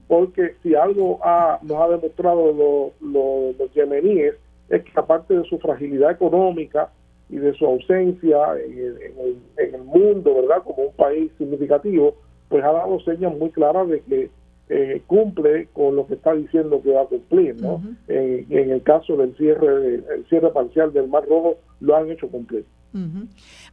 [0.08, 4.34] porque si algo ha, nos ha demostrado los yemeníes
[4.68, 6.90] es que aparte de su fragilidad económica
[7.28, 10.62] y de su ausencia en el, en el mundo, ¿verdad?
[10.64, 12.16] Como un país significativo,
[12.48, 14.30] pues ha dado señas muy claras de que
[14.68, 17.82] eh, cumple con lo que está diciendo que va a cumplir, ¿no?
[18.08, 22.28] en, en, el caso del cierre, el cierre parcial del Mar Rojo, lo han hecho
[22.28, 22.64] cumplir.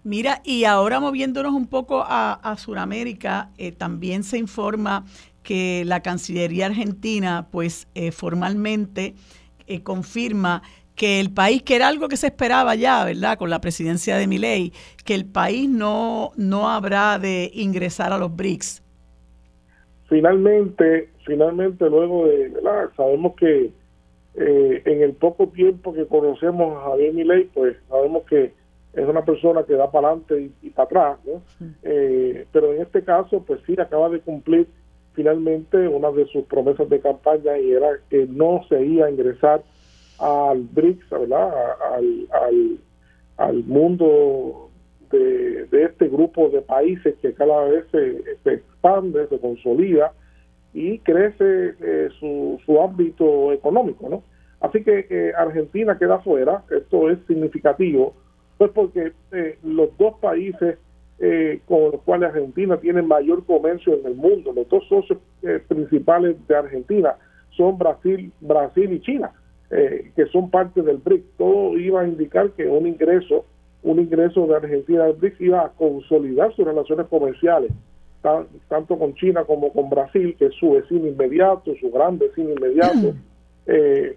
[0.03, 5.05] Mira, y ahora moviéndonos un poco a, a Sudamérica, eh, también se informa
[5.43, 9.15] que la Cancillería Argentina, pues eh, formalmente
[9.67, 10.63] eh, confirma
[10.99, 13.38] que el país, que era algo que se esperaba ya, ¿verdad?
[13.38, 14.73] Con la presidencia de Milei,
[15.05, 18.84] que el país no, no habrá de ingresar a los BRICS.
[20.09, 22.89] Finalmente, finalmente luego de, ¿verdad?
[22.97, 23.71] Sabemos que
[24.35, 28.51] en el poco tiempo que conocemos a Javier Milei, pues sabemos que
[28.93, 31.19] es una persona que da para adelante y, para atrás,
[31.84, 34.67] eh, pero en este caso, pues sí, acaba de cumplir
[35.13, 39.63] finalmente una de sus promesas de campaña y era que no se iba a ingresar
[40.19, 41.51] al BRICS, ¿verdad?
[41.95, 42.79] Al,
[43.37, 44.69] al, mundo
[45.11, 50.13] de, este grupo de países que cada vez se, expande, se consolida
[50.73, 54.23] y crece eh, su, su ámbito económico, ¿no?
[54.61, 58.13] Así que eh, Argentina queda fuera, esto es significativo,
[58.57, 60.77] pues porque eh, los dos países
[61.19, 65.19] eh, con los cuales Argentina tiene mayor comercio en el mundo, los dos socios
[65.67, 67.15] principales de Argentina
[67.51, 69.31] son Brasil, Brasil y China,
[69.69, 71.23] que son parte del BRIC.
[71.37, 73.45] Todo iba a indicar que un ingreso,
[73.83, 77.71] un ingreso de Argentina al BRIC iba a consolidar sus relaciones comerciales,
[78.67, 83.13] tanto con China como con Brasil, que es su vecino inmediato, su gran vecino inmediato.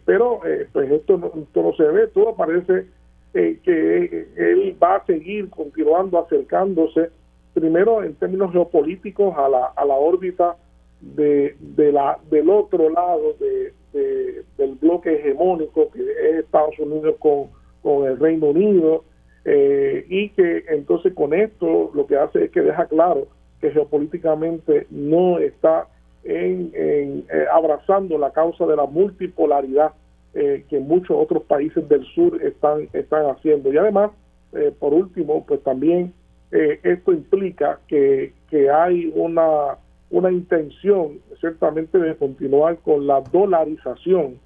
[0.06, 0.40] pero
[0.72, 2.86] pues esto no, esto no se ve, todo parece
[3.34, 7.08] eh, que él va a seguir continuando acercándose,
[7.54, 10.56] primero en términos geopolíticos, a la, a la órbita
[11.00, 17.48] de, de la, del otro lado de, del bloque hegemónico que es Estados Unidos con,
[17.82, 19.04] con el Reino Unido,
[19.44, 23.26] eh, y que entonces con esto lo que hace es que deja claro
[23.60, 25.88] que geopolíticamente no está
[26.22, 29.92] en, eh, abrazando la causa de la multipolaridad
[30.34, 33.72] eh, que muchos otros países del sur están, están haciendo.
[33.72, 34.12] Y además,
[34.78, 36.12] por último, pues también
[36.50, 39.78] esto implica que, que hay una,
[40.12, 44.38] una intención ciertamente de continuar con la dolarización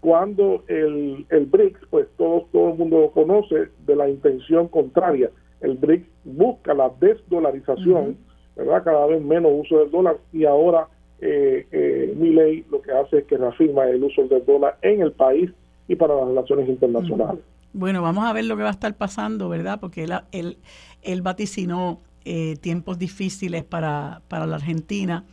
[0.00, 5.30] cuando el, el BRICS, pues todo, todo el mundo lo conoce de la intención contraria.
[5.62, 8.18] El BRICS busca la desdolarización,
[8.54, 8.84] ¿verdad?
[8.84, 10.88] Cada vez menos uso del dólar y ahora
[11.20, 15.00] eh, eh, mi ley lo que hace es que reafirma el uso del dólar en
[15.00, 15.50] el país
[15.88, 17.42] y para las relaciones internacionales.
[17.72, 19.80] Bueno, vamos a ver lo que va a estar pasando, ¿verdad?
[19.80, 20.58] Porque él, él,
[21.00, 25.24] él vaticinó eh, tiempos difíciles para, para la Argentina.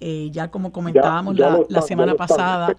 [0.00, 2.76] Eh, ya como comentábamos la, semana pasada,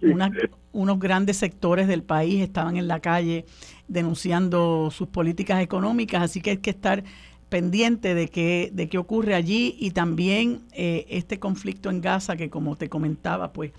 [0.72, 3.44] unos grandes sectores del país estaban en la calle
[3.88, 7.02] denunciando sus políticas económicas, así que hay que estar
[7.48, 12.50] pendiente de qué, de qué ocurre allí y también eh, este conflicto en Gaza que
[12.50, 13.72] como te comentaba, pues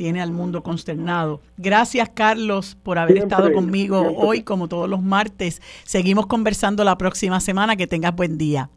[0.00, 1.42] tiene al mundo consternado.
[1.58, 5.60] Gracias Carlos por haber estado conmigo hoy como todos los martes.
[5.84, 7.76] Seguimos conversando la próxima semana.
[7.76, 8.70] Que tengas buen día.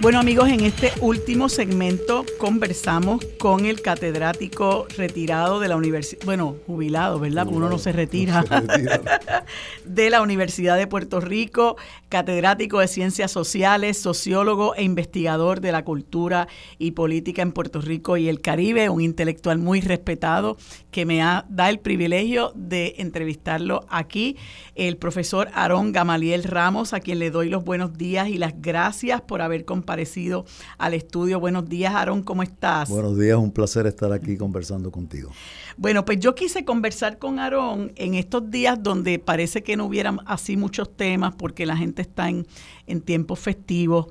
[0.00, 6.56] Bueno amigos, en este último segmento conversamos con el catedrático retirado de la universidad, bueno,
[6.66, 7.44] jubilado, ¿verdad?
[7.44, 8.42] Porque uno no se retira,
[9.84, 11.76] de la Universidad de Puerto Rico,
[12.08, 16.48] catedrático de Ciencias Sociales, sociólogo e investigador de la cultura
[16.78, 20.56] y política en Puerto Rico y el Caribe, un intelectual muy respetado
[20.90, 24.38] que me da el privilegio de entrevistarlo aquí,
[24.76, 29.20] el profesor Aarón Gamaliel Ramos, a quien le doy los buenos días y las gracias
[29.20, 30.44] por haber compartido parecido
[30.78, 31.40] al estudio.
[31.40, 32.88] Buenos días, Aaron, ¿cómo estás?
[32.88, 35.32] Buenos días, un placer estar aquí conversando contigo.
[35.76, 40.20] Bueno, pues yo quise conversar con Aarón en estos días donde parece que no hubieran
[40.26, 42.46] así muchos temas porque la gente está en,
[42.86, 44.06] en tiempos festivos,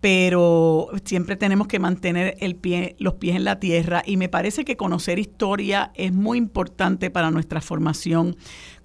[0.00, 4.64] pero siempre tenemos que mantener el pie, los pies en la tierra y me parece
[4.64, 8.36] que conocer historia es muy importante para nuestra formación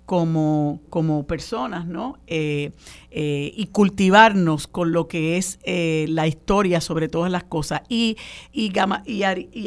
[0.09, 2.17] como, como personas, ¿no?
[2.25, 2.71] Eh,
[3.11, 7.83] eh, y cultivarnos con lo que es eh, la historia sobre todas las cosas.
[7.89, 8.17] Y,
[8.51, 8.71] y,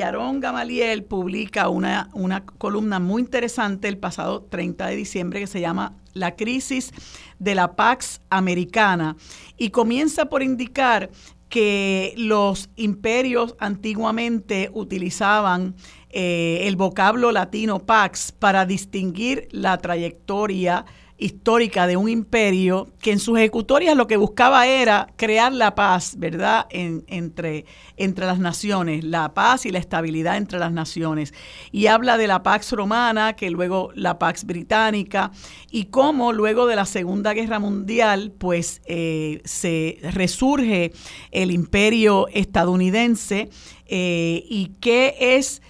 [0.02, 5.60] Aarón Gamaliel publica una, una columna muy interesante el pasado 30 de diciembre que se
[5.60, 6.90] llama La crisis
[7.38, 9.14] de la Pax Americana
[9.56, 11.08] y comienza por indicar
[11.52, 15.76] que los imperios antiguamente utilizaban
[16.12, 20.84] eh, el vocablo latino pax para distinguir la trayectoria
[21.22, 26.16] histórica de un imperio que en sus ejecutorias lo que buscaba era crear la paz,
[26.18, 27.64] ¿verdad?, entre,
[27.96, 31.32] entre las naciones, la paz y la estabilidad entre las naciones.
[31.70, 35.30] Y habla de la Pax Romana, que luego la Pax Británica,
[35.70, 40.92] y cómo luego de la Segunda Guerra Mundial, pues eh, se resurge
[41.30, 43.48] el imperio estadounidense
[43.86, 45.62] eh, y qué es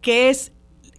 [0.00, 0.52] que es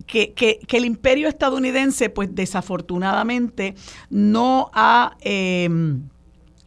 [0.07, 3.76] que, que, el imperio estadounidense, pues desafortunadamente,
[4.10, 6.10] no ha, em,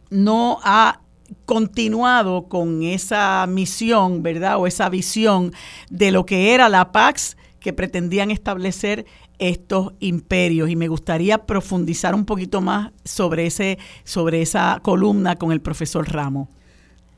[0.09, 1.01] no ha
[1.45, 4.57] continuado con esa misión, ¿verdad?
[4.59, 5.51] O esa visión
[5.89, 9.05] de lo que era la Pax que pretendían establecer
[9.39, 15.51] estos imperios y me gustaría profundizar un poquito más sobre ese sobre esa columna con
[15.51, 16.47] el profesor Ramos.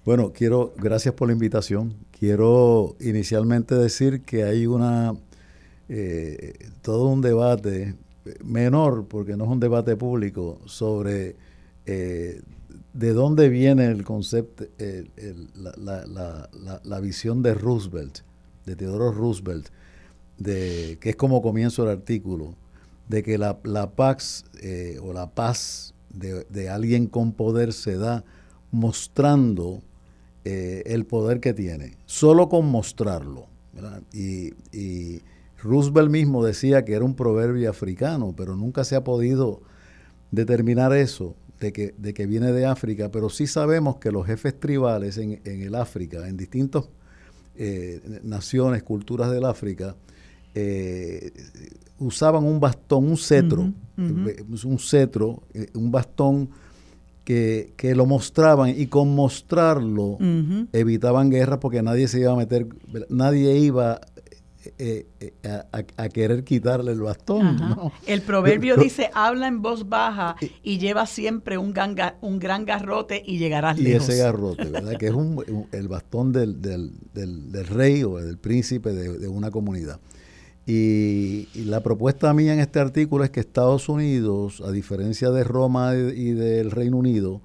[0.06, 1.96] Bueno, quiero, gracias por la invitación.
[2.18, 5.16] Quiero inicialmente decir que hay una,
[5.90, 7.96] eh, todo un debate
[8.42, 11.36] menor, porque no es un debate público, sobre
[11.86, 12.42] eh,
[12.94, 14.64] de dónde viene el concepto,
[15.56, 18.20] la, visión de Roosevelt,
[18.66, 19.68] de Theodore Roosevelt,
[20.38, 22.56] de, que es como comienzo el artículo,
[23.10, 23.60] de que la,
[23.94, 28.24] pax eh, o la paz de, de alguien con poder se da
[28.72, 29.82] mostrando
[30.48, 33.48] eh, el poder que tiene, solo con mostrarlo.
[34.14, 34.54] Y,
[35.58, 39.64] Roosevelt mismo decía que era un proverbio africano, pero nunca se ha podido
[40.30, 44.60] determinar eso, de que, de que viene de África, pero sí sabemos que los jefes
[44.60, 46.84] tribales en, el África, en distintas
[47.56, 49.96] eh, naciones, culturas del África,
[50.54, 51.32] eh,
[51.98, 55.42] usaban un bastón, un cetro, un cetro,
[55.74, 56.52] un bastón
[57.26, 60.18] que, lo mostraban y con mostrarlo
[60.72, 62.68] evitaban guerras porque nadie se iba a meter,
[63.10, 64.00] nadie iba
[64.80, 65.34] eh, eh,
[65.98, 67.58] a, querer quitarle el bastón.
[68.08, 71.74] El proverbio dice, habla en voz baja y lleva siempre un,
[72.22, 74.10] un gran garrote y llegarás lejos.
[74.10, 74.98] Y ese garrote, ¿verdad?
[74.98, 75.14] que es
[75.72, 76.58] el bastón del,
[77.70, 80.00] rey o del príncipe de, una comunidad.
[80.68, 85.94] Y, la propuesta mía en este artículo es que Estados Unidos, a diferencia de Roma
[85.96, 87.42] y del Reino Unido,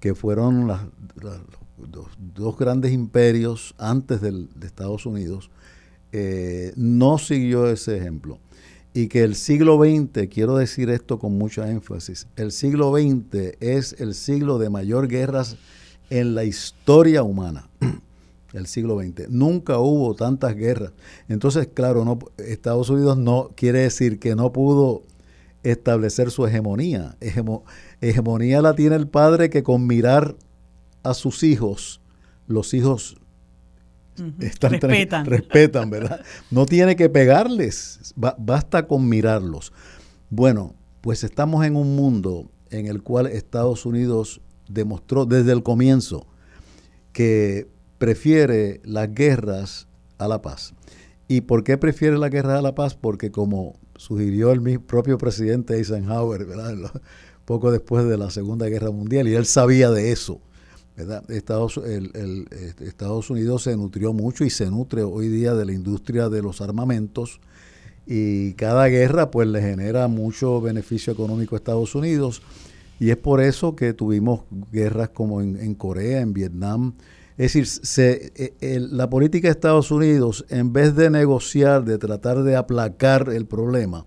[0.00, 0.80] que fueron las,
[2.34, 5.50] dos, grandes imperios antes de Estados Unidos,
[6.12, 8.38] eh, no siguió ese ejemplo.
[8.94, 13.96] Y que el siglo XX, quiero decir esto con mucha énfasis, el siglo XX es
[13.98, 15.56] el siglo de mayor guerras
[16.08, 17.68] en la historia humana.
[18.56, 19.28] El siglo XX.
[19.28, 20.92] Nunca hubo tantas guerras.
[21.28, 25.02] Entonces, claro, no, Estados Unidos no quiere decir que no pudo
[25.62, 27.16] establecer su hegemonía.
[28.00, 30.36] hegemonía la tiene el padre que con mirar
[31.02, 32.00] a sus hijos,
[32.46, 33.16] los hijos
[34.60, 35.26] respetan.
[35.26, 36.20] respetan, ¿verdad?
[36.50, 39.72] No tiene que pegarles, basta con mirarlos.
[40.30, 46.26] Bueno, pues estamos en un mundo en el cual Estados Unidos demostró desde el comienzo
[47.12, 49.86] que prefiere las guerras
[50.18, 50.74] a la paz.
[51.28, 52.94] ¿Y por qué prefiere la guerra a la paz?
[52.94, 56.46] Porque como sugirió el propio presidente Eisenhower,
[57.44, 60.40] poco después de la Segunda Guerra Mundial, y él sabía de eso.
[61.28, 65.72] Estados, el, este, Estados Unidos se nutrió mucho y se nutre hoy día de la
[65.72, 67.38] industria de los armamentos
[68.06, 72.40] y cada guerra pues le genera mucho beneficio económico a Estados Unidos
[72.98, 74.42] y es por eso que tuvimos
[74.72, 76.94] guerras como en, Corea, en Vietnam.
[77.38, 82.42] Es decir, se, e, la política de Estados Unidos, en vez de negociar, de tratar
[82.42, 84.06] de aplacar el problema,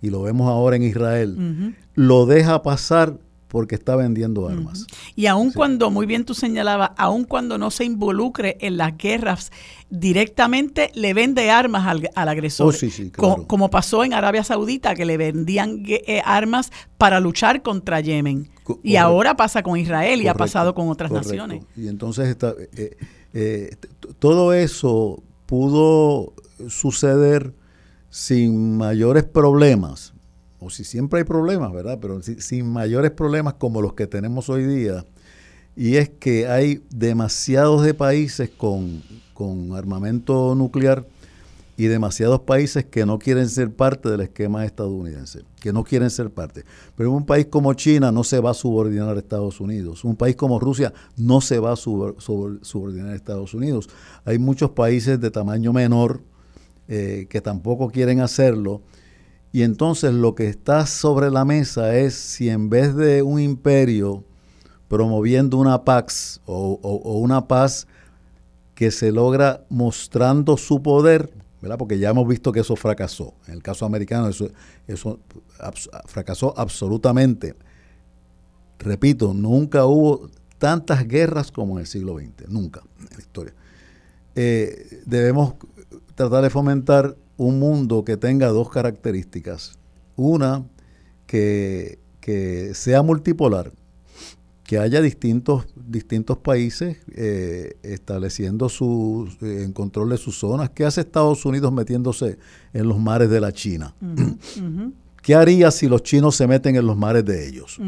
[0.00, 3.18] y lo vemos ahora en Israel, lo deja pasar
[3.48, 4.86] porque está vendiendo armas.
[5.16, 9.50] Y aun cuando, muy bien tú señalabas, aun cuando no se involucre en las guerras
[9.88, 12.74] directamente, le vende armas al, agresor.
[13.16, 18.50] Oh, como pasó en Arabia Saudita, que le vendían eh, armas para luchar contra Yemen.
[18.82, 21.64] y ahora pasa con Israel y ha pasado con otras naciones.
[21.74, 22.96] Y entonces está, eh,
[23.32, 23.76] eh,
[24.18, 26.34] todo eso pudo
[26.68, 27.54] suceder
[28.10, 30.12] sin mayores problemas
[30.60, 31.98] o si siempre hay problemas, ¿verdad?
[32.00, 35.04] Pero sin mayores problemas como los que tenemos hoy día.
[35.76, 39.02] Y es que hay demasiados de países con,
[39.76, 41.06] armamento nuclear
[41.76, 46.30] y demasiados países que no quieren ser parte del esquema estadounidense, que no quieren ser
[46.30, 46.64] parte.
[46.96, 50.34] Pero un país como China no se va a subordinar a Estados Unidos, un país
[50.34, 53.88] como Rusia no se va a subordinar a Estados Unidos.
[54.24, 56.20] Hay muchos países de tamaño menor
[56.88, 58.82] eh, que tampoco quieren hacerlo
[59.52, 64.24] y entonces lo que está sobre la mesa es si en vez de un imperio
[64.88, 66.78] promoviendo una pax o,
[67.20, 67.86] una paz
[68.74, 71.78] que se logra mostrando su poder, ¿verdad?
[71.78, 73.34] porque ya hemos visto que eso fracasó.
[73.46, 75.18] En el caso americano eso,
[76.06, 77.54] fracasó absolutamente.
[78.78, 83.54] Repito, nunca hubo tantas guerras como en el siglo XX, nunca en la historia.
[84.34, 85.54] Eh, debemos
[86.14, 89.78] tratar de fomentar un mundo que tenga dos características.
[90.16, 90.66] Una,
[91.26, 91.98] que,
[92.74, 93.72] sea multipolar,
[94.64, 100.68] que haya distintos, distintos países eh, estableciendo su eh, en control de sus zonas.
[100.70, 102.38] ¿Qué hace Estados Unidos metiéndose
[102.74, 103.94] en los mares de la China?
[105.22, 107.78] ¿Qué haría si los chinos se meten en los mares de ellos?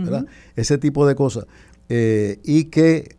[0.56, 1.46] Ese tipo de cosas.
[1.88, 3.18] Eh, y que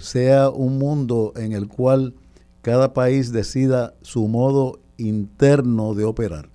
[0.00, 2.14] sea un mundo en el cual
[2.62, 6.48] cada país decida su modo interno de operar.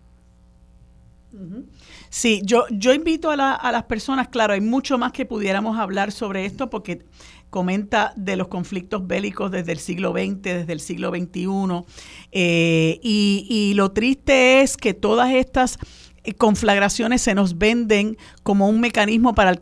[2.10, 6.46] Sí, yo, yo invito a, las personas, claro, hay mucho más que pudiéramos hablar sobre
[6.46, 7.06] esto porque
[7.50, 11.48] comenta de los conflictos bélicos desde el siglo XX, desde el siglo XXI,
[12.32, 15.78] eh, y, y lo triste es que todas estas
[16.34, 19.54] conflagraciones se nos venden como un mecanismo para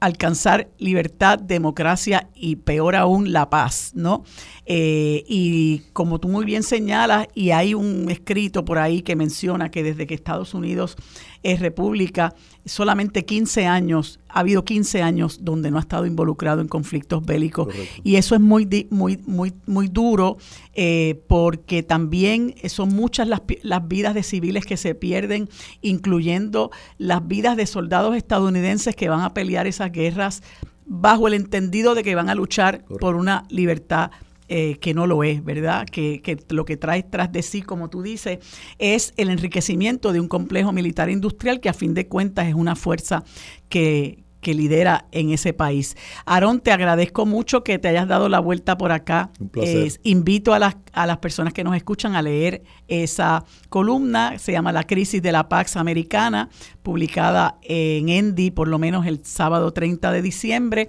[0.00, 4.24] alcanzar libertad, democracia y peor aún la paz, ¿no?
[4.66, 9.70] Eh, y como tú muy bien señalas, y hay un escrito por ahí que menciona
[9.70, 10.96] que desde que Estados Unidos
[11.42, 12.34] es república,
[12.64, 17.68] solamente 15 años, ha habido 15 años donde no ha estado involucrado en conflictos bélicos.
[18.04, 20.36] Y eso es muy, muy, muy, muy duro
[20.74, 25.48] eh, porque también son muchas las, las vidas de civiles que se pierden,
[25.80, 30.42] incluyendo las vidas de soldados estadounidenses que van a pelear esas guerras
[30.84, 34.10] bajo el entendido de que van a luchar por una libertad
[34.52, 35.86] eh, que no lo es, ¿verdad?
[35.86, 38.40] Que, que, lo que trae tras de sí, como tú dices,
[38.80, 42.74] es el enriquecimiento de un complejo militar industrial que a fin de cuentas es una
[42.74, 43.22] fuerza
[43.68, 45.96] que, que lidera en ese país.
[46.24, 49.30] Aarón, te agradezco mucho que te hayas dado la vuelta por acá.
[49.38, 49.86] Un placer.
[49.86, 54.52] Eh, invito a las, a las personas que nos escuchan a leer esa columna, se
[54.52, 56.48] llama La crisis de la Pax Americana,
[56.82, 60.88] publicada en Endy por lo menos el sábado 30 de diciembre.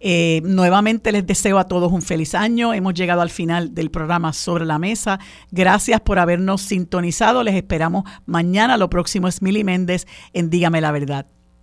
[0.00, 2.72] Eh, nuevamente les deseo a todos un feliz año.
[2.74, 5.18] Hemos llegado al final del programa Sobre la Mesa.
[5.50, 7.42] Gracias por habernos sintonizado.
[7.42, 8.76] Les esperamos mañana.
[8.76, 11.41] Lo próximo es Mili Méndez en Dígame la Verdad.